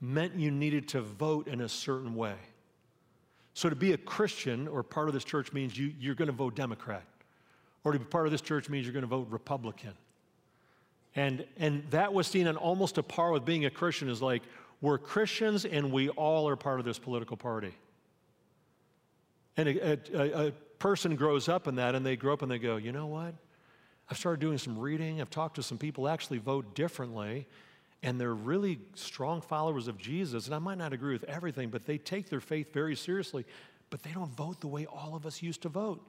meant 0.00 0.34
you 0.34 0.50
needed 0.50 0.88
to 0.88 1.00
vote 1.00 1.48
in 1.48 1.62
a 1.62 1.68
certain 1.68 2.14
way. 2.14 2.36
So 3.54 3.70
to 3.70 3.76
be 3.76 3.92
a 3.92 3.98
Christian 3.98 4.68
or 4.68 4.82
part 4.82 5.08
of 5.08 5.14
this 5.14 5.24
church 5.24 5.52
means 5.52 5.76
you, 5.78 5.92
you're 5.98 6.14
going 6.14 6.26
to 6.26 6.32
vote 6.32 6.54
Democrat, 6.54 7.04
or 7.84 7.92
to 7.92 7.98
be 7.98 8.04
part 8.04 8.26
of 8.26 8.32
this 8.32 8.40
church 8.40 8.68
means 8.68 8.84
you're 8.84 8.92
going 8.92 9.02
to 9.02 9.08
vote 9.08 9.26
Republican. 9.30 9.92
And, 11.16 11.44
and 11.58 11.84
that 11.90 12.12
was 12.12 12.26
seen 12.26 12.46
on 12.46 12.56
almost 12.56 12.98
a 12.98 13.02
par 13.02 13.32
with 13.32 13.44
being 13.44 13.64
a 13.64 13.70
Christian 13.70 14.08
is 14.08 14.22
like, 14.22 14.42
we're 14.80 14.98
Christians 14.98 15.64
and 15.64 15.92
we 15.92 16.08
all 16.10 16.48
are 16.48 16.56
part 16.56 16.78
of 16.78 16.86
this 16.86 16.98
political 16.98 17.36
party. 17.36 17.74
And 19.56 19.68
a, 19.68 19.98
a, 20.14 20.46
a 20.48 20.50
person 20.78 21.16
grows 21.16 21.48
up 21.48 21.66
in 21.66 21.76
that 21.76 21.94
and 21.94 22.06
they 22.06 22.16
grow 22.16 22.32
up 22.32 22.42
and 22.42 22.50
they 22.50 22.58
go, 22.58 22.76
you 22.76 22.92
know 22.92 23.06
what? 23.06 23.34
I've 24.08 24.16
started 24.16 24.40
doing 24.40 24.58
some 24.58 24.78
reading. 24.78 25.20
I've 25.20 25.30
talked 25.30 25.56
to 25.56 25.62
some 25.62 25.78
people 25.78 26.08
actually 26.08 26.38
vote 26.38 26.74
differently 26.74 27.46
and 28.02 28.18
they're 28.18 28.34
really 28.34 28.78
strong 28.94 29.42
followers 29.42 29.86
of 29.86 29.98
Jesus. 29.98 30.46
And 30.46 30.54
I 30.54 30.58
might 30.58 30.78
not 30.78 30.92
agree 30.92 31.12
with 31.12 31.24
everything, 31.24 31.68
but 31.68 31.84
they 31.84 31.98
take 31.98 32.30
their 32.30 32.40
faith 32.40 32.72
very 32.72 32.96
seriously. 32.96 33.44
But 33.90 34.02
they 34.02 34.12
don't 34.12 34.30
vote 34.30 34.60
the 34.60 34.68
way 34.68 34.86
all 34.86 35.14
of 35.14 35.26
us 35.26 35.42
used 35.42 35.62
to 35.62 35.68
vote. 35.68 36.00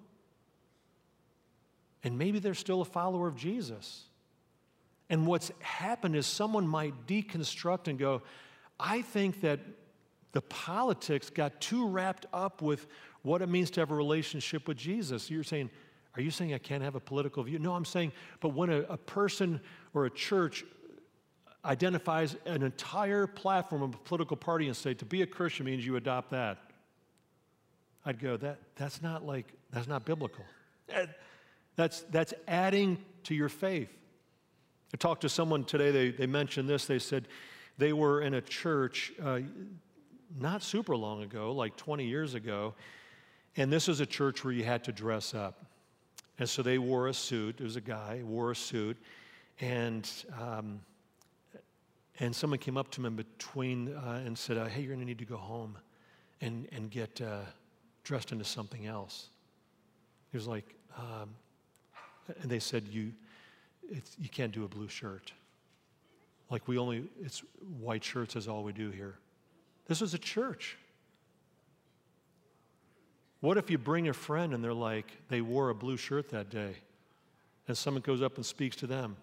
And 2.03 2.17
maybe 2.17 2.39
they're 2.39 2.53
still 2.53 2.81
a 2.81 2.85
follower 2.85 3.27
of 3.27 3.35
Jesus. 3.35 4.05
And 5.11 5.27
what's 5.27 5.51
happened 5.59 6.15
is 6.15 6.25
someone 6.25 6.65
might 6.65 7.05
deconstruct 7.05 7.89
and 7.89 7.99
go, 7.99 8.21
I 8.79 9.01
think 9.01 9.41
that 9.41 9.59
the 10.31 10.41
politics 10.41 11.29
got 11.29 11.59
too 11.59 11.85
wrapped 11.85 12.25
up 12.33 12.61
with 12.61 12.87
what 13.21 13.41
it 13.41 13.49
means 13.49 13.69
to 13.71 13.81
have 13.81 13.91
a 13.91 13.95
relationship 13.95 14.69
with 14.69 14.77
Jesus. 14.77 15.29
You're 15.29 15.43
saying, 15.43 15.69
Are 16.15 16.21
you 16.21 16.31
saying 16.31 16.53
I 16.53 16.59
can't 16.59 16.81
have 16.81 16.95
a 16.95 17.01
political 17.01 17.43
view? 17.43 17.59
No, 17.59 17.73
I'm 17.73 17.83
saying, 17.83 18.13
but 18.39 18.49
when 18.49 18.69
a, 18.69 18.79
a 18.83 18.95
person 18.95 19.59
or 19.93 20.05
a 20.05 20.09
church 20.09 20.63
identifies 21.65 22.37
an 22.45 22.63
entire 22.63 23.27
platform 23.27 23.81
of 23.81 23.93
a 23.93 23.97
political 23.97 24.37
party 24.37 24.67
and 24.67 24.75
say, 24.75 24.93
to 24.93 25.05
be 25.05 25.21
a 25.23 25.27
Christian 25.27 25.65
means 25.65 25.85
you 25.85 25.97
adopt 25.97 26.31
that, 26.31 26.57
I'd 28.05 28.19
go, 28.19 28.37
that, 28.37 28.59
that's 28.77 29.01
not 29.01 29.25
like, 29.25 29.45
that's 29.71 29.87
not 29.87 30.05
biblical. 30.05 30.45
Uh, 30.91 31.05
that's, 31.75 32.01
that's 32.09 32.33
adding 32.47 32.97
to 33.25 33.35
your 33.35 33.49
faith. 33.49 33.89
I 34.93 34.97
talked 34.97 35.21
to 35.21 35.29
someone 35.29 35.63
today, 35.63 35.91
they, 35.91 36.11
they 36.11 36.27
mentioned 36.27 36.67
this. 36.67 36.85
They 36.85 36.99
said 36.99 37.27
they 37.77 37.93
were 37.93 38.21
in 38.21 38.33
a 38.33 38.41
church 38.41 39.13
uh, 39.23 39.39
not 40.39 40.63
super 40.63 40.95
long 40.95 41.23
ago, 41.23 41.51
like 41.53 41.75
20 41.77 42.05
years 42.05 42.33
ago, 42.33 42.73
and 43.57 43.71
this 43.71 43.87
was 43.87 43.99
a 43.99 44.05
church 44.05 44.43
where 44.43 44.53
you 44.53 44.63
had 44.63 44.83
to 44.85 44.91
dress 44.91 45.33
up. 45.33 45.65
And 46.39 46.49
so 46.49 46.61
they 46.61 46.77
wore 46.77 47.07
a 47.07 47.13
suit. 47.13 47.57
There 47.57 47.65
was 47.65 47.75
a 47.75 47.81
guy, 47.81 48.21
wore 48.23 48.51
a 48.51 48.55
suit, 48.55 48.97
and, 49.59 50.09
um, 50.39 50.81
and 52.19 52.35
someone 52.35 52.59
came 52.59 52.77
up 52.77 52.89
to 52.91 53.01
him 53.01 53.05
in 53.05 53.15
between 53.15 53.93
uh, 53.95 54.23
and 54.25 54.37
said, 54.37 54.57
uh, 54.57 54.65
Hey, 54.65 54.81
you're 54.81 54.89
going 54.89 54.99
to 54.99 55.05
need 55.05 55.19
to 55.19 55.25
go 55.25 55.37
home 55.37 55.77
and, 56.41 56.67
and 56.71 56.89
get 56.89 57.21
uh, 57.21 57.41
dressed 58.03 58.31
into 58.31 58.45
something 58.45 58.87
else. 58.87 59.29
He 60.31 60.37
was 60.37 60.47
like, 60.47 60.65
um, 60.97 61.29
and 62.41 62.49
they 62.49 62.59
said, 62.59 62.87
you, 62.87 63.11
you 64.19 64.29
can't 64.29 64.51
do 64.51 64.63
a 64.63 64.67
blue 64.67 64.87
shirt. 64.87 65.33
Like 66.49 66.67
we 66.67 66.77
only, 66.77 67.05
it's 67.21 67.43
white 67.79 68.03
shirts 68.03 68.35
is 68.35 68.47
all 68.47 68.63
we 68.63 68.73
do 68.73 68.89
here. 68.89 69.15
This 69.87 70.01
is 70.01 70.13
a 70.13 70.17
church. 70.17 70.77
What 73.39 73.57
if 73.57 73.69
you 73.69 73.77
bring 73.77 74.07
a 74.07 74.13
friend 74.13 74.53
and 74.53 74.63
they're 74.63 74.73
like, 74.73 75.11
they 75.29 75.41
wore 75.41 75.69
a 75.69 75.75
blue 75.75 75.97
shirt 75.97 76.29
that 76.29 76.49
day, 76.49 76.75
and 77.67 77.77
someone 77.77 78.01
goes 78.01 78.21
up 78.21 78.35
and 78.35 78.45
speaks 78.45 78.75
to 78.77 78.87
them? 78.87 79.17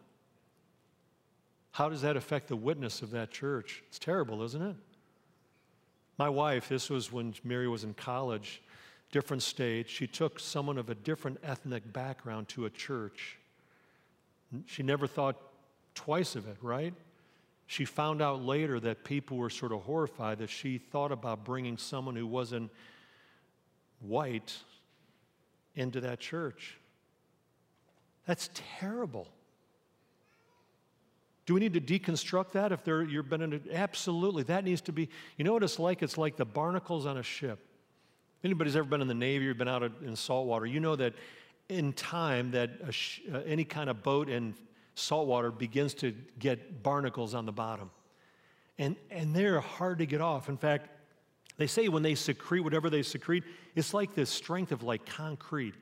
How 1.70 1.88
does 1.88 2.02
that 2.02 2.16
affect 2.16 2.48
the 2.48 2.56
witness 2.56 3.02
of 3.02 3.12
that 3.12 3.30
church? 3.30 3.84
It's 3.88 3.98
terrible, 3.98 4.42
isn't 4.42 4.62
it? 4.62 4.76
My 6.18 6.28
wife, 6.28 6.68
this 6.68 6.90
was 6.90 7.12
when 7.12 7.34
Mary 7.44 7.68
was 7.68 7.84
in 7.84 7.94
college, 7.94 8.60
different 9.12 9.42
stage. 9.44 9.88
She 9.88 10.08
took 10.08 10.40
someone 10.40 10.78
of 10.78 10.90
a 10.90 10.94
different 10.96 11.38
ethnic 11.44 11.92
background 11.92 12.48
to 12.48 12.64
a 12.64 12.70
church. 12.70 13.38
She 14.66 14.82
never 14.82 15.06
thought 15.06 15.36
twice 15.94 16.36
of 16.36 16.46
it, 16.48 16.56
right? 16.62 16.94
She 17.66 17.84
found 17.84 18.22
out 18.22 18.42
later 18.42 18.80
that 18.80 19.04
people 19.04 19.36
were 19.36 19.50
sort 19.50 19.72
of 19.72 19.82
horrified 19.82 20.38
that 20.38 20.48
she 20.48 20.78
thought 20.78 21.12
about 21.12 21.44
bringing 21.44 21.76
someone 21.76 22.16
who 22.16 22.26
wasn't 22.26 22.70
white 24.00 24.56
into 25.74 26.00
that 26.00 26.18
church. 26.18 26.78
That's 28.26 28.48
terrible. 28.78 29.28
Do 31.44 31.54
we 31.54 31.60
need 31.60 31.74
to 31.74 31.80
deconstruct 31.80 32.52
that 32.52 32.72
if 32.72 32.84
there, 32.84 33.02
you've 33.02 33.28
been 33.28 33.40
in? 33.40 33.62
Absolutely. 33.72 34.42
That 34.44 34.64
needs 34.64 34.82
to 34.82 34.92
be, 34.92 35.08
you 35.36 35.44
know 35.44 35.52
what 35.52 35.62
it's 35.62 35.78
like? 35.78 36.02
It's 36.02 36.18
like 36.18 36.36
the 36.36 36.44
barnacles 36.44 37.06
on 37.06 37.16
a 37.16 37.22
ship. 37.22 37.58
If 38.38 38.44
anybody's 38.44 38.76
ever 38.76 38.86
been 38.86 39.00
in 39.00 39.08
the 39.08 39.14
Navy 39.14 39.48
or 39.48 39.54
been 39.54 39.68
out 39.68 39.82
in 39.82 40.14
salt 40.14 40.46
water, 40.46 40.66
you 40.66 40.78
know 40.78 40.94
that 40.96 41.14
in 41.68 41.92
time 41.92 42.50
that 42.52 42.70
sh- 42.90 43.20
uh, 43.32 43.38
any 43.46 43.64
kind 43.64 43.90
of 43.90 44.02
boat 44.02 44.28
in 44.28 44.54
saltwater 44.94 45.50
begins 45.50 45.94
to 45.94 46.12
get 46.38 46.82
barnacles 46.82 47.34
on 47.34 47.46
the 47.46 47.52
bottom. 47.52 47.90
And, 48.78 48.96
and 49.10 49.34
they're 49.34 49.60
hard 49.60 49.98
to 49.98 50.06
get 50.06 50.20
off. 50.20 50.48
In 50.48 50.56
fact, 50.56 50.88
they 51.56 51.66
say 51.66 51.88
when 51.88 52.02
they 52.02 52.14
secrete 52.14 52.60
whatever 52.60 52.88
they 52.88 53.02
secrete, 53.02 53.44
it's 53.74 53.92
like 53.92 54.14
the 54.14 54.24
strength 54.24 54.72
of 54.72 54.82
like 54.82 55.04
concrete. 55.04 55.74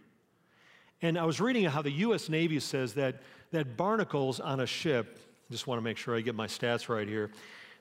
And 1.03 1.19
I 1.19 1.25
was 1.25 1.41
reading 1.41 1.65
how 1.65 1.83
the 1.83 1.91
US 1.91 2.29
Navy 2.29 2.59
says 2.59 2.95
that, 2.95 3.23
that 3.51 3.77
barnacles 3.77 4.41
on 4.41 4.61
a 4.61 4.67
ship, 4.67 5.19
just 5.51 5.67
want 5.67 5.79
to 5.79 5.83
make 5.83 5.99
sure 5.99 6.17
I 6.17 6.21
get 6.21 6.35
my 6.35 6.47
stats 6.47 6.89
right 6.89 7.07
here, 7.07 7.31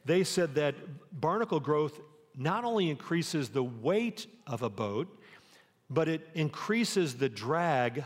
they 0.03 0.23
said 0.23 0.55
that 0.55 0.75
barnacle 1.19 1.59
growth 1.59 1.99
not 2.37 2.65
only 2.65 2.89
increases 2.89 3.49
the 3.49 3.63
weight 3.63 4.27
of 4.45 4.61
a 4.61 4.69
boat, 4.69 5.07
but 5.89 6.07
it 6.07 6.27
increases 6.33 7.15
the 7.15 7.29
drag 7.29 8.03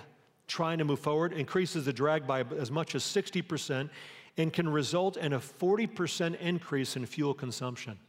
trying 0.48 0.80
to 0.80 0.84
move 0.84 1.00
forward, 1.00 1.32
increases 1.32 1.86
the 1.86 1.94
drag 1.94 2.28
by 2.28 2.42
as 2.58 2.72
much 2.72 2.96
as 2.96 3.04
60%, 3.04 3.90
and 4.38 4.52
can 4.52 4.68
result 4.68 5.16
in 5.18 5.34
a 5.34 5.40
40% 5.40 6.40
increase 6.40 6.96
in 6.96 7.06
fuel 7.06 7.34
consumption. 7.34 8.00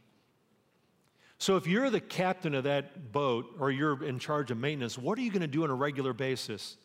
So, 1.37 1.55
if 1.55 1.65
you're 1.65 1.89
the 1.89 1.99
captain 1.99 2.53
of 2.53 2.65
that 2.65 3.11
boat 3.11 3.55
or 3.59 3.71
you're 3.71 4.03
in 4.03 4.19
charge 4.19 4.51
of 4.51 4.57
maintenance, 4.59 4.97
what 4.97 5.17
are 5.17 5.21
you 5.21 5.31
going 5.31 5.41
to 5.41 5.47
do 5.47 5.63
on 5.63 5.71
a 5.71 5.75
regular 5.75 6.13
basis? 6.13 6.77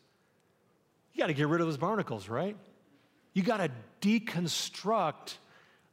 You 1.12 1.20
got 1.20 1.26
to 1.26 1.34
get 1.34 1.48
rid 1.48 1.60
of 1.60 1.66
those 1.66 1.76
barnacles, 1.76 2.28
right? 2.28 2.56
You 3.34 3.42
got 3.42 3.58
to 3.58 3.70
deconstruct 4.00 5.34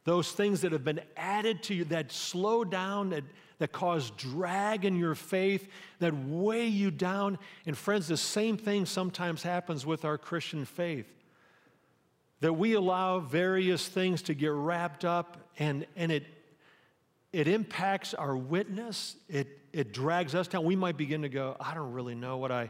those 0.06 0.32
things 0.32 0.62
that 0.62 0.72
have 0.72 0.84
been 0.84 1.02
added 1.18 1.64
to 1.64 1.74
you 1.74 1.86
that 1.86 2.12
slow 2.12 2.64
down, 2.64 3.10
that 3.10 3.24
that 3.64 3.72
cause 3.72 4.12
drag 4.18 4.84
in 4.84 4.98
your 4.98 5.16
faith, 5.16 5.70
that 6.00 6.14
weigh 6.14 6.68
you 6.68 6.92
down. 6.92 7.40
And 7.66 7.78
friends, 7.78 8.10
the 8.10 8.18
same 8.18 8.58
thing 8.58 8.86
sometimes 8.86 9.42
happens 9.42 9.86
with 9.86 10.04
our 10.04 10.18
Christian 10.18 10.66
faith. 10.66 11.08
that 12.42 12.52
we 12.52 12.74
allow 12.74 13.22
various 13.22 13.88
things 13.88 14.22
to 14.24 14.34
get 14.34 14.52
wrapped 14.52 15.06
up 15.06 15.38
and, 15.58 15.88
and 15.96 16.12
it, 16.12 16.26
it 17.32 17.48
impacts 17.48 18.14
our 18.14 18.36
witness, 18.36 19.16
it, 19.30 19.48
it 19.72 19.94
drags 19.94 20.36
us 20.36 20.50
down. 20.50 20.66
We 20.66 20.76
might 20.76 20.98
begin 20.98 21.22
to 21.22 21.30
go, 21.30 21.56
I 21.58 21.74
don't 21.74 21.94
really 21.94 22.16
know 22.16 22.36
what 22.36 22.52
I. 22.52 22.70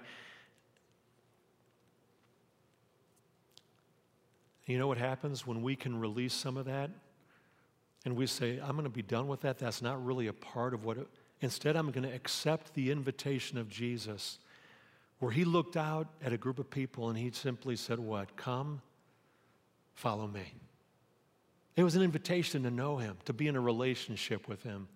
You 4.68 4.78
know 4.78 4.88
what 4.88 5.00
happens 5.00 5.48
when 5.48 5.64
we 5.64 5.76
can 5.76 6.00
release 6.00 6.36
some 6.36 6.56
of 6.56 6.66
that? 6.66 6.92
And 8.06 8.16
we 8.16 8.28
say, 8.28 8.60
I'm 8.60 8.74
going 8.74 8.84
to 8.84 8.90
be 8.90 9.02
done 9.02 9.28
with 9.28 9.42
that. 9.42 9.58
That's 9.58 9.82
not 9.82 10.04
really 10.04 10.28
a 10.28 10.34
part 10.34 10.74
of 10.74 10.84
what. 10.84 10.98
It, 10.98 11.08
instead, 11.42 11.76
I'm 11.76 11.92
going 11.92 12.08
to 12.08 12.14
accept 12.14 12.74
the 12.74 12.92
invitation 12.92 13.58
of 13.58 13.70
Jesus, 13.70 14.40
where 15.20 15.32
he 15.32 15.46
looked 15.46 15.78
out 15.78 16.08
at 16.24 16.34
a 16.34 16.38
group 16.38 16.60
of 16.60 16.70
people 16.70 17.10
and 17.10 17.18
he 17.18 17.32
simply 17.32 17.76
said, 17.76 18.00
What? 18.00 18.36
Come 18.36 18.82
Follow 19.94 20.28
me. 20.28 20.54
It 21.76 21.84
was 21.84 21.96
an 21.96 22.02
invitation 22.02 22.64
to 22.64 22.72
know 22.72 22.98
him, 22.98 23.18
to 23.26 23.34
be 23.34 23.48
in 23.48 23.56
a 23.56 23.62
relationship 23.62 24.48
with 24.48 24.64
him. 24.64 24.88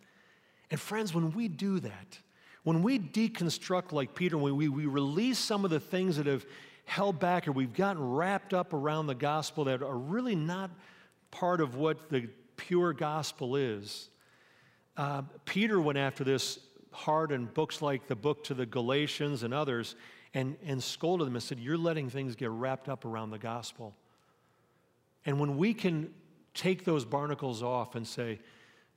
And 0.69 0.79
friends, 0.79 1.13
when 1.13 1.31
we 1.31 1.47
do 1.47 1.79
that, 1.79 2.19
when 2.63 2.83
we 2.83 2.99
deconstruct 2.99 3.93
like 3.93 4.13
Peter, 4.13 4.37
when 4.37 4.55
we, 4.55 4.67
we 4.67 4.85
release 4.85 5.39
some 5.39 5.63
of 5.63 5.71
the 5.71 5.79
things 5.79 6.17
that 6.17 6.25
have 6.25 6.45
held 6.85 7.19
back 7.19 7.47
or 7.47 7.51
we've 7.51 7.73
gotten 7.73 8.03
wrapped 8.03 8.53
up 8.53 8.73
around 8.73 9.07
the 9.07 9.15
gospel 9.15 9.65
that 9.65 9.81
are 9.81 9.97
really 9.97 10.35
not 10.35 10.69
part 11.31 11.61
of 11.61 11.75
what 11.75 12.09
the 12.09 12.29
pure 12.57 12.93
gospel 12.93 13.55
is, 13.55 14.09
uh, 14.97 15.21
Peter 15.45 15.79
went 15.79 15.97
after 15.97 16.23
this 16.23 16.59
hard 16.91 17.31
in 17.31 17.45
books 17.45 17.81
like 17.81 18.07
the 18.07 18.15
book 18.15 18.43
to 18.45 18.53
the 18.53 18.65
Galatians 18.65 19.43
and 19.43 19.53
others 19.53 19.95
and, 20.33 20.57
and 20.65 20.83
scolded 20.83 21.27
them 21.27 21.35
and 21.35 21.43
said, 21.43 21.59
You're 21.59 21.77
letting 21.77 22.09
things 22.09 22.35
get 22.35 22.49
wrapped 22.49 22.89
up 22.89 23.05
around 23.05 23.29
the 23.29 23.39
gospel. 23.39 23.95
And 25.25 25.39
when 25.39 25.57
we 25.57 25.73
can 25.73 26.13
take 26.53 26.83
those 26.83 27.05
barnacles 27.05 27.61
off 27.61 27.95
and 27.95 28.05
say, 28.05 28.39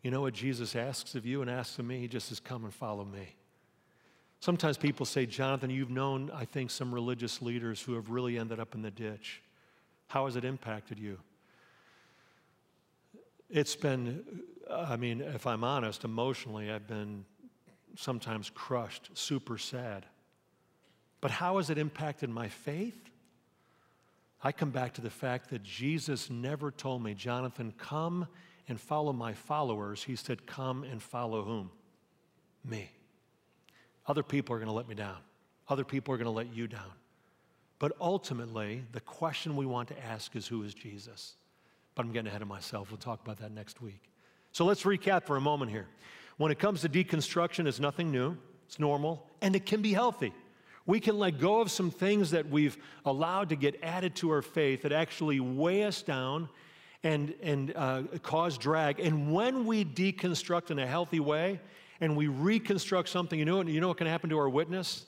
you 0.02 0.10
know 0.10 0.22
what 0.22 0.32
Jesus 0.32 0.74
asks 0.74 1.14
of 1.14 1.26
you 1.26 1.42
and 1.42 1.50
asks 1.50 1.78
of 1.78 1.84
me? 1.84 2.00
He 2.00 2.08
just 2.08 2.28
says, 2.28 2.40
come 2.40 2.64
and 2.64 2.72
follow 2.72 3.04
me. 3.04 3.36
Sometimes 4.40 4.78
people 4.78 5.04
say, 5.04 5.26
Jonathan, 5.26 5.68
you've 5.68 5.90
known, 5.90 6.30
I 6.34 6.46
think, 6.46 6.70
some 6.70 6.94
religious 6.94 7.42
leaders 7.42 7.82
who 7.82 7.92
have 7.94 8.08
really 8.08 8.38
ended 8.38 8.58
up 8.58 8.74
in 8.74 8.80
the 8.80 8.90
ditch. 8.90 9.42
How 10.08 10.24
has 10.24 10.36
it 10.36 10.44
impacted 10.44 10.98
you? 10.98 11.18
It's 13.50 13.74
been, 13.74 14.24
I 14.70 14.96
mean, 14.96 15.20
if 15.20 15.46
I'm 15.46 15.64
honest, 15.64 16.04
emotionally, 16.04 16.70
I've 16.70 16.86
been 16.86 17.24
sometimes 17.96 18.50
crushed, 18.50 19.10
super 19.14 19.58
sad. 19.58 20.06
But 21.20 21.32
how 21.32 21.56
has 21.56 21.68
it 21.68 21.76
impacted 21.76 22.30
my 22.30 22.48
faith? 22.48 23.10
I 24.42 24.52
come 24.52 24.70
back 24.70 24.94
to 24.94 25.00
the 25.00 25.10
fact 25.10 25.50
that 25.50 25.62
Jesus 25.62 26.30
never 26.30 26.70
told 26.70 27.02
me, 27.02 27.12
Jonathan, 27.14 27.74
come 27.76 28.26
and 28.68 28.80
follow 28.80 29.12
my 29.12 29.34
followers. 29.34 30.02
He 30.02 30.16
said, 30.16 30.46
come 30.46 30.84
and 30.84 31.02
follow 31.02 31.42
whom? 31.42 31.70
Me. 32.64 32.90
Other 34.06 34.22
people 34.22 34.54
are 34.54 34.58
going 34.58 34.68
to 34.68 34.74
let 34.74 34.88
me 34.88 34.94
down. 34.94 35.18
Other 35.68 35.84
people 35.84 36.14
are 36.14 36.16
going 36.16 36.24
to 36.24 36.30
let 36.30 36.54
you 36.54 36.66
down. 36.66 36.92
But 37.78 37.92
ultimately, 38.00 38.84
the 38.92 39.00
question 39.00 39.56
we 39.56 39.66
want 39.66 39.88
to 39.88 40.04
ask 40.04 40.36
is 40.36 40.46
who 40.46 40.62
is 40.62 40.72
Jesus? 40.72 41.34
But 41.94 42.06
I'm 42.06 42.12
getting 42.12 42.28
ahead 42.28 42.42
of 42.42 42.48
myself. 42.48 42.90
We'll 42.90 42.98
talk 42.98 43.20
about 43.22 43.38
that 43.38 43.52
next 43.52 43.80
week. 43.80 44.02
So 44.52 44.64
let's 44.64 44.82
recap 44.82 45.24
for 45.24 45.36
a 45.36 45.40
moment 45.40 45.70
here. 45.70 45.86
When 46.36 46.50
it 46.50 46.58
comes 46.58 46.80
to 46.82 46.88
deconstruction, 46.88 47.66
it's 47.66 47.80
nothing 47.80 48.10
new, 48.10 48.36
it's 48.66 48.78
normal, 48.78 49.26
and 49.42 49.54
it 49.54 49.66
can 49.66 49.82
be 49.82 49.92
healthy. 49.92 50.32
We 50.86 50.98
can 50.98 51.18
let 51.18 51.38
go 51.38 51.60
of 51.60 51.70
some 51.70 51.90
things 51.90 52.30
that 52.30 52.48
we've 52.48 52.76
allowed 53.04 53.50
to 53.50 53.56
get 53.56 53.78
added 53.82 54.16
to 54.16 54.30
our 54.30 54.42
faith 54.42 54.82
that 54.82 54.92
actually 54.92 55.38
weigh 55.38 55.84
us 55.84 56.02
down 56.02 56.48
and, 57.02 57.34
and 57.42 57.72
uh, 57.76 58.02
cause 58.22 58.58
drag. 58.58 59.00
And 59.00 59.32
when 59.32 59.66
we 59.66 59.84
deconstruct 59.84 60.70
in 60.70 60.78
a 60.78 60.86
healthy 60.86 61.20
way 61.20 61.60
and 62.00 62.16
we 62.16 62.26
reconstruct 62.26 63.08
something, 63.08 63.38
you 63.38 63.44
know, 63.44 63.62
you 63.62 63.80
know 63.80 63.88
what 63.88 63.98
can 63.98 64.06
happen 64.06 64.30
to 64.30 64.38
our 64.38 64.48
witness? 64.48 65.06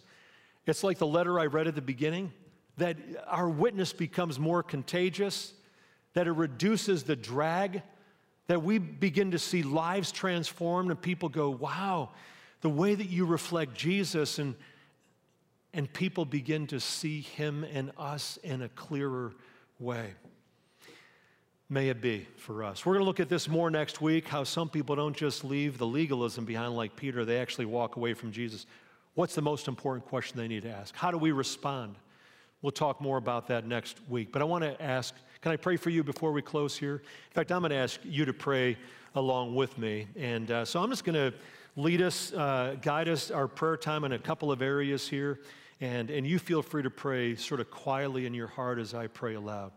It's 0.67 0.85
like 0.85 0.99
the 0.99 1.07
letter 1.07 1.41
I 1.41 1.47
read 1.47 1.67
at 1.67 1.75
the 1.75 1.83
beginning 1.83 2.33
that 2.77 2.97
our 3.27 3.49
witness 3.49 3.93
becomes 3.93 4.39
more 4.39 4.63
contagious, 4.63 5.53
that 6.15 6.27
it 6.27 6.33
reduces 6.33 7.05
the 7.05 7.17
drag, 7.17 7.83
that 8.47 8.63
we 8.63 8.79
begin 8.79 9.31
to 9.31 9.39
see 9.39 9.63
lives 9.63 10.13
transformed 10.13 10.91
and 10.91 11.01
people 11.01 11.29
go, 11.29 11.51
wow, 11.51 12.11
the 12.61 12.69
way 12.69 12.95
that 12.95 13.09
you 13.09 13.25
reflect 13.25 13.75
Jesus 13.75 14.39
and 14.39 14.55
and 15.75 15.91
people 15.93 16.25
begin 16.25 16.67
to 16.69 16.81
see 16.81 17.21
him 17.21 17.65
and 17.73 17.93
us 17.97 18.39
in 18.43 18.63
a 18.63 18.69
clearer 18.71 19.33
way. 19.79 20.11
May 21.69 21.89
it 21.89 22.03
be 22.03 22.27
for 22.37 22.63
us. 22.63 22.85
We're 22.85 22.95
going 22.95 23.05
to 23.05 23.07
look 23.07 23.21
at 23.21 23.31
this 23.31 23.49
more 23.49 23.71
next 23.71 24.03
week 24.03 24.29
how 24.29 24.45
some 24.45 24.69
people 24.69 24.95
don't 24.95 25.17
just 25.17 25.43
leave 25.45 25.79
the 25.79 25.87
legalism 25.87 26.45
behind 26.45 26.77
like 26.77 26.95
Peter, 26.97 27.25
they 27.25 27.41
actually 27.41 27.65
walk 27.65 27.97
away 27.97 28.13
from 28.13 28.31
Jesus. 28.31 28.67
What's 29.15 29.35
the 29.35 29.43
most 29.43 29.69
important 29.69 30.07
question 30.07 30.37
they 30.37 30.49
need 30.49 30.65
to 30.65 30.71
ask? 30.71 30.95
How 30.95 31.11
do 31.11 31.17
we 31.17 31.33
respond? 31.33 31.95
We'll 32.61 32.73
talk 32.73 33.01
more 33.01 33.17
about 33.17 33.49
that 33.49 33.67
next 33.67 33.97
week. 34.09 34.33
But 34.33 34.43
I 34.43 34.45
want 34.45 34.65
to 34.65 34.81
ask 34.83 35.15
can 35.43 35.51
I 35.51 35.57
pray 35.57 35.77
for 35.77 35.91
you 35.91 36.05
before 36.05 36.31
we 36.31 36.41
close 36.41 36.77
here? 36.77 36.95
In 36.95 37.35
fact, 37.35 37.51
I'm 37.51 37.63
going 37.63 37.71
to 37.71 37.77
ask 37.77 37.99
you 38.05 38.25
to 38.25 38.33
pray 38.33 38.77
along 39.17 39.57
with 39.57 39.77
me. 39.77 40.07
And 40.17 40.49
uh, 40.49 40.65
so 40.65 40.81
I'm 40.81 40.89
just 40.89 41.05
going 41.05 41.17
to 41.17 41.37
lead 41.75 42.01
us, 42.01 42.33
uh, 42.33 42.77
guide 42.81 43.09
us, 43.09 43.33
our 43.33 43.49
prayer 43.49 43.77
time 43.77 44.05
in 44.05 44.13
a 44.13 44.19
couple 44.21 44.53
of 44.53 44.63
areas 44.63 45.09
here. 45.09 45.41
And, 45.81 46.11
and 46.11 46.25
you 46.25 46.39
feel 46.39 46.63
free 46.63 46.85
to 46.85 46.91
pray 46.91 47.35
sort 47.35 47.61
of 47.61 47.73
quietly 47.73 48.25
in 48.25 48.35
your 48.35 48.47
heart 48.47 48.79
as 48.79 48.95
I 48.95 49.09
pray 49.09 49.35
aloud. 49.35 49.73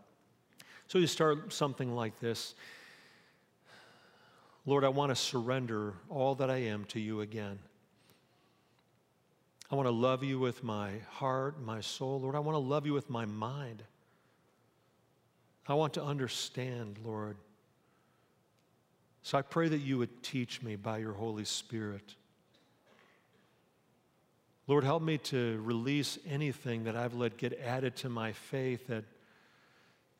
So 0.86 0.98
you 0.98 1.08
start 1.08 1.52
something 1.52 1.94
like 1.94 2.20
this 2.20 2.54
Lord, 4.66 4.84
I 4.84 4.88
want 4.88 5.10
to 5.10 5.16
surrender 5.16 5.94
all 6.08 6.36
that 6.36 6.50
I 6.50 6.56
am 6.56 6.84
to 6.86 7.00
you 7.00 7.22
again. 7.22 7.58
I 9.70 9.74
want 9.74 9.86
to 9.86 9.92
love 9.92 10.22
you 10.22 10.38
with 10.38 10.62
my 10.62 10.92
heart, 11.10 11.60
my 11.60 11.80
soul. 11.80 12.20
Lord, 12.20 12.36
I 12.36 12.40
want 12.40 12.54
to 12.54 12.60
love 12.60 12.86
you 12.86 12.92
with 12.92 13.10
my 13.10 13.24
mind. 13.24 13.82
I 15.68 15.74
want 15.74 15.94
to 15.94 16.02
understand, 16.02 16.98
Lord. 17.04 17.36
So 19.22 19.36
I 19.36 19.42
pray 19.42 19.68
that 19.68 19.78
you 19.78 19.98
would 19.98 20.22
teach 20.22 20.62
me 20.62 20.76
by 20.76 20.98
your 20.98 21.12
Holy 21.12 21.44
Spirit. 21.44 22.14
Lord, 24.68 24.84
help 24.84 25.02
me 25.02 25.18
to 25.18 25.60
release 25.62 26.18
anything 26.28 26.84
that 26.84 26.96
I've 26.96 27.14
let 27.14 27.36
get 27.36 27.58
added 27.60 27.96
to 27.96 28.08
my 28.08 28.32
faith 28.32 28.86
that 28.88 29.04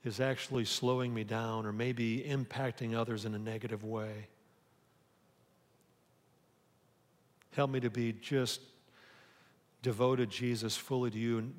is 0.05 0.20
actually 0.20 0.64
slowing 0.64 1.12
me 1.12 1.24
down 1.24 1.66
or 1.66 1.72
maybe 1.72 2.20
impacting 2.20 2.94
others 2.94 3.24
in 3.24 3.34
a 3.34 3.38
negative 3.38 3.82
way. 3.82 4.28
Help 7.53 7.70
me 7.70 7.80
to 7.80 7.90
be 7.90 8.12
just 8.12 8.61
devoted, 9.82 10.30
Jesus, 10.30 10.76
fully 10.76 11.11
to 11.11 11.18
you. 11.18 11.53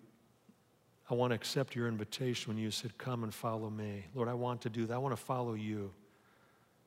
I 1.10 1.14
want 1.14 1.32
to 1.32 1.36
accept 1.36 1.76
your 1.76 1.88
invitation 1.88 2.54
when 2.54 2.62
you 2.62 2.70
said, 2.70 2.98
Come 2.98 3.24
and 3.24 3.34
follow 3.34 3.70
me. 3.70 4.06
Lord, 4.14 4.28
I 4.28 4.34
want 4.34 4.62
to 4.62 4.70
do 4.70 4.86
that. 4.88 4.94
I 4.94 4.98
want 4.98 5.16
to 5.16 5.22
follow 5.22 5.54
you, 5.54 5.92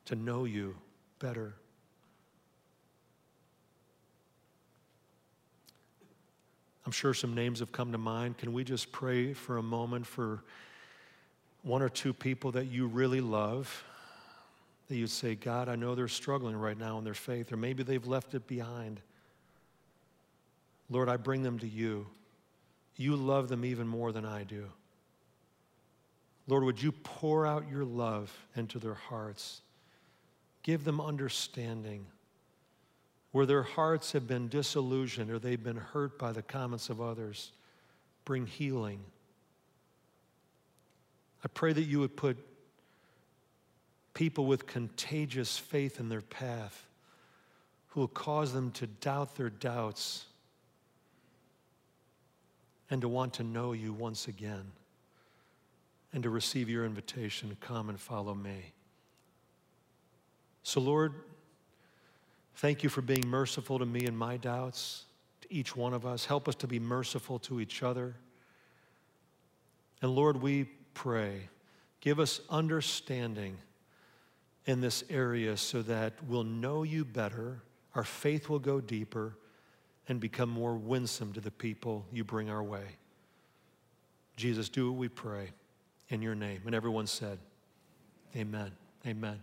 to 0.05 0.15
know 0.15 0.45
you 0.45 0.75
better. 1.19 1.55
I'm 6.85 6.91
sure 6.91 7.13
some 7.13 7.33
names 7.33 7.59
have 7.59 7.71
come 7.71 7.91
to 7.91 7.97
mind. 7.97 8.37
Can 8.37 8.53
we 8.53 8.63
just 8.63 8.91
pray 8.91 9.33
for 9.33 9.57
a 9.57 9.63
moment 9.63 10.05
for 10.05 10.43
one 11.63 11.81
or 11.81 11.89
two 11.89 12.11
people 12.13 12.51
that 12.53 12.65
you 12.65 12.87
really 12.87 13.21
love? 13.21 13.83
That 14.87 14.95
you'd 14.95 15.09
say, 15.09 15.35
God, 15.35 15.69
I 15.69 15.75
know 15.75 15.95
they're 15.95 16.07
struggling 16.07 16.55
right 16.55 16.77
now 16.77 16.97
in 16.97 17.03
their 17.03 17.13
faith, 17.13 17.51
or 17.51 17.57
maybe 17.57 17.83
they've 17.83 18.05
left 18.05 18.33
it 18.33 18.47
behind. 18.47 18.99
Lord, 20.89 21.07
I 21.07 21.17
bring 21.17 21.43
them 21.43 21.59
to 21.59 21.67
you. 21.67 22.07
You 23.01 23.15
love 23.15 23.49
them 23.49 23.65
even 23.65 23.87
more 23.87 24.11
than 24.11 24.25
I 24.25 24.43
do. 24.43 24.67
Lord, 26.47 26.63
would 26.63 26.79
you 26.79 26.91
pour 26.91 27.47
out 27.47 27.65
your 27.67 27.83
love 27.83 28.31
into 28.55 28.77
their 28.77 28.93
hearts? 28.93 29.61
Give 30.61 30.83
them 30.83 31.01
understanding 31.01 32.05
where 33.31 33.47
their 33.47 33.63
hearts 33.63 34.11
have 34.11 34.27
been 34.27 34.49
disillusioned 34.49 35.31
or 35.31 35.39
they've 35.39 35.63
been 35.63 35.77
hurt 35.77 36.19
by 36.19 36.31
the 36.31 36.43
comments 36.43 36.91
of 36.91 37.01
others, 37.01 37.51
bring 38.23 38.45
healing. 38.45 38.99
I 41.43 41.47
pray 41.47 41.73
that 41.73 41.81
you 41.81 42.01
would 42.01 42.15
put 42.15 42.37
people 44.13 44.45
with 44.45 44.67
contagious 44.67 45.57
faith 45.57 45.99
in 45.99 46.09
their 46.09 46.21
path 46.21 46.85
who 47.87 48.01
will 48.01 48.07
cause 48.09 48.53
them 48.53 48.69
to 48.73 48.85
doubt 48.85 49.37
their 49.37 49.49
doubts 49.49 50.25
and 52.91 53.01
to 53.01 53.09
want 53.09 53.33
to 53.33 53.43
know 53.43 53.73
you 53.73 53.91
once 53.91 54.27
again 54.27 54.71
and 56.13 56.21
to 56.21 56.29
receive 56.29 56.69
your 56.69 56.85
invitation 56.85 57.49
to 57.49 57.55
come 57.55 57.89
and 57.89 57.99
follow 57.99 58.35
me. 58.35 58.73
So, 60.61 60.79
Lord, 60.79 61.13
Thank 62.61 62.83
you 62.83 62.89
for 62.89 63.01
being 63.01 63.27
merciful 63.27 63.79
to 63.79 63.87
me 63.87 64.05
and 64.05 64.15
my 64.15 64.37
doubts, 64.37 65.05
to 65.41 65.51
each 65.51 65.75
one 65.75 65.95
of 65.95 66.05
us. 66.05 66.25
Help 66.25 66.47
us 66.47 66.53
to 66.55 66.67
be 66.67 66.79
merciful 66.79 67.39
to 67.39 67.59
each 67.59 67.81
other. 67.81 68.15
And 70.03 70.15
Lord, 70.15 70.41
we 70.41 70.65
pray 70.93 71.49
Give 72.01 72.19
us 72.19 72.41
understanding 72.49 73.57
in 74.65 74.81
this 74.81 75.03
area 75.07 75.55
so 75.55 75.83
that 75.83 76.13
we'll 76.27 76.43
know 76.43 76.81
you 76.81 77.05
better, 77.05 77.61
our 77.93 78.03
faith 78.03 78.49
will 78.49 78.57
go 78.57 78.81
deeper, 78.81 79.37
and 80.07 80.19
become 80.19 80.49
more 80.49 80.75
winsome 80.75 81.33
to 81.33 81.41
the 81.41 81.51
people 81.51 82.05
you 82.11 82.23
bring 82.23 82.49
our 82.49 82.63
way. 82.63 82.85
Jesus, 84.35 84.69
do 84.69 84.91
what 84.91 84.99
we 84.99 85.07
pray 85.07 85.51
in 86.09 86.21
your 86.21 86.35
name. 86.35 86.61
And 86.65 86.73
everyone 86.73 87.07
said, 87.07 87.39
Amen. 88.35 88.71
Amen. 89.05 89.41